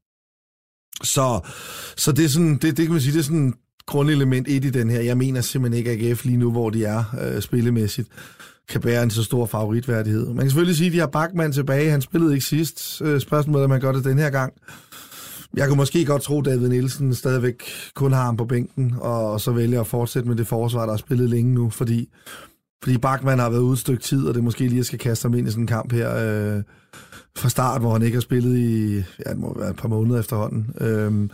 så, 1.03 1.41
så 1.97 2.13
det 2.13 2.25
er 2.25 2.29
sådan, 2.29 2.57
det, 2.57 2.77
det 2.77 2.87
kan 2.87 2.93
man 2.93 3.01
sige, 3.01 3.13
det 3.13 3.19
er 3.19 3.23
sådan 3.23 3.55
grundelement 3.87 4.49
et 4.49 4.65
i 4.65 4.71
den 4.71 4.91
her. 4.91 5.01
Jeg 5.01 5.19
mener 5.19 5.41
simpelthen 5.41 5.79
ikke, 5.79 5.91
at 5.91 6.11
AGF 6.11 6.25
lige 6.25 6.37
nu, 6.37 6.51
hvor 6.51 6.71
de 6.71 6.85
er 6.85 7.05
øh, 7.21 7.43
spillemæssigt, 7.43 8.09
kan 8.69 8.81
bære 8.81 9.03
en 9.03 9.11
så 9.11 9.23
stor 9.23 9.47
favoritværdighed. 9.47 10.27
Man 10.27 10.37
kan 10.37 10.51
selvfølgelig 10.51 10.77
sige, 10.77 10.87
at 10.87 10.93
de 10.93 10.99
har 10.99 11.07
Bachmann 11.07 11.53
tilbage. 11.53 11.91
Han 11.91 12.03
spillede 12.03 12.33
ikke 12.35 12.47
sidst. 12.47 13.03
Øh, 13.05 13.21
spørgsmålet 13.21 13.61
er, 13.61 13.65
om 13.65 13.71
han 13.71 13.81
gør 13.81 13.93
det 13.93 14.05
den 14.05 14.19
her 14.19 14.31
gang. 14.31 14.53
Jeg 15.57 15.69
kunne 15.69 15.77
måske 15.77 16.05
godt 16.05 16.23
tro, 16.23 16.39
at 16.39 16.45
David 16.45 16.69
Nielsen 16.69 17.15
stadigvæk 17.15 17.63
kun 17.95 18.13
har 18.13 18.25
ham 18.25 18.37
på 18.37 18.45
bænken, 18.45 18.95
og 19.01 19.41
så 19.41 19.53
vælger 19.53 19.81
at 19.81 19.87
fortsætte 19.87 20.29
med 20.29 20.37
det 20.37 20.47
forsvar, 20.47 20.83
der 20.83 20.93
har 20.93 20.97
spillet 20.97 21.31
længe 21.31 21.55
nu, 21.55 21.71
fordi, 21.71 22.09
fordi 22.83 22.99
Bachmann 22.99 23.41
har 23.41 23.51
været 23.51 23.61
ude 23.61 23.73
et 23.73 23.79
stykke 23.79 24.03
tid, 24.03 24.27
og 24.27 24.35
det 24.35 24.45
måske 24.45 24.69
lige 24.69 24.85
skal 24.85 24.99
kaste 24.99 25.25
ham 25.25 25.35
ind 25.35 25.49
i 25.49 25.51
sådan 25.51 25.63
en 25.63 25.67
kamp 25.67 25.93
her 25.93 26.11
øh, 26.11 26.63
fra 27.37 27.49
start, 27.49 27.81
hvor 27.81 27.93
han 27.93 28.03
ikke 28.03 28.17
har 28.17 28.21
spillet 28.21 28.59
i 28.59 28.95
ja, 28.97 29.31
det 29.31 29.39
må 29.39 29.59
være 29.59 29.71
et 29.71 29.77
par 29.77 29.89
måneder 29.89 30.21
efterhånden. 30.21 30.75
Øh, 30.81 31.29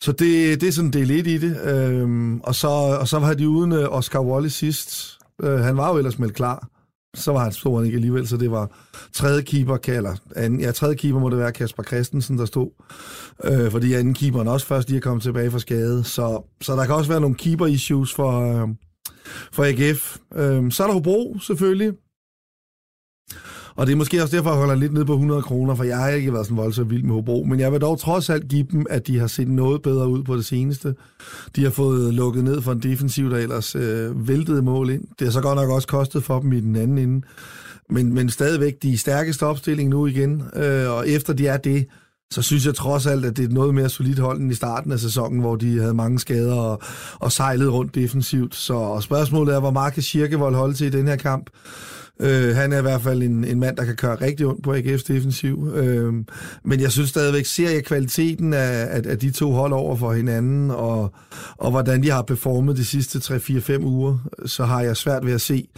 så 0.00 0.12
det, 0.12 0.60
det 0.60 0.68
er 0.68 0.72
sådan 0.72 0.90
del 0.90 1.10
1 1.10 1.26
i 1.26 1.38
det. 1.38 1.60
Øh, 1.64 2.34
og, 2.42 2.54
så, 2.54 2.68
og 3.00 3.08
så 3.08 3.18
var 3.18 3.34
de 3.34 3.48
uden 3.48 3.72
øh, 3.72 3.88
Oscar 3.90 4.20
Wallace 4.20 4.56
sidst. 4.56 5.18
Øh, 5.42 5.58
han 5.58 5.76
var 5.76 5.90
jo 5.90 5.98
ellers 5.98 6.18
meldt 6.18 6.34
klar. 6.34 6.68
Så 7.14 7.32
var 7.32 7.42
han 7.42 7.52
stor 7.52 7.82
ikke 7.82 7.96
alligevel, 7.96 8.28
så 8.28 8.36
det 8.36 8.50
var 8.50 8.70
tredje 9.12 9.42
keeper, 9.42 9.78
eller 9.88 10.16
anden, 10.36 10.60
ja, 10.60 10.72
tredje 10.72 10.94
keeper 10.94 11.20
må 11.20 11.30
det 11.30 11.38
være 11.38 11.52
Kasper 11.52 11.82
Christensen, 11.82 12.38
der 12.38 12.44
stod. 12.44 12.70
Øh, 13.44 13.70
fordi 13.70 13.94
anden 13.94 14.14
keeperen 14.14 14.48
også 14.48 14.66
først 14.66 14.88
lige 14.88 14.96
er 14.96 15.00
kommet 15.00 15.22
tilbage 15.22 15.50
fra 15.50 15.58
skade. 15.58 16.04
Så, 16.04 16.42
så 16.60 16.76
der 16.76 16.86
kan 16.86 16.94
også 16.94 17.10
være 17.10 17.20
nogle 17.20 17.36
keeper-issues 17.36 18.14
for, 18.14 18.62
øh, 18.62 18.68
for 19.52 19.64
AGF. 19.64 20.16
Øh, 20.34 20.72
så 20.72 20.82
er 20.82 20.86
der 20.86 20.94
Hobro, 20.94 21.38
selvfølgelig. 21.42 21.92
Og 23.78 23.86
det 23.86 23.92
er 23.92 23.96
måske 23.96 24.22
også 24.22 24.36
derfor, 24.36 24.50
jeg 24.50 24.58
holder 24.58 24.74
lidt 24.74 24.92
ned 24.92 25.04
på 25.04 25.12
100 25.12 25.42
kroner, 25.42 25.74
for 25.74 25.84
jeg 25.84 25.98
har 25.98 26.08
ikke 26.08 26.32
været 26.32 26.46
sådan 26.46 26.56
voldsomt 26.56 26.90
vild 26.90 27.02
med 27.02 27.14
Hobro. 27.14 27.44
Men 27.44 27.60
jeg 27.60 27.72
vil 27.72 27.80
dog 27.80 27.98
trods 27.98 28.30
alt 28.30 28.48
give 28.48 28.66
dem, 28.70 28.86
at 28.90 29.06
de 29.06 29.18
har 29.18 29.26
set 29.26 29.48
noget 29.48 29.82
bedre 29.82 30.08
ud 30.08 30.22
på 30.22 30.36
det 30.36 30.44
seneste. 30.44 30.94
De 31.56 31.64
har 31.64 31.70
fået 31.70 32.14
lukket 32.14 32.44
ned 32.44 32.62
for 32.62 32.72
en 32.72 32.80
defensiv, 32.80 33.30
der 33.30 33.36
ellers 33.36 33.74
øh, 33.74 34.28
væltede 34.28 34.62
mål 34.62 34.90
ind. 34.90 35.04
Det 35.18 35.26
har 35.26 35.32
så 35.32 35.40
godt 35.40 35.56
nok 35.56 35.70
også 35.70 35.88
kostet 35.88 36.24
for 36.24 36.40
dem 36.40 36.52
i 36.52 36.60
den 36.60 36.76
anden 36.76 36.98
ende. 36.98 37.26
Men, 37.90 38.14
men 38.14 38.30
stadigvæk 38.30 38.82
de 38.82 38.98
stærkeste 38.98 39.46
opstilling 39.46 39.90
nu 39.90 40.06
igen. 40.06 40.42
Øh, 40.56 40.90
og 40.90 41.08
efter 41.08 41.32
de 41.32 41.46
er 41.46 41.56
det, 41.56 41.86
så 42.30 42.42
synes 42.42 42.66
jeg 42.66 42.74
trods 42.74 43.06
alt, 43.06 43.24
at 43.24 43.36
det 43.36 43.44
er 43.44 43.54
noget 43.54 43.74
mere 43.74 43.88
solidt 43.88 44.18
hold 44.18 44.40
end 44.40 44.52
i 44.52 44.54
starten 44.54 44.92
af 44.92 44.98
sæsonen, 44.98 45.40
hvor 45.40 45.56
de 45.56 45.78
havde 45.78 45.94
mange 45.94 46.18
skader 46.18 46.54
og, 46.54 46.82
og 47.18 47.32
sejlede 47.32 47.70
rundt 47.70 47.94
defensivt. 47.94 48.54
Så 48.54 48.74
og 48.74 49.02
spørgsmålet 49.02 49.54
er, 49.54 49.60
hvor 49.60 49.70
Marcus 49.70 50.04
Schirkevold 50.04 50.54
holde 50.54 50.74
til 50.74 50.86
i 50.86 50.90
den 50.90 51.06
her 51.06 51.16
kamp. 51.16 51.50
Øh, 52.20 52.56
han 52.56 52.72
er 52.72 52.78
i 52.78 52.82
hvert 52.82 53.02
fald 53.02 53.22
en, 53.22 53.44
en 53.44 53.60
mand, 53.60 53.76
der 53.76 53.84
kan 53.84 53.96
køre 53.96 54.14
rigtig 54.14 54.46
ondt 54.46 54.62
på 54.62 54.74
AGF's 54.74 55.04
defensiv. 55.08 55.72
Øh, 55.74 56.14
men 56.64 56.80
jeg 56.80 56.92
synes 56.92 57.08
stadigvæk, 57.08 57.46
ser 57.46 57.70
jeg 57.70 57.84
kvaliteten 57.84 58.52
af, 58.52 58.86
af, 58.90 59.02
af 59.06 59.18
de 59.18 59.30
to 59.30 59.52
hold 59.52 59.72
over 59.72 59.96
for 59.96 60.12
hinanden, 60.12 60.70
og, 60.70 61.12
og 61.56 61.70
hvordan 61.70 62.02
de 62.02 62.10
har 62.10 62.22
performet 62.22 62.76
de 62.76 62.84
sidste 62.84 63.18
3-4-5 63.18 63.84
uger, 63.84 64.18
så 64.46 64.64
har 64.64 64.80
jeg 64.80 64.96
svært 64.96 65.26
ved 65.26 65.32
at 65.32 65.40
se, 65.40 65.68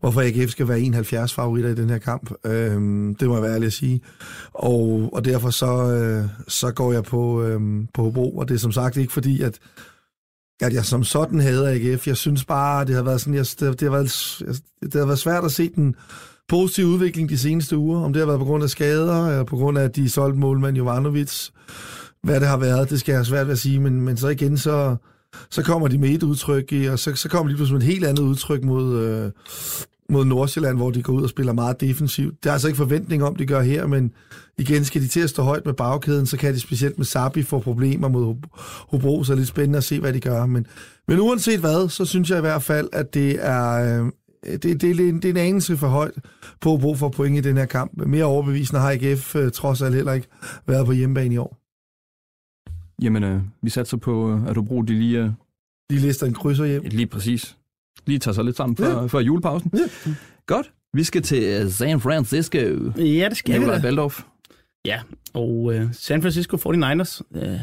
hvorfor 0.00 0.20
AGF 0.20 0.50
skal 0.50 0.68
være 0.68 0.80
71 0.80 1.34
favoritter 1.34 1.70
i 1.70 1.74
den 1.74 1.90
her 1.90 1.98
kamp. 1.98 2.32
Øh, 2.44 2.74
det 3.20 3.28
må 3.28 3.34
jeg 3.34 3.42
være 3.42 3.54
ærlig 3.54 3.66
at 3.66 3.72
sige. 3.72 4.00
Og, 4.52 5.10
og 5.12 5.24
derfor 5.24 5.50
så, 5.50 5.92
øh, 5.92 6.28
så 6.48 6.72
går 6.72 6.92
jeg 6.92 7.02
på, 7.04 7.42
øh, 7.42 7.60
på 7.94 8.02
Hobro, 8.02 8.36
og 8.36 8.48
det 8.48 8.54
er 8.54 8.58
som 8.58 8.72
sagt 8.72 8.96
ikke 8.96 9.12
fordi, 9.12 9.42
at 9.42 9.58
at 10.60 10.72
jeg 10.72 10.84
som 10.84 11.04
sådan 11.04 11.40
havde 11.40 11.70
AGF. 11.70 12.06
Jeg 12.06 12.16
synes 12.16 12.44
bare, 12.44 12.84
det 12.84 12.94
har 12.94 13.02
været 13.02 13.20
sådan, 13.20 13.34
jeg, 13.34 13.46
det, 13.60 13.80
det, 13.80 13.82
har 13.82 13.90
været, 13.90 14.42
det 14.82 14.94
har 14.94 15.06
været 15.06 15.18
svært 15.18 15.44
at 15.44 15.52
se 15.52 15.68
den 15.68 15.94
positive 16.48 16.86
udvikling 16.86 17.28
de 17.28 17.38
seneste 17.38 17.76
uger. 17.76 18.00
Om 18.00 18.12
det 18.12 18.20
har 18.20 18.26
været 18.26 18.38
på 18.38 18.44
grund 18.44 18.64
af 18.64 18.70
skader, 18.70 19.26
eller 19.26 19.44
på 19.44 19.56
grund 19.56 19.78
af, 19.78 19.82
at 19.82 19.96
de 19.96 20.10
solgte 20.10 20.40
målmand 20.40 20.76
Jovanovic. 20.76 21.48
Hvad 22.22 22.40
det 22.40 22.48
har 22.48 22.56
været, 22.56 22.90
det 22.90 23.00
skal 23.00 23.12
jeg 23.12 23.18
have 23.18 23.24
svært 23.24 23.46
ved 23.46 23.52
at 23.52 23.58
sige. 23.58 23.80
Men, 23.80 24.00
men 24.00 24.16
så 24.16 24.28
igen, 24.28 24.58
så, 24.58 24.96
så 25.50 25.62
kommer 25.62 25.88
de 25.88 25.98
med 25.98 26.08
et 26.08 26.22
udtryk, 26.22 26.72
og 26.90 26.98
så, 26.98 27.14
så 27.14 27.28
kommer 27.28 27.52
de 27.52 27.56
pludselig 27.56 27.78
med 27.78 27.86
et 27.86 27.92
helt 27.92 28.04
andet 28.04 28.22
udtryk 28.22 28.64
mod, 28.64 28.98
øh, 28.98 29.30
mod 30.10 30.24
Nordsjælland, 30.24 30.76
hvor 30.76 30.90
de 30.90 31.02
går 31.02 31.12
ud 31.12 31.22
og 31.22 31.28
spiller 31.28 31.52
meget 31.52 31.80
defensivt. 31.80 32.44
Det 32.44 32.48
er 32.48 32.52
altså 32.52 32.68
ikke 32.68 32.76
forventning 32.76 33.24
om, 33.24 33.36
de 33.36 33.46
gør 33.46 33.60
her, 33.62 33.86
men 33.86 34.12
igen, 34.58 34.84
skal 34.84 35.02
de 35.02 35.08
til 35.08 35.20
at 35.20 35.30
stå 35.30 35.42
højt 35.42 35.66
med 35.66 35.74
bagkæden, 35.74 36.26
så 36.26 36.36
kan 36.36 36.54
de 36.54 36.60
specielt 36.60 36.98
med 36.98 37.06
Sabi 37.06 37.42
få 37.42 37.58
problemer 37.60 38.08
mod 38.08 38.34
Hobro, 38.88 39.24
så 39.24 39.32
er 39.32 39.34
det 39.34 39.40
lidt 39.40 39.48
spændende 39.48 39.76
at 39.76 39.84
se, 39.84 40.00
hvad 40.00 40.12
de 40.12 40.20
gør. 40.20 40.46
Men, 40.46 40.66
men 41.08 41.20
uanset 41.20 41.60
hvad, 41.60 41.88
så 41.88 42.04
synes 42.04 42.30
jeg 42.30 42.38
i 42.38 42.40
hvert 42.40 42.62
fald, 42.62 42.88
at 42.92 43.14
det 43.14 43.36
er, 43.46 44.00
øh, 44.02 44.10
det, 44.44 44.62
det, 44.62 44.80
det, 44.80 44.96
det 45.22 45.24
er 45.24 45.30
en 45.30 45.36
anelse 45.36 45.76
for 45.76 45.88
højt 45.88 46.14
på 46.60 46.70
Hobro 46.70 46.94
for 46.94 47.08
point 47.08 47.38
i 47.38 47.40
den 47.48 47.56
her 47.56 47.66
kamp. 47.66 47.92
Mere 48.06 48.24
overbevisende 48.24 48.80
har 48.80 48.90
AGF 48.92 49.36
øh, 49.36 49.52
trods 49.52 49.82
alt 49.82 49.94
heller 49.94 50.12
ikke 50.12 50.28
været 50.66 50.86
på 50.86 50.92
hjemmebane 50.92 51.34
i 51.34 51.38
år. 51.38 51.56
Jamen, 53.02 53.24
øh, 53.24 53.40
vi 53.62 53.70
satser 53.70 53.96
på, 53.96 54.32
øh, 54.32 54.46
at 54.46 54.54
du 54.56 54.62
bruger 54.62 54.82
de 54.84 54.92
lige, 54.92 55.18
øh, 55.18 55.30
De 55.90 55.96
lister 55.96 56.26
en 56.26 56.34
krydser 56.34 56.64
hjem. 56.64 56.82
lige 56.84 57.06
præcis, 57.06 57.57
lige 58.08 58.18
tager 58.18 58.34
sig 58.34 58.44
lidt 58.44 58.56
sammen 58.56 58.76
før, 58.76 59.00
Ja. 59.00 59.06
før 59.06 59.18
julepausen. 59.20 59.72
Ja. 59.74 60.12
Godt. 60.46 60.72
Vi 60.92 61.04
skal 61.04 61.22
til 61.22 61.42
øh, 61.42 61.70
San 61.70 62.00
Francisco. 62.00 62.58
Ja, 62.98 63.26
det 63.28 63.36
skal 63.36 63.52
vi 63.54 63.58
Nikolaj 63.58 63.76
da. 63.76 63.82
Baldorf. 63.82 64.22
Ja, 64.84 65.00
og 65.34 65.74
øh, 65.74 65.88
San 65.94 66.22
Francisco 66.22 66.56
49ers 66.56 67.20
øh, 67.34 67.58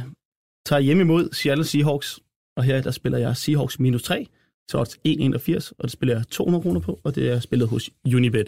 tager 0.66 0.80
hjem 0.80 1.00
imod 1.00 1.30
Seattle 1.34 1.66
Seahawks. 1.66 2.20
Og 2.58 2.64
her 2.64 2.82
der 2.82 2.92
spiller 2.92 3.18
jeg 3.18 3.38
Seahawks 3.38 3.80
minus 3.80 4.04
3. 4.04 4.28
til 4.70 4.80
odds 4.80 4.98
1,81, 5.08 5.72
og 5.78 5.84
det 5.84 5.92
spiller 5.92 6.16
jeg 6.16 6.28
200 6.28 6.62
kroner 6.62 6.80
på, 6.80 7.00
og 7.04 7.16
det 7.16 7.30
er 7.32 7.40
spillet 7.40 7.68
hos 7.70 7.90
Unibet. 8.16 8.48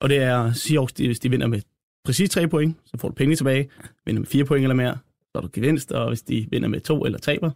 Og 0.00 0.08
det 0.08 0.16
er 0.18 0.52
Seahawks, 0.52 0.92
de, 0.92 1.06
hvis 1.06 1.18
de 1.20 1.30
vinder 1.30 1.46
med 1.46 1.60
præcis 2.04 2.30
3 2.30 2.48
point, 2.48 2.76
så 2.84 2.96
får 2.98 3.08
du 3.08 3.14
penge 3.14 3.36
tilbage. 3.36 3.68
Vinder 4.06 4.20
med 4.20 4.26
4 4.26 4.44
point 4.44 4.62
eller 4.64 4.74
mere, 4.74 4.98
så 5.22 5.30
er 5.34 5.40
du 5.40 5.48
gevinst, 5.52 5.92
og 5.92 6.08
hvis 6.08 6.22
de 6.22 6.46
vinder 6.50 6.68
med 6.68 6.80
2 6.80 7.04
eller 7.04 7.18
taber, 7.18 7.50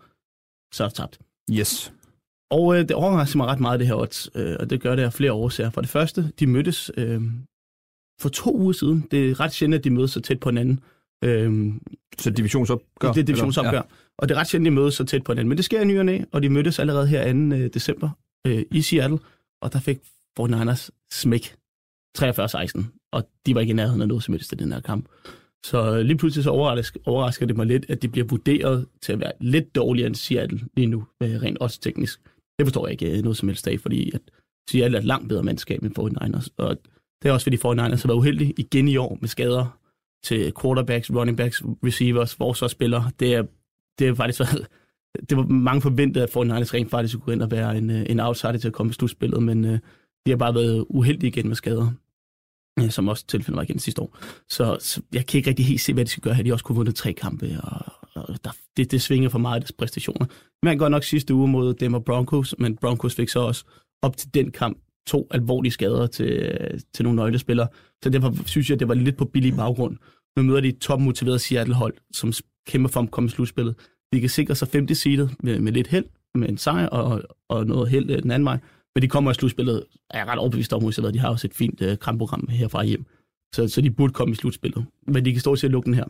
så 0.74 0.84
er 0.84 0.88
du 0.88 0.94
tabt. 0.94 1.18
Yes. 1.52 1.92
Og 2.50 2.74
øh, 2.76 2.80
det 2.80 2.92
overrasker 2.92 3.36
mig 3.36 3.46
ret 3.46 3.60
meget, 3.60 3.80
det 3.80 3.86
her 3.88 3.94
odds, 3.94 4.30
øh, 4.34 4.56
og 4.60 4.70
det 4.70 4.80
gør 4.80 4.96
det 4.96 5.02
af 5.02 5.12
flere 5.12 5.32
årsager. 5.32 5.70
For 5.70 5.80
det 5.80 5.90
første, 5.90 6.32
de 6.38 6.46
mødtes 6.46 6.90
øh, 6.96 7.22
for 8.20 8.28
to 8.28 8.56
uger 8.56 8.72
siden. 8.72 9.08
Det 9.10 9.30
er 9.30 9.40
ret 9.40 9.52
sjældent, 9.52 9.78
at 9.78 9.84
de 9.84 9.90
mødes 9.90 10.10
så 10.10 10.20
tæt 10.20 10.40
på 10.40 10.48
hinanden. 10.48 10.80
Øh, 11.24 11.72
Så 12.18 12.30
divisionsopgør? 12.30 13.12
det 13.12 13.20
er 13.20 13.24
divisionsopgør. 13.24 13.70
Eller? 13.70 13.82
Ja. 13.90 13.94
Og 14.18 14.28
det 14.28 14.34
er 14.34 14.38
ret 14.38 14.46
sjældent, 14.46 14.66
de 14.66 14.70
mødes 14.70 14.94
så 14.94 15.04
tæt 15.04 15.24
på 15.24 15.32
hinanden. 15.32 15.48
Men 15.48 15.56
det 15.56 15.64
sker 15.64 15.80
i 15.80 15.84
ny 15.84 15.98
og 15.98 16.04
næ, 16.04 16.20
og 16.32 16.42
de 16.42 16.48
mødtes 16.48 16.78
allerede 16.78 17.06
her 17.06 17.32
2. 17.32 17.38
øh, 17.38 17.70
december 17.74 18.10
øh, 18.46 18.62
i 18.70 18.82
Seattle, 18.82 19.18
og 19.62 19.72
der 19.72 19.80
fik 19.80 19.98
49ers 20.40 20.88
smæk 21.10 21.56
43-16, 22.18 22.84
og 23.12 23.28
de 23.46 23.54
var 23.54 23.60
ikke 23.60 23.70
i 23.70 23.74
nærheden 23.74 24.02
af 24.02 24.08
noget 24.08 24.24
som 24.24 24.34
helst 24.34 24.52
i 24.52 24.56
den 24.56 24.72
her 24.72 24.80
kamp. 24.80 25.08
Så 25.64 25.94
øh, 25.96 26.00
lige 26.00 26.16
pludselig 26.16 26.44
så 26.44 26.50
overrasker, 26.50 27.00
overrasker 27.06 27.46
det 27.46 27.56
mig 27.56 27.66
lidt, 27.66 27.86
at 27.88 28.02
de 28.02 28.08
bliver 28.08 28.26
vurderet 28.26 28.86
til 29.02 29.12
at 29.12 29.20
være 29.20 29.32
lidt 29.40 29.74
dårligere 29.74 30.06
end 30.06 30.14
Seattle 30.14 30.60
lige 30.76 30.86
nu, 30.86 31.04
øh, 31.22 31.42
rent 31.42 31.58
også 31.58 31.80
teknisk. 31.80 32.20
Det 32.58 32.66
forstår 32.66 32.86
jeg 32.86 32.92
ikke 32.92 33.16
øh, 33.16 33.22
noget 33.22 33.36
som 33.36 33.48
helst 33.48 33.68
af, 33.68 33.80
fordi 33.80 34.10
at 34.14 34.20
Seattle 34.70 34.96
er 34.96 35.00
et 35.00 35.06
langt 35.06 35.28
bedre 35.28 35.42
mandskab 35.42 35.82
end 35.82 35.98
49ers, 35.98 36.48
og 36.56 36.76
det 37.22 37.28
er 37.28 37.32
også 37.32 37.44
fordi 37.44 37.56
49ers 37.56 37.66
har 37.66 38.06
været 38.06 38.18
uheldige 38.18 38.54
igen 38.56 38.88
i 38.88 38.96
år 38.96 39.18
med 39.20 39.28
skader 39.28 39.78
til 40.24 40.52
quarterbacks, 40.62 41.10
running 41.10 41.36
backs, 41.36 41.62
receivers, 41.84 42.34
forsvarsspillere. 42.34 43.10
Det 43.20 43.34
er, 43.34 43.42
det 43.98 44.08
er 44.08 44.14
faktisk 44.14 44.40
været, 44.40 44.66
det 45.28 45.36
var 45.36 45.42
mange 45.42 45.80
forventet, 45.80 46.20
at 46.20 46.36
49ers 46.36 46.74
rent 46.74 46.90
faktisk 46.90 47.12
skulle 47.12 47.24
gå 47.24 47.32
ind 47.32 47.42
og 47.42 47.50
være 47.50 47.78
en, 47.78 47.90
øh, 47.90 48.06
en 48.08 48.20
outsider 48.20 48.58
til 48.58 48.68
at 48.68 48.74
komme 48.74 48.90
i 48.90 48.92
slutspillet, 48.92 49.42
men 49.42 49.64
øh, 49.64 49.78
de 50.26 50.30
har 50.30 50.36
bare 50.36 50.54
været 50.54 50.86
uheldige 50.88 51.28
igen 51.28 51.48
med 51.48 51.56
skader, 51.56 51.90
øh, 52.80 52.90
som 52.90 53.08
også 53.08 53.26
tilfældet 53.26 53.56
var 53.56 53.62
igen 53.62 53.78
sidste 53.78 54.02
år. 54.02 54.18
Så, 54.48 54.76
så 54.80 55.02
jeg 55.12 55.26
kan 55.26 55.38
ikke 55.38 55.50
rigtig 55.50 55.66
helt 55.66 55.80
se, 55.80 55.94
hvad 55.94 56.04
de 56.04 56.10
skal 56.10 56.22
gøre 56.22 56.34
her. 56.34 56.42
De 56.42 56.48
har 56.48 56.54
også 56.54 56.64
kunne 56.64 56.76
vundet 56.76 56.94
tre 56.94 57.12
kampe, 57.12 57.60
og 57.62 58.07
der, 58.44 58.50
det, 58.76 58.90
det 58.90 59.02
svinger 59.02 59.28
for 59.28 59.38
meget 59.38 59.62
deres 59.62 59.72
præstationer. 59.72 60.26
Man 60.62 60.78
går 60.78 60.88
nok 60.88 61.04
sidste 61.04 61.34
uge 61.34 61.48
mod 61.48 61.74
Denver 61.74 61.98
Broncos, 61.98 62.54
men 62.58 62.76
Broncos 62.76 63.14
fik 63.14 63.28
så 63.28 63.40
også 63.40 63.64
op 64.02 64.16
til 64.16 64.34
den 64.34 64.50
kamp 64.50 64.78
to 65.06 65.26
alvorlige 65.30 65.72
skader 65.72 66.06
til, 66.06 66.58
til 66.94 67.02
nogle 67.02 67.16
nøglespillere. 67.16 67.68
Så 68.04 68.10
derfor 68.10 68.34
synes 68.46 68.68
jeg, 68.68 68.74
at 68.74 68.80
det 68.80 68.88
var 68.88 68.94
lidt 68.94 69.16
på 69.16 69.24
billig 69.24 69.56
baggrund. 69.56 69.96
Nu 70.36 70.42
møder 70.42 70.60
de 70.60 70.68
et 70.68 70.78
topmotiveret 70.78 71.40
Seattle-hold, 71.40 71.94
som 72.12 72.32
kæmper 72.66 72.88
for 72.88 73.00
at 73.00 73.10
komme 73.10 73.28
i 73.28 73.30
slutspillet. 73.30 73.74
De 74.12 74.20
kan 74.20 74.28
sikre 74.28 74.54
sig 74.54 74.68
femte 74.68 74.94
seedet 74.94 75.34
med, 75.40 75.58
med 75.58 75.72
lidt 75.72 75.86
held, 75.86 76.04
med 76.34 76.48
en 76.48 76.58
sejr 76.58 76.86
og, 76.86 77.22
og 77.48 77.66
noget 77.66 77.88
held 77.88 78.10
øh, 78.10 78.22
den 78.22 78.30
anden 78.30 78.46
vej. 78.46 78.58
Men 78.94 79.02
de 79.02 79.08
kommer 79.08 79.30
i 79.30 79.34
slutspillet, 79.34 79.84
er 80.10 80.18
jeg 80.18 80.26
ret 80.26 80.38
overbevist 80.38 80.72
om, 80.72 80.86
at 80.86 81.14
de 81.14 81.18
har 81.18 81.28
også 81.28 81.46
et 81.46 81.54
fint 81.54 81.80
uh, 81.82 81.98
kampprogram 82.02 82.48
herfra 82.50 82.84
hjem. 82.84 83.04
Så, 83.54 83.68
så 83.68 83.80
de 83.80 83.90
burde 83.90 84.12
komme 84.12 84.32
i 84.32 84.34
slutspillet. 84.34 84.84
Men 85.06 85.24
de 85.24 85.32
kan 85.32 85.40
stå 85.40 85.56
til 85.56 85.66
at 85.66 85.70
lukke 85.70 85.86
den 85.86 85.94
her. 85.94 86.04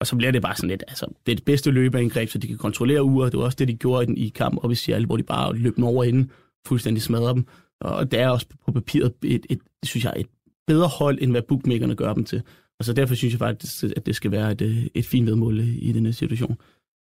Og 0.00 0.06
så 0.06 0.16
bliver 0.16 0.30
det 0.30 0.42
bare 0.42 0.56
sådan 0.56 0.70
lidt, 0.70 0.84
altså, 0.88 1.06
det 1.26 1.32
er 1.32 1.36
det 1.36 1.44
bedste 1.44 1.70
løbeangreb, 1.70 2.28
så 2.28 2.38
de 2.38 2.46
kan 2.46 2.58
kontrollere 2.58 3.02
uret. 3.02 3.32
Det 3.32 3.38
var 3.38 3.44
også 3.44 3.56
det, 3.56 3.68
de 3.68 3.76
gjorde 3.76 4.02
i, 4.02 4.06
den, 4.06 4.16
i 4.16 4.28
kamp 4.28 4.64
op 4.64 4.72
i 4.72 4.74
Seattle, 4.74 5.06
hvor 5.06 5.16
de 5.16 5.22
bare 5.22 5.56
løb 5.56 5.76
den 5.76 5.84
over 5.84 6.04
inden, 6.04 6.30
fuldstændig 6.66 7.02
smadrede 7.02 7.34
dem. 7.34 7.46
Og 7.80 8.10
det 8.10 8.20
er 8.20 8.28
også 8.28 8.46
på 8.64 8.72
papiret 8.72 9.12
et, 9.22 9.46
et, 9.50 9.58
synes 9.82 10.04
jeg, 10.04 10.12
et 10.16 10.26
bedre 10.66 10.88
hold, 10.88 11.18
end 11.20 11.30
hvad 11.30 11.42
bookmakerne 11.42 11.94
gør 11.94 12.14
dem 12.14 12.24
til. 12.24 12.42
Og 12.78 12.84
så 12.84 12.92
derfor 12.92 13.14
synes 13.14 13.34
jeg 13.34 13.38
faktisk, 13.38 13.84
at 13.96 14.06
det 14.06 14.16
skal 14.16 14.30
være 14.30 14.52
et, 14.52 14.60
øh, 14.60 14.86
et 14.94 15.06
fint 15.06 15.26
vedmål 15.26 15.60
øh, 15.60 15.76
i 15.78 15.92
denne 15.92 16.12
situation. 16.12 16.56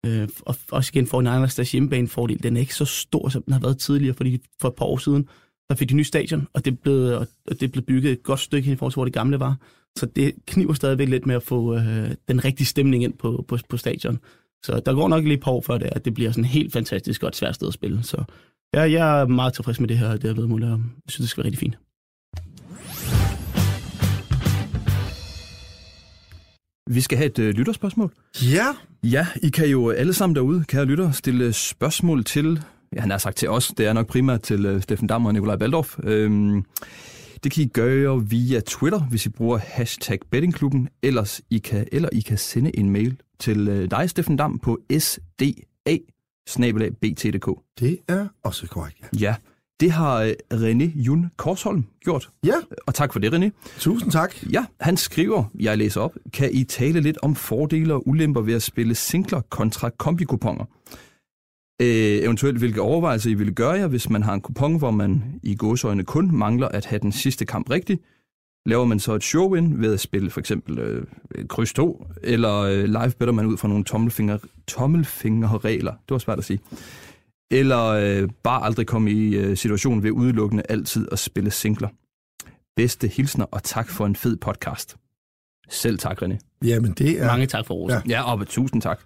Øh, 0.06 0.28
og 0.40 0.56
også 0.70 0.90
igen 0.94 1.06
for 1.06 1.20
en 1.20 1.24
Niners, 1.24 1.54
deres 1.54 1.72
hjemmebanefordel, 1.72 2.42
den 2.42 2.56
er 2.56 2.60
ikke 2.60 2.74
så 2.74 2.84
stor, 2.84 3.28
som 3.28 3.42
den 3.42 3.52
har 3.52 3.60
været 3.60 3.78
tidligere, 3.78 4.14
fordi 4.14 4.40
for 4.60 4.68
et 4.68 4.74
par 4.74 4.84
år 4.84 4.96
siden, 4.96 5.28
der 5.68 5.74
fik 5.74 5.88
de 5.88 5.94
ny 5.94 6.02
stadion, 6.02 6.48
og 6.52 6.64
det 6.64 6.80
blev, 6.80 6.94
og 7.46 7.60
det 7.60 7.72
blev 7.72 7.84
bygget 7.84 8.12
et 8.12 8.22
godt 8.22 8.40
stykke 8.40 8.66
hen 8.66 8.72
i 8.72 8.76
forhold 8.76 8.92
til, 8.92 8.96
hvor 8.96 9.04
det 9.04 9.14
gamle 9.14 9.40
var. 9.40 9.56
Så 9.98 10.06
det 10.06 10.32
kniver 10.46 10.72
stadigvæk 10.72 11.08
lidt 11.08 11.26
med 11.26 11.34
at 11.34 11.42
få 11.42 11.74
øh, 11.76 12.10
den 12.28 12.44
rigtige 12.44 12.66
stemning 12.66 13.04
ind 13.04 13.12
på, 13.12 13.44
på, 13.48 13.58
på 13.68 13.76
stadion. 13.76 14.18
Så 14.62 14.80
der 14.86 14.94
går 14.94 15.08
nok 15.08 15.24
lige 15.24 15.34
et 15.34 15.40
par 15.40 15.50
år 15.50 15.60
før 15.60 15.78
det, 15.78 15.88
at 15.92 16.04
det 16.04 16.14
bliver 16.14 16.30
sådan 16.30 16.44
helt 16.44 16.72
fantastisk 16.72 17.22
og 17.22 17.28
et 17.28 17.36
svært 17.36 17.54
sted 17.54 17.68
at 17.68 17.74
spille. 17.74 18.02
Så 18.02 18.24
ja, 18.74 18.80
jeg 18.80 19.20
er 19.20 19.26
meget 19.26 19.54
tilfreds 19.54 19.80
med 19.80 19.88
det 19.88 19.98
her, 19.98 20.12
det 20.12 20.22
her 20.22 20.34
vedmål, 20.34 20.62
og 20.62 20.68
jeg 20.68 20.78
synes, 21.08 21.24
det 21.24 21.28
skal 21.28 21.44
være 21.44 21.50
rigtig 21.50 21.58
fint. 21.58 21.78
Vi 26.90 27.00
skal 27.00 27.18
have 27.18 27.26
et 27.26 27.38
øh, 27.38 27.54
lytterspørgsmål. 27.54 28.12
Ja, 28.42 28.66
Ja, 29.02 29.26
I 29.42 29.48
kan 29.48 29.68
jo 29.68 29.90
alle 29.90 30.12
sammen 30.12 30.36
derude, 30.36 30.64
kære 30.64 30.84
lytter, 30.84 31.10
stille 31.12 31.52
spørgsmål 31.52 32.24
til, 32.24 32.60
ja, 32.92 33.00
han 33.00 33.10
har 33.10 33.18
sagt 33.18 33.36
til 33.36 33.48
os, 33.48 33.68
det 33.68 33.86
er 33.86 33.92
nok 33.92 34.06
primært 34.06 34.42
til 34.42 34.66
uh, 34.66 34.82
Steffen 34.82 35.06
Dam 35.08 35.26
og 35.26 35.32
Nikolaj 35.32 35.56
Baldorf. 35.56 35.98
Øhm, 36.02 36.64
det 37.44 37.52
kan 37.52 37.64
I 37.64 37.66
gøre 37.66 38.28
via 38.28 38.60
Twitter, 38.60 38.98
hvis 39.00 39.26
I 39.26 39.28
bruger 39.28 39.58
hashtag 39.58 40.18
bettingklubben, 40.30 40.88
ellers 41.02 41.40
I 41.50 41.58
kan, 41.58 41.86
eller 41.92 42.08
I 42.12 42.20
kan 42.20 42.38
sende 42.38 42.78
en 42.78 42.90
mail 42.90 43.20
til 43.38 43.68
uh, 43.68 43.84
dig, 43.90 44.10
Steffen 44.10 44.36
Dam, 44.36 44.58
på 44.58 44.78
sda 44.98 45.96
bt.dk. 47.00 47.48
det 47.80 47.98
er 48.08 48.26
også 48.42 48.66
korrekt. 48.66 48.98
Ja. 49.00 49.08
Ja, 49.20 49.34
det 49.80 49.90
har 49.90 50.24
uh, 50.24 50.30
René 50.52 50.84
Jun 50.84 51.30
Korsholm 51.36 51.84
gjort, 52.04 52.30
ja, 52.44 52.54
og 52.86 52.94
tak 52.94 53.12
for 53.12 53.20
det, 53.20 53.34
René. 53.34 53.78
tusind 53.78 54.12
tak. 54.12 54.34
Ja, 54.52 54.64
han 54.80 54.96
skriver, 54.96 55.44
jeg 55.60 55.78
læser 55.78 56.00
op, 56.00 56.16
kan 56.32 56.50
I 56.52 56.64
tale 56.64 57.00
lidt 57.00 57.18
om 57.22 57.34
fordele 57.34 57.94
og 57.94 58.08
ulemper 58.08 58.40
ved 58.40 58.54
at 58.54 58.62
spille 58.62 58.94
singler 58.94 59.40
kontra 59.40 59.90
kombikuponer? 59.90 60.64
Øh, 61.82 62.24
eventuelt 62.24 62.58
hvilke 62.58 62.80
overvejelser 62.80 63.30
I 63.30 63.34
ville 63.34 63.52
gøre 63.52 63.72
jer, 63.72 63.86
hvis 63.86 64.10
man 64.10 64.22
har 64.22 64.34
en 64.34 64.40
kupon, 64.40 64.78
hvor 64.78 64.90
man 64.90 65.40
i 65.42 65.54
gåsøjne 65.54 66.04
kun 66.04 66.36
mangler 66.36 66.68
at 66.68 66.86
have 66.86 66.98
den 66.98 67.12
sidste 67.12 67.44
kamp 67.44 67.70
rigtig. 67.70 68.00
Laver 68.66 68.84
man 68.84 69.00
så 69.00 69.14
et 69.14 69.24
show-in 69.24 69.80
ved 69.80 69.92
at 69.92 70.00
spille 70.00 70.30
for 70.30 70.40
eksempel 70.40 70.78
øh, 70.78 71.06
kryds 71.48 71.72
2, 71.72 72.06
eller 72.22 72.54
øh, 72.54 72.84
live 72.84 73.12
better 73.18 73.32
man 73.32 73.46
ud 73.46 73.56
fra 73.56 73.68
nogle 73.68 73.84
tommelfinger, 73.84 74.38
tommelfingerregler, 74.66 75.92
det 75.92 76.10
var 76.10 76.18
svært 76.18 76.38
at 76.38 76.44
sige. 76.44 76.60
Eller 77.50 77.84
øh, 77.84 78.28
bare 78.42 78.64
aldrig 78.64 78.86
komme 78.86 79.10
i 79.10 79.36
øh, 79.36 79.56
situationen 79.56 80.02
ved 80.02 80.10
udelukkende 80.10 80.62
altid 80.68 81.08
at 81.12 81.18
spille 81.18 81.50
singler. 81.50 81.88
Bedste 82.76 83.08
hilsner, 83.08 83.44
og 83.44 83.62
tak 83.62 83.88
for 83.88 84.06
en 84.06 84.16
fed 84.16 84.36
podcast. 84.36 84.96
Selv 85.68 85.98
tak, 85.98 86.22
René. 86.22 86.58
Jamen, 86.64 86.92
det 86.92 87.22
er... 87.22 87.26
Mange 87.26 87.46
tak 87.46 87.66
for 87.66 87.74
rosen. 87.74 88.00
Ja. 88.06 88.14
Ja. 88.16 88.22
Ja, 88.22 88.32
og 88.32 88.46
tusind 88.46 88.82
tak. 88.82 89.00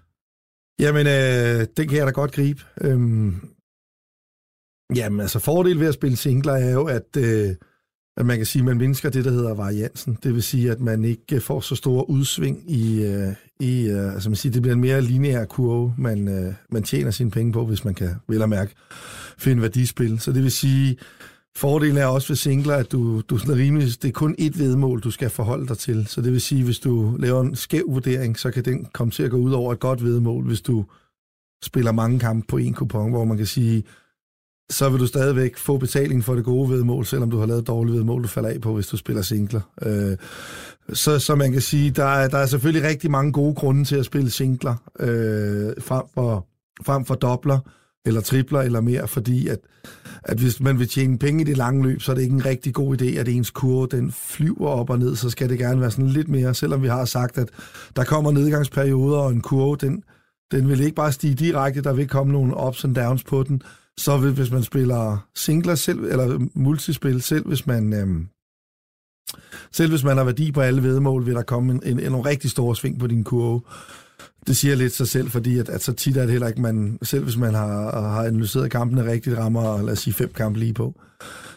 Jamen, 0.81 1.07
øh, 1.07 1.67
den 1.77 1.89
kan 1.89 1.99
jeg 1.99 2.07
da 2.07 2.11
godt 2.13 2.33
gribe. 2.33 2.63
Øhm, 2.81 3.35
jamen, 4.95 5.21
altså 5.21 5.39
fordel 5.39 5.81
ved 5.81 5.89
at 5.89 5.95
spille 5.95 6.17
singler 6.17 6.53
er 6.53 6.73
jo, 6.73 6.85
at, 6.85 7.17
øh, 7.17 7.55
at 8.17 8.27
man 8.27 8.37
kan 8.37 8.47
sige, 8.47 8.61
at 8.61 8.67
man 8.67 8.79
mindsker 8.79 9.11
det, 9.11 9.25
der 9.25 9.31
hedder 9.31 9.55
variansen. 9.55 10.19
Det 10.23 10.35
vil 10.35 10.43
sige, 10.43 10.71
at 10.71 10.81
man 10.81 11.05
ikke 11.05 11.41
får 11.41 11.61
så 11.61 11.75
store 11.75 12.11
udsving 12.11 12.71
i, 12.71 13.05
øh, 13.05 13.33
i 13.61 13.89
øh, 13.89 14.15
altså 14.15 14.29
man 14.31 14.37
siger, 14.37 14.53
det 14.53 14.63
bliver 14.63 14.75
en 14.75 14.81
mere 14.81 15.01
lineær 15.01 15.45
kurve, 15.45 15.95
man, 15.99 16.29
øh, 16.29 16.55
man 16.71 16.83
tjener 16.83 17.11
sine 17.11 17.31
penge 17.31 17.53
på, 17.53 17.67
hvis 17.67 17.85
man 17.85 17.95
kan, 17.95 18.15
vel 18.29 18.43
at 18.43 18.49
mærke, 18.49 18.75
finde 19.39 19.63
værdispil. 19.63 20.21
Så 20.21 20.33
det 20.33 20.43
vil 20.43 20.51
sige, 20.51 20.97
Fordelen 21.57 21.97
er 21.97 22.07
også 22.07 22.29
ved 22.29 22.37
singler, 22.37 22.77
at 22.77 22.93
du, 22.93 23.21
du 23.21 23.39
sådan 23.39 23.57
rimelig, 23.57 24.03
det 24.03 24.09
er 24.09 24.13
kun 24.13 24.37
ét 24.41 24.59
vedmål, 24.59 25.01
du 25.01 25.11
skal 25.11 25.31
forholde 25.31 25.69
dig 25.69 25.79
til. 25.79 26.07
Så 26.07 26.21
det 26.21 26.33
vil 26.33 26.41
sige, 26.41 26.65
hvis 26.65 26.79
du 26.79 27.17
laver 27.19 27.41
en 27.41 27.57
skæv 27.57 27.85
vurdering, 27.89 28.39
så 28.39 28.51
kan 28.51 28.65
den 28.65 28.87
komme 28.93 29.11
til 29.11 29.23
at 29.23 29.31
gå 29.31 29.37
ud 29.37 29.53
over 29.53 29.73
et 29.73 29.81
godt 29.81 30.05
vedmål, 30.05 30.47
hvis 30.47 30.61
du 30.61 30.85
spiller 31.65 31.93
mange 31.93 32.19
kampe 32.19 32.47
på 32.49 32.57
en 32.57 32.75
kupon, 32.75 33.11
hvor 33.11 33.25
man 33.25 33.37
kan 33.37 33.47
sige, 33.47 33.85
så 34.71 34.89
vil 34.89 35.01
du 35.01 35.07
stadigvæk 35.07 35.57
få 35.57 35.79
betaling 35.79 36.25
for 36.25 36.35
det 36.35 36.45
gode 36.45 36.71
vedmål, 36.71 37.07
selvom 37.07 37.31
du 37.31 37.39
har 37.39 37.47
lavet 37.47 37.67
dårlige 37.67 37.97
vedmål, 37.97 38.23
du 38.23 38.29
falder 38.29 38.51
af 38.51 38.61
på, 38.61 38.75
hvis 38.75 38.87
du 38.87 38.97
spiller 38.97 39.23
singler. 39.23 39.61
Øh, 39.83 40.17
så, 40.93 41.19
så 41.19 41.35
man 41.35 41.53
kan 41.53 41.61
sige, 41.61 41.91
der 41.91 42.05
er, 42.05 42.29
der 42.29 42.39
er 42.39 42.47
selvfølgelig 42.47 42.89
rigtig 42.89 43.11
mange 43.11 43.33
gode 43.33 43.55
grunde 43.55 43.85
til 43.85 43.97
at 43.97 44.05
spille 44.05 44.31
singler, 44.31 44.75
øh, 45.01 45.73
frem, 45.83 46.05
for, 46.15 46.47
frem 46.85 47.05
for 47.05 47.15
dobler, 47.15 47.59
eller 48.07 48.21
tripler 48.21 48.61
eller 48.61 48.81
mere, 48.81 49.09
fordi 49.09 49.49
at, 49.49 49.59
at 50.23 50.39
hvis 50.39 50.61
man 50.61 50.79
vil 50.79 50.89
tjene 50.89 51.19
penge 51.19 51.41
i 51.41 51.45
det 51.45 51.57
lange 51.57 51.83
løb, 51.83 52.03
så 52.03 52.13
er 52.13 52.15
det 52.15 52.23
ikke 52.23 52.35
en 52.35 52.45
rigtig 52.45 52.75
god 52.75 53.03
idé, 53.03 53.05
at 53.05 53.29
ens 53.29 53.51
kurve 53.51 53.87
den 53.91 54.13
flyver 54.13 54.69
op 54.69 54.91
og 54.91 54.99
ned, 54.99 55.17
så 55.17 55.31
skal 55.31 55.49
det 55.49 55.59
gerne 55.59 55.81
være 55.81 55.91
sådan 55.91 56.09
lidt 56.09 56.29
mere, 56.29 56.55
selvom 56.55 56.83
vi 56.83 56.89
har 56.89 57.05
sagt, 57.05 57.39
at 57.39 57.49
der 57.97 58.05
kommer 58.05 58.33
nedgangsperioder, 58.33 59.19
og 59.19 59.33
en 59.33 59.41
kurve, 59.41 59.77
den, 59.77 60.03
den 60.53 60.69
vil 60.69 60.81
ikke 60.81 60.95
bare 60.95 61.13
stige 61.13 61.35
direkte, 61.35 61.83
der 61.83 61.93
vil 61.93 62.09
komme 62.09 62.33
nogle 62.33 62.67
ups 62.67 62.85
and 62.85 62.95
downs 62.95 63.25
på 63.25 63.43
den, 63.43 63.63
så 63.99 64.17
vil, 64.17 64.33
hvis 64.33 64.51
man 64.51 64.63
spiller 64.63 65.29
singler 65.35 65.75
selv, 65.75 65.99
eller 65.99 66.47
multispil 66.55 67.23
selv, 67.23 67.47
hvis 67.47 67.67
man... 67.67 67.93
Øhm, 67.93 68.29
selv 69.73 69.91
hvis 69.91 70.05
man 70.05 70.17
har 70.17 70.25
værdi 70.25 70.53
på 70.53 70.61
alle 70.61 70.83
vedmål, 70.83 71.27
vil 71.27 71.35
der 71.35 71.43
komme 71.43 71.73
en, 71.73 71.83
en, 71.85 72.01
en, 72.01 72.15
en 72.15 72.27
rigtig 72.27 72.51
stor 72.51 72.75
sving 72.75 73.01
på 73.01 73.07
din 73.07 73.25
kurve. 73.25 73.61
Det 74.47 74.57
siger 74.57 74.75
lidt 74.75 74.93
sig 74.93 75.09
selv, 75.09 75.31
fordi 75.31 75.59
at, 75.59 75.69
at 75.69 75.83
så 75.83 75.93
tit 75.93 76.17
er 76.17 76.21
det 76.21 76.31
heller 76.31 76.49
ikke, 76.49 76.61
man, 76.61 76.99
selv 77.03 77.25
hvis 77.25 77.37
man 77.37 77.55
har, 77.55 78.01
har 78.01 78.25
analyseret 78.25 78.71
kampene 78.71 79.11
rigtigt, 79.11 79.39
rammer, 79.39 79.83
lad 79.83 79.93
os 79.93 79.99
sige, 79.99 80.15
fem 80.15 80.33
kampe 80.33 80.59
lige 80.59 80.75
på. 80.75 80.95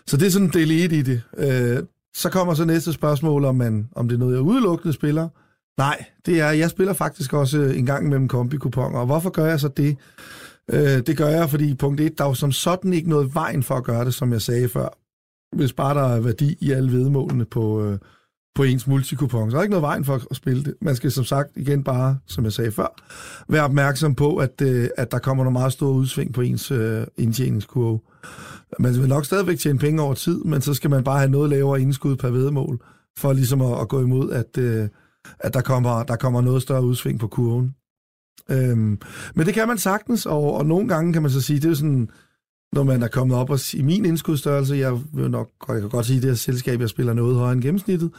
Så 0.07 0.17
det 0.17 0.25
er 0.25 0.31
sådan 0.31 0.49
del 0.49 0.71
1 0.71 0.91
i 0.91 1.01
det. 1.01 1.21
Øh, 1.37 1.83
så 2.15 2.29
kommer 2.29 2.53
så 2.53 2.65
næste 2.65 2.93
spørgsmål, 2.93 3.45
om, 3.45 3.55
man, 3.55 3.89
om 3.95 4.07
det 4.07 4.15
er 4.15 4.19
noget, 4.19 4.33
jeg 4.33 4.41
udelukkende 4.41 4.93
spiller. 4.93 5.29
Nej, 5.77 6.05
det 6.25 6.39
er, 6.39 6.51
jeg 6.51 6.69
spiller 6.69 6.93
faktisk 6.93 7.33
også 7.33 7.57
øh, 7.57 7.77
en 7.77 7.85
gang 7.85 8.09
mellem 8.09 8.27
kombikuponer. 8.27 8.99
Og 8.99 9.05
hvorfor 9.05 9.29
gør 9.29 9.45
jeg 9.45 9.59
så 9.59 9.67
det? 9.67 9.97
Øh, 10.71 10.99
det 11.07 11.17
gør 11.17 11.27
jeg, 11.27 11.49
fordi 11.49 11.73
punkt 11.73 12.01
1, 12.01 12.17
der 12.17 12.23
er 12.23 12.27
jo 12.27 12.33
som 12.33 12.51
sådan 12.51 12.93
ikke 12.93 13.09
noget 13.09 13.35
vejen 13.35 13.63
for 13.63 13.75
at 13.75 13.83
gøre 13.83 14.05
det, 14.05 14.13
som 14.13 14.33
jeg 14.33 14.41
sagde 14.41 14.69
før. 14.69 14.97
Hvis 15.55 15.73
bare 15.73 15.95
der 15.95 16.15
er 16.15 16.19
værdi 16.19 16.57
i 16.59 16.71
alle 16.71 16.91
vedmålene 16.91 17.45
på, 17.45 17.83
øh, 17.83 17.99
på 18.55 18.63
ens 18.63 18.87
multikupon. 18.87 19.51
Så 19.51 19.57
er 19.57 19.61
ikke 19.61 19.71
noget 19.71 19.81
vejen 19.81 20.05
for 20.05 20.21
at 20.31 20.35
spille 20.35 20.63
det. 20.63 20.73
Man 20.81 20.95
skal 20.95 21.11
som 21.11 21.23
sagt 21.23 21.49
igen 21.55 21.83
bare, 21.83 22.17
som 22.27 22.43
jeg 22.43 22.53
sagde 22.53 22.71
før, 22.71 22.87
være 23.49 23.63
opmærksom 23.63 24.15
på, 24.15 24.37
at, 24.37 24.61
øh, 24.61 24.89
at 24.97 25.11
der 25.11 25.19
kommer 25.19 25.43
nogle 25.43 25.53
meget 25.59 25.73
store 25.73 25.91
udsving 25.91 26.33
på 26.33 26.41
ens 26.41 26.71
øh, 26.71 27.07
indtjeningskurve. 27.17 27.99
Man 28.79 28.93
vil 28.93 29.07
nok 29.07 29.25
stadigvæk 29.25 29.59
tjene 29.59 29.79
penge 29.79 30.01
over 30.01 30.13
tid, 30.13 30.43
men 30.43 30.61
så 30.61 30.73
skal 30.73 30.89
man 30.89 31.03
bare 31.03 31.17
have 31.17 31.31
noget 31.31 31.49
lavere 31.49 31.81
indskud 31.81 32.15
per 32.15 32.29
vedmål, 32.29 32.81
for 33.17 33.33
ligesom 33.33 33.61
at, 33.61 33.81
at 33.81 33.87
gå 33.87 34.01
imod, 34.01 34.31
at, 34.31 34.57
øh, 34.57 34.87
at 35.39 35.53
der, 35.53 35.61
kommer, 35.61 36.03
der 36.03 36.15
kommer 36.15 36.41
noget 36.41 36.61
større 36.61 36.83
udsving 36.83 37.19
på 37.19 37.27
kurven. 37.27 37.75
Øhm, 38.49 38.99
men 39.35 39.45
det 39.45 39.53
kan 39.53 39.67
man 39.67 39.77
sagtens, 39.77 40.25
og, 40.25 40.53
og 40.53 40.65
nogle 40.65 40.87
gange 40.87 41.13
kan 41.13 41.21
man 41.21 41.31
så 41.31 41.41
sige, 41.41 41.59
det 41.59 41.65
er 41.65 41.69
jo 41.69 41.75
sådan, 41.75 42.09
når 42.75 42.83
man 42.83 43.03
er 43.03 43.07
kommet 43.07 43.37
op 43.37 43.49
og, 43.49 43.59
i 43.73 43.81
min 43.81 44.05
indskudstørrelse, 44.05 44.75
jeg 44.75 44.99
vil 45.13 45.31
nok, 45.31 45.49
jeg 45.67 45.81
kan 45.81 45.89
godt 45.89 46.05
sige, 46.05 46.17
at 46.17 46.23
det 46.23 46.29
her 46.29 46.35
selskab, 46.35 46.81
jeg 46.81 46.89
spiller 46.89 47.13
noget 47.13 47.35
højere 47.35 47.53
end 47.53 47.61
gennemsnittet, 47.61 48.11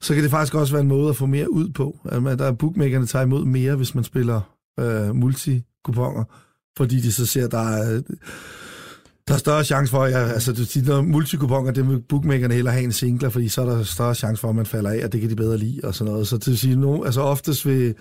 så 0.00 0.14
kan 0.14 0.22
det 0.22 0.30
faktisk 0.30 0.54
også 0.54 0.72
være 0.72 0.82
en 0.82 0.88
måde 0.88 1.08
at 1.08 1.16
få 1.16 1.26
mere 1.26 1.52
ud 1.52 1.68
på. 1.68 1.98
Øhm, 2.12 2.26
at 2.26 2.38
der 2.38 2.44
er 2.44 2.52
bookmakerne 2.52 3.06
tager 3.06 3.24
imod 3.24 3.44
mere, 3.44 3.76
hvis 3.76 3.94
man 3.94 4.04
spiller 4.04 4.40
øh, 4.80 5.14
multikuponger, 5.14 6.24
fordi 6.76 7.00
de 7.00 7.12
så 7.12 7.26
ser, 7.26 7.44
at 7.44 7.50
der 7.50 7.68
er 7.68 8.02
der 9.32 9.36
er 9.36 9.40
større 9.40 9.64
chance 9.64 9.90
for, 9.90 10.04
at 10.04 10.12
jeg, 10.12 10.30
altså 10.32 10.52
du 10.52 10.64
siger, 10.64 10.86
når 10.86 11.02
multikuponger, 11.02 11.72
det 11.72 11.88
vil 11.88 12.00
bookmakerne 12.08 12.54
hellere 12.54 12.74
have 12.74 12.84
en 12.84 12.92
singler, 12.92 13.28
fordi 13.28 13.48
så 13.48 13.60
er 13.60 13.66
der 13.66 13.82
større 13.82 14.14
chance 14.14 14.40
for, 14.40 14.48
at 14.48 14.54
man 14.54 14.66
falder 14.66 14.90
af, 14.90 15.04
og 15.04 15.12
det 15.12 15.20
kan 15.20 15.30
de 15.30 15.36
bedre 15.36 15.58
lide, 15.58 15.80
og 15.84 15.94
sådan 15.94 16.12
noget. 16.12 16.28
Så 16.28 16.38
til 16.38 16.52
at 16.52 16.58
sige, 16.58 16.76
no, 16.76 17.04
altså 17.04 17.20
oftest 17.20 17.66
vil, 17.66 17.94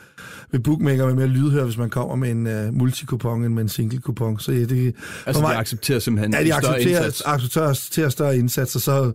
vil 0.52 0.62
bookmaker 0.62 1.06
være 1.06 1.16
mere 1.16 1.28
lydhøre, 1.28 1.64
hvis 1.64 1.78
man 1.78 1.90
kommer 1.90 2.16
med 2.16 2.32
en 2.32 2.48
uh, 2.48 2.74
multikupon 2.74 3.44
end 3.46 3.54
med 3.54 3.64
en 3.64 3.70
single 3.70 4.00
kupon. 4.00 4.40
Så 4.40 4.52
ja, 4.52 4.60
det, 4.60 4.96
altså 5.26 5.42
mig, 5.42 5.54
de 5.54 5.58
accepterer 5.58 6.00
simpelthen 6.00 6.34
ja, 6.34 6.44
de 6.44 6.54
accepterer, 6.54 7.22
accepterer 7.26 8.10
større 8.10 8.38
indsats, 8.38 8.76
og 8.76 8.82
så 8.82 9.12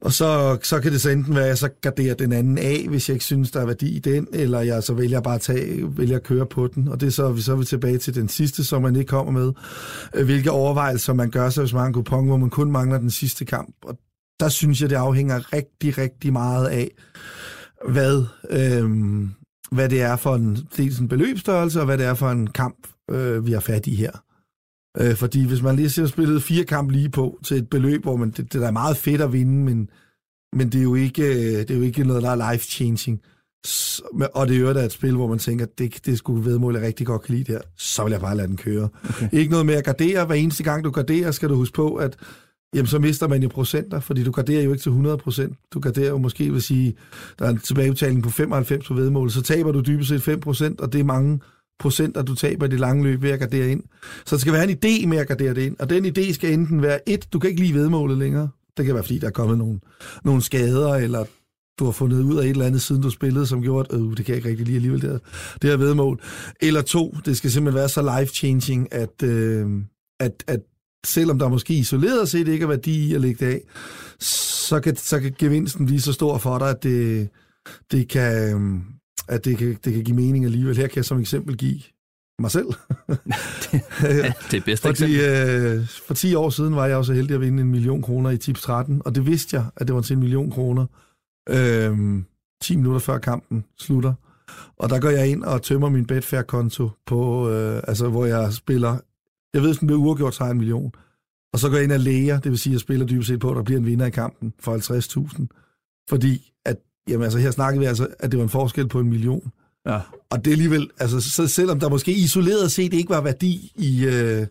og 0.00 0.12
så, 0.12 0.58
så 0.62 0.80
kan 0.80 0.92
det 0.92 1.00
så 1.00 1.10
enten 1.10 1.34
være, 1.34 1.44
at 1.44 1.48
jeg 1.48 1.58
så 1.58 1.68
garderer 1.80 2.14
den 2.14 2.32
anden 2.32 2.58
af, 2.58 2.86
hvis 2.88 3.08
jeg 3.08 3.14
ikke 3.14 3.24
synes, 3.24 3.50
der 3.50 3.60
er 3.60 3.66
værdi 3.66 3.96
i 3.96 3.98
den, 3.98 4.26
eller 4.32 4.60
jeg 4.60 4.82
så 4.82 4.94
vælger 4.94 5.20
bare 5.20 5.34
at 5.34 5.40
tage, 5.40 5.98
vælger 5.98 6.16
at 6.16 6.22
køre 6.22 6.46
på 6.46 6.66
den. 6.66 6.88
Og 6.88 7.00
det 7.00 7.06
er 7.06 7.10
så, 7.10 7.32
vi 7.32 7.40
så 7.40 7.52
er 7.52 7.56
vi 7.56 7.64
tilbage 7.64 7.98
til 7.98 8.14
den 8.14 8.28
sidste, 8.28 8.64
som 8.64 8.82
man 8.82 8.96
ikke 8.96 9.08
kommer 9.08 9.32
med. 9.32 9.52
Øh, 10.14 10.24
hvilke 10.24 10.50
overvejelser 10.50 11.12
man 11.12 11.30
gør 11.30 11.50
sig, 11.50 11.62
hvis 11.62 11.72
man 11.72 11.80
har 11.80 11.86
en 11.86 11.92
kupon, 11.92 12.26
hvor 12.26 12.36
man 12.36 12.50
kun 12.50 12.70
mangler 12.70 12.98
den 12.98 13.10
sidste 13.10 13.44
kamp. 13.44 13.74
Og 13.82 13.98
der 14.40 14.48
synes 14.48 14.80
jeg, 14.80 14.90
det 14.90 14.96
afhænger 14.96 15.52
rigtig, 15.52 15.98
rigtig 15.98 16.32
meget 16.32 16.66
af, 16.66 16.90
hvad, 17.88 18.24
øhm, 18.50 19.30
hvad 19.70 19.88
det 19.88 20.02
er 20.02 20.16
for 20.16 20.34
en, 20.34 20.58
dels 20.76 20.98
en 20.98 21.08
beløbsstørrelse, 21.08 21.80
og 21.80 21.86
hvad 21.86 21.98
det 21.98 22.06
er 22.06 22.14
for 22.14 22.30
en 22.30 22.46
kamp, 22.46 22.88
øh, 23.10 23.46
vi 23.46 23.52
har 23.52 23.60
fat 23.60 23.86
i 23.86 23.94
her. 23.94 24.27
Øh, 25.00 25.16
fordi 25.16 25.46
hvis 25.46 25.62
man 25.62 25.76
lige 25.76 26.00
har 26.00 26.06
spillet 26.06 26.42
fire 26.42 26.64
kampe 26.64 26.92
lige 26.92 27.08
på 27.08 27.38
til 27.44 27.56
et 27.56 27.70
beløb, 27.70 28.02
hvor 28.02 28.16
man, 28.16 28.30
det, 28.30 28.52
det 28.52 28.64
er 28.64 28.70
meget 28.70 28.96
fedt 28.96 29.20
at 29.20 29.32
vinde, 29.32 29.64
men, 29.64 29.90
men 30.52 30.72
det, 30.72 30.78
er 30.78 30.82
jo 30.82 30.94
ikke, 30.94 31.22
øh, 31.22 31.58
det 31.58 31.70
er 31.70 31.76
jo 31.76 31.82
ikke 31.82 32.04
noget, 32.04 32.22
der 32.22 32.30
er 32.30 32.52
life-changing. 32.52 33.20
Og 34.34 34.48
det 34.48 34.56
er 34.56 34.60
jo 34.60 34.68
et 34.68 34.92
spil, 34.92 35.14
hvor 35.14 35.26
man 35.26 35.38
tænker, 35.38 35.66
det, 35.78 36.06
det 36.06 36.18
skulle 36.18 36.44
vedmål, 36.44 36.74
jeg 36.74 36.82
rigtig 36.82 37.06
godt 37.06 37.22
kan 37.22 37.34
lide 37.34 37.52
der. 37.52 37.60
Så 37.76 38.04
vil 38.04 38.10
jeg 38.10 38.20
bare 38.20 38.36
lade 38.36 38.48
den 38.48 38.56
køre. 38.56 38.88
Okay. 39.08 39.28
Ikke 39.32 39.50
noget 39.50 39.66
med 39.66 39.74
at 39.74 39.84
gardere. 39.84 40.24
Hver 40.26 40.34
eneste 40.34 40.62
gang 40.62 40.84
du 40.84 40.90
garderer, 40.90 41.30
skal 41.30 41.48
du 41.48 41.54
huske 41.54 41.74
på, 41.74 41.94
at 41.94 42.16
jamen, 42.74 42.86
så 42.86 42.98
mister 42.98 43.28
man 43.28 43.42
jo 43.42 43.48
procenter, 43.48 44.00
fordi 44.00 44.24
du 44.24 44.30
garderer 44.30 44.62
jo 44.62 44.72
ikke 44.72 44.82
til 44.82 44.90
100 44.90 45.18
procent. 45.18 45.58
Du 45.74 45.80
garderer 45.80 46.08
jo 46.08 46.18
måske, 46.18 46.52
vil 46.52 46.62
sige, 46.62 46.94
der 47.38 47.44
er 47.44 47.50
en 47.50 47.58
tilbagebetaling 47.58 48.22
på 48.22 48.30
95 48.30 48.88
på 48.88 48.94
vedmål, 48.94 49.30
så 49.30 49.42
taber 49.42 49.72
du 49.72 49.80
dybest 49.80 50.08
set 50.08 50.22
5 50.22 50.40
procent, 50.40 50.80
og 50.80 50.92
det 50.92 51.00
er 51.00 51.04
mange 51.04 51.40
procenter, 51.78 52.22
du 52.22 52.34
taber 52.34 52.66
i 52.66 52.68
det 52.68 52.80
lange 52.80 53.04
løb 53.04 53.22
ved 53.22 53.30
at 53.30 53.38
gardere 53.38 53.70
ind. 53.70 53.82
Så 54.26 54.36
der 54.36 54.40
skal 54.40 54.52
være 54.52 54.70
en 54.70 54.78
idé 54.84 55.06
med 55.06 55.18
at 55.18 55.28
gardere 55.28 55.54
det 55.54 55.62
ind, 55.62 55.76
og 55.78 55.90
den 55.90 56.06
idé 56.06 56.32
skal 56.32 56.52
enten 56.52 56.82
være, 56.82 57.08
et, 57.08 57.32
du 57.32 57.38
kan 57.38 57.50
ikke 57.50 57.62
lide 57.62 57.74
vedmålet 57.74 58.18
længere. 58.18 58.48
Det 58.76 58.86
kan 58.86 58.94
være, 58.94 59.04
fordi 59.04 59.18
der 59.18 59.26
er 59.26 59.30
kommet 59.30 59.58
nogle, 59.58 59.80
nogle 60.24 60.42
skader, 60.42 60.94
eller 60.94 61.24
du 61.78 61.84
har 61.84 61.92
fundet 61.92 62.20
ud 62.20 62.36
af 62.36 62.44
et 62.44 62.50
eller 62.50 62.66
andet, 62.66 62.82
siden 62.82 63.02
du 63.02 63.10
spillede, 63.10 63.46
som 63.46 63.62
gjorde, 63.62 63.88
at 63.94 64.00
øh, 64.00 64.16
det 64.16 64.16
kan 64.16 64.28
jeg 64.28 64.36
ikke 64.36 64.48
rigtig 64.48 64.66
lide 64.66 64.76
alligevel, 64.76 65.02
det 65.02 65.10
her, 65.10 65.18
det 65.62 65.70
her 65.70 65.76
vedmål. 65.76 66.20
Eller 66.60 66.82
to, 66.82 67.16
det 67.24 67.36
skal 67.36 67.50
simpelthen 67.50 67.78
være 67.78 67.88
så 67.88 68.02
life-changing, 68.02 68.88
at, 68.94 69.22
øh, 69.22 69.66
at, 70.20 70.44
at 70.46 70.60
selvom 71.06 71.38
der 71.38 71.48
måske 71.48 71.74
isoleret 71.74 72.28
set 72.28 72.48
ikke 72.48 72.62
er 72.62 72.68
værdi 72.68 73.08
i 73.08 73.14
at 73.14 73.20
lægge 73.20 73.46
det 73.46 73.52
af, 73.52 73.60
så 74.20 74.80
kan, 74.80 74.96
så 74.96 75.20
kan 75.20 75.34
gevinsten 75.38 75.86
blive 75.86 76.00
så 76.00 76.12
stor 76.12 76.38
for 76.38 76.58
dig, 76.58 76.70
at 76.70 76.82
det, 76.82 77.28
det 77.90 78.08
kan, 78.08 78.54
øh, 78.54 78.80
at 79.28 79.44
det 79.44 79.58
kan, 79.58 79.78
det 79.84 79.94
kan 79.94 80.04
give 80.04 80.16
mening 80.16 80.44
alligevel. 80.44 80.76
Her 80.76 80.86
kan 80.86 80.96
jeg 80.96 81.04
som 81.04 81.20
eksempel 81.20 81.56
give 81.56 81.80
mig 82.38 82.50
selv. 82.50 82.66
det, 83.72 83.82
det 84.50 84.56
er 84.56 84.60
bedste 84.64 84.88
Fordi, 84.88 85.20
øh, 85.20 85.88
for 86.06 86.14
10 86.14 86.34
år 86.34 86.50
siden 86.50 86.76
var 86.76 86.86
jeg 86.86 86.96
også 86.96 87.12
heldig 87.12 87.34
at 87.34 87.40
vinde 87.40 87.62
en 87.62 87.70
million 87.70 88.02
kroner 88.02 88.30
i 88.30 88.38
Tips 88.38 88.62
13, 88.62 89.02
og 89.04 89.14
det 89.14 89.26
vidste 89.26 89.56
jeg, 89.56 89.64
at 89.76 89.86
det 89.86 89.94
var 89.94 90.00
til 90.00 90.14
en 90.14 90.20
million 90.20 90.50
kroner. 90.50 90.86
Øh, 91.48 92.22
10 92.62 92.76
minutter 92.76 93.00
før 93.00 93.18
kampen 93.18 93.64
slutter. 93.78 94.14
Og 94.78 94.90
der 94.90 95.00
går 95.00 95.10
jeg 95.10 95.28
ind 95.28 95.44
og 95.44 95.62
tømmer 95.62 95.88
min 95.88 96.06
Betfair-konto, 96.06 96.90
på, 97.06 97.50
øh, 97.50 97.82
altså, 97.88 98.08
hvor 98.08 98.26
jeg 98.26 98.52
spiller, 98.52 98.98
jeg 99.54 99.62
ved, 99.62 99.70
at 99.70 99.80
den 99.80 99.86
bliver 99.86 100.00
uafgjort, 100.00 100.34
så 100.34 100.44
en 100.44 100.58
million. 100.58 100.92
Og 101.52 101.58
så 101.58 101.68
går 101.68 101.76
jeg 101.76 101.84
ind 101.84 101.92
og 101.92 102.00
læger, 102.00 102.40
det 102.40 102.50
vil 102.50 102.58
sige, 102.58 102.70
at 102.70 102.74
jeg 102.74 102.80
spiller 102.80 103.06
dybest 103.06 103.28
set 103.28 103.40
på, 103.40 103.50
at 103.50 103.56
der 103.56 103.62
bliver 103.62 103.78
en 103.80 103.86
vinder 103.86 104.06
i 104.06 104.10
kampen 104.10 104.54
for 104.60 104.76
50.000. 104.76 105.46
Fordi 106.08 106.52
at 106.64 106.76
Jamen 107.08 107.24
altså, 107.24 107.38
her 107.38 107.50
snakkede 107.50 107.80
vi 107.80 107.86
altså, 107.86 108.06
at 108.18 108.30
det 108.30 108.38
var 108.38 108.44
en 108.44 108.50
forskel 108.50 108.88
på 108.88 109.00
en 109.00 109.08
million. 109.08 109.52
Ja. 109.86 110.00
Og 110.30 110.44
det 110.44 110.50
alligevel, 110.50 110.90
altså 110.98 111.20
så 111.20 111.46
selvom 111.46 111.80
der 111.80 111.88
måske 111.88 112.12
isoleret 112.12 112.72
set 112.72 112.94
ikke 112.94 113.10
var 113.10 113.20
værdi 113.20 113.72
i, 113.76 114.06
øh, 114.06 114.46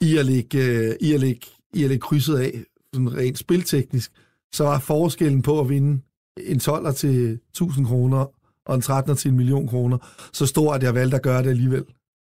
i, 0.00 0.16
at, 0.16 0.26
lægge, 0.26 0.64
øh, 0.64 0.94
i, 1.00 1.12
at 1.12 1.20
lægge, 1.20 1.46
i 1.74 1.82
at 1.82 1.88
lægge 1.88 2.00
krydset 2.00 2.36
af, 2.36 2.64
sådan 2.94 3.16
rent 3.16 3.38
spilteknisk, 3.38 4.12
så 4.54 4.64
var 4.64 4.78
forskellen 4.78 5.42
på 5.42 5.60
at 5.60 5.68
vinde 5.68 6.00
en 6.36 6.56
12'er 6.56 6.92
til 6.92 7.38
1000 7.50 7.86
kroner 7.86 8.26
og 8.66 8.74
en 8.74 8.82
13'er 8.82 9.14
til 9.14 9.30
en 9.30 9.36
million 9.36 9.68
kroner, 9.68 9.98
så 10.32 10.46
stor, 10.46 10.74
at 10.74 10.82
jeg 10.82 10.94
valgte 10.94 11.16
at 11.16 11.22
gøre 11.22 11.42
det 11.42 11.50
alligevel. 11.50 11.84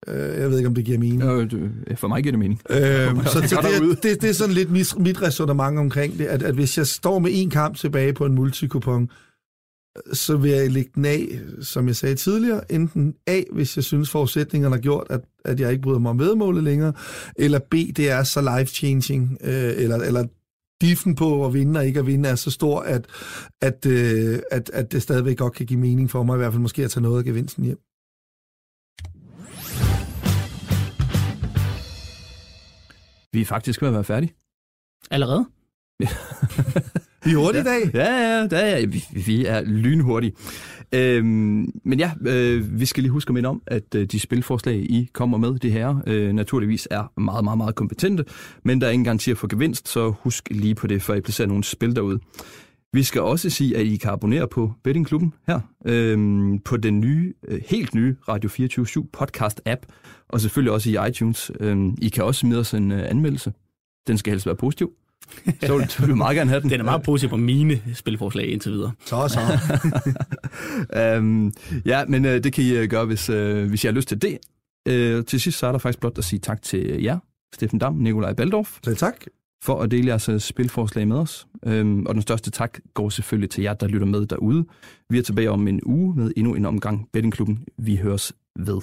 Øh, 0.08 0.40
jeg 0.40 0.50
ved 0.50 0.58
ikke, 0.58 0.68
om 0.68 0.74
det 0.74 0.84
giver 0.84 0.98
mening. 0.98 1.22
Ja, 1.90 1.94
for 1.94 2.08
mig 2.08 2.22
giver 2.22 2.32
det 2.32 2.38
mening. 2.38 2.60
Øh, 2.70 2.78
så 3.32 3.40
det, 3.40 3.50
det, 3.50 4.02
det, 4.02 4.22
det 4.22 4.30
er 4.30 4.34
sådan 4.34 4.54
lidt 4.54 4.70
mit, 4.70 4.98
mit 4.98 5.22
resonemang 5.22 5.78
omkring 5.78 6.18
det, 6.18 6.24
at, 6.24 6.42
at 6.42 6.54
hvis 6.54 6.78
jeg 6.78 6.86
står 6.86 7.18
med 7.18 7.30
en 7.34 7.50
kamp 7.50 7.76
tilbage 7.76 8.12
på 8.12 8.26
en 8.26 8.34
multikupon, 8.34 9.10
så 10.12 10.36
vil 10.36 10.50
jeg 10.50 10.70
lægge 10.70 10.90
den 10.94 11.04
af, 11.04 11.40
som 11.60 11.86
jeg 11.86 11.96
sagde 11.96 12.14
tidligere, 12.14 12.72
enten 12.72 13.14
A, 13.26 13.42
hvis 13.52 13.76
jeg 13.76 13.84
synes 13.84 14.10
forudsætningerne 14.10 14.74
har 14.74 14.80
gjort, 14.80 15.06
at, 15.10 15.20
at 15.44 15.60
jeg 15.60 15.70
ikke 15.70 15.82
bryder 15.82 15.98
mig 15.98 16.10
om 16.10 16.18
vedmålet 16.18 16.64
længere, 16.64 16.92
eller 17.36 17.58
B, 17.58 17.72
det 17.72 18.10
er 18.10 18.22
så 18.22 18.40
life-changing, 18.40 19.38
øh, 19.44 19.72
eller, 19.76 19.96
eller 19.96 20.26
diffen 20.80 21.14
på 21.14 21.46
at 21.46 21.54
vinde 21.54 21.80
og 21.80 21.86
ikke 21.86 22.00
at 22.00 22.06
vinde 22.06 22.28
er 22.28 22.34
så 22.34 22.50
stor, 22.50 22.80
at, 22.80 23.06
at, 23.60 23.86
øh, 23.86 24.38
at, 24.50 24.70
at 24.70 24.92
det 24.92 25.02
stadigvæk 25.02 25.38
godt 25.38 25.52
kan 25.52 25.66
give 25.66 25.80
mening 25.80 26.10
for 26.10 26.22
mig, 26.22 26.34
i 26.34 26.38
hvert 26.38 26.52
fald 26.52 26.62
måske 26.62 26.84
at 26.84 26.90
tage 26.90 27.02
noget 27.02 27.18
af 27.18 27.24
gevinsten 27.24 27.64
hjem. 27.64 27.78
Vi 33.32 33.40
er 33.40 33.44
faktisk 33.44 33.82
ved 33.82 33.88
at 33.88 33.94
være 33.94 34.04
færdige. 34.04 34.34
Allerede? 35.10 35.46
Vi 37.24 37.30
er 37.32 37.36
hurtige 37.36 37.60
i 37.60 37.64
dag. 37.64 37.90
Ja, 37.94 38.12
ja, 38.12 38.48
ja, 38.52 38.78
ja. 38.78 38.86
Vi, 38.86 39.04
vi 39.26 39.44
er 39.44 39.60
lynhurtige. 39.60 40.32
Øhm, 40.92 41.72
men 41.84 41.98
ja, 41.98 42.10
øh, 42.26 42.80
vi 42.80 42.86
skal 42.86 43.02
lige 43.02 43.12
huske 43.12 43.30
at 43.30 43.34
minde 43.34 43.48
om, 43.48 43.62
at 43.66 43.94
øh, 43.94 44.06
de 44.06 44.20
spilforslag, 44.20 44.76
I 44.76 45.10
kommer 45.12 45.38
med, 45.38 45.58
det 45.58 45.72
her, 45.72 46.02
øh, 46.06 46.32
naturligvis 46.32 46.88
er 46.90 47.20
meget, 47.20 47.44
meget, 47.44 47.56
meget 47.58 47.74
kompetente, 47.74 48.24
men 48.64 48.80
der 48.80 48.86
er 48.86 48.90
ingen 48.90 49.04
garanti 49.04 49.34
for 49.34 49.46
gevinst, 49.46 49.88
så 49.88 50.12
husk 50.20 50.48
lige 50.50 50.74
på 50.74 50.86
det, 50.86 51.02
før 51.02 51.14
I 51.14 51.20
placerer 51.20 51.48
nogle 51.48 51.64
spil 51.64 51.96
derude. 51.96 52.20
Vi 52.92 53.02
skal 53.02 53.20
også 53.20 53.50
sige, 53.50 53.76
at 53.76 53.86
I 53.86 53.96
kan 53.96 54.10
abonnere 54.10 54.48
på 54.48 54.72
Bettingklubben 54.84 55.34
her, 55.46 55.60
øhm, 55.86 56.58
på 56.58 56.76
den 56.76 57.00
nye, 57.00 57.34
øh, 57.48 57.60
helt 57.68 57.94
nye 57.94 58.16
Radio 58.28 58.50
24-7 58.50 59.08
podcast-app, 59.16 59.86
og 60.28 60.40
selvfølgelig 60.40 60.72
også 60.72 60.90
i 60.90 61.08
iTunes. 61.08 61.50
Øhm, 61.60 61.96
I 62.02 62.08
kan 62.08 62.24
også 62.24 62.38
smide 62.38 62.60
os 62.60 62.74
en 62.74 62.92
øh, 62.92 63.10
anmeldelse. 63.10 63.52
Den 64.06 64.18
skal 64.18 64.30
helst 64.30 64.46
være 64.46 64.56
positiv. 64.56 64.92
Så 65.88 65.96
vil 66.00 66.08
du 66.08 66.14
meget 66.14 66.36
gerne 66.36 66.50
have 66.50 66.60
den. 66.60 66.70
Den 66.70 66.80
er 66.80 66.84
meget 66.84 67.02
positiv 67.02 67.30
på 67.30 67.36
mine 67.36 67.82
spilforslag 67.94 68.46
indtil 68.46 68.72
videre. 68.72 68.92
Så 69.06 69.28
så. 69.28 71.18
um, 71.18 71.52
ja, 71.92 72.04
men 72.04 72.24
uh, 72.24 72.30
det 72.30 72.52
kan 72.52 72.64
I 72.64 72.78
uh, 72.78 72.84
gøre, 72.84 73.04
hvis, 73.04 73.30
uh, 73.30 73.64
hvis 73.64 73.84
I 73.84 73.86
har 73.86 73.92
lyst 73.92 74.08
til 74.08 74.22
det. 74.22 74.38
Uh, 74.88 75.24
til 75.24 75.40
sidst 75.40 75.58
så 75.58 75.66
er 75.66 75.72
der 75.72 75.78
faktisk 75.78 76.00
blot 76.00 76.18
at 76.18 76.24
sige 76.24 76.40
tak 76.40 76.62
til 76.62 77.02
jer, 77.02 77.18
Steffen 77.54 77.78
Dam, 77.78 77.94
Nikolaj 77.94 78.32
Baldorf. 78.32 78.78
Selv 78.84 78.96
tak. 78.96 79.14
For 79.64 79.82
at 79.82 79.90
dele 79.90 80.06
jeres 80.08 80.42
spilforslag 80.42 81.08
med 81.08 81.16
os. 81.16 81.46
Um, 81.66 82.06
og 82.06 82.14
den 82.14 82.22
største 82.22 82.50
tak 82.50 82.78
går 82.94 83.08
selvfølgelig 83.08 83.50
til 83.50 83.62
jer, 83.62 83.74
der 83.74 83.86
lytter 83.86 84.06
med 84.06 84.26
derude. 84.26 84.66
Vi 85.10 85.18
er 85.18 85.22
tilbage 85.22 85.50
om 85.50 85.68
en 85.68 85.80
uge 85.84 86.14
med 86.16 86.32
endnu 86.36 86.54
en 86.54 86.64
omgang 86.64 87.08
Bettingklubben. 87.12 87.64
Vi 87.78 87.96
høres 87.96 88.32
ved. 88.58 88.80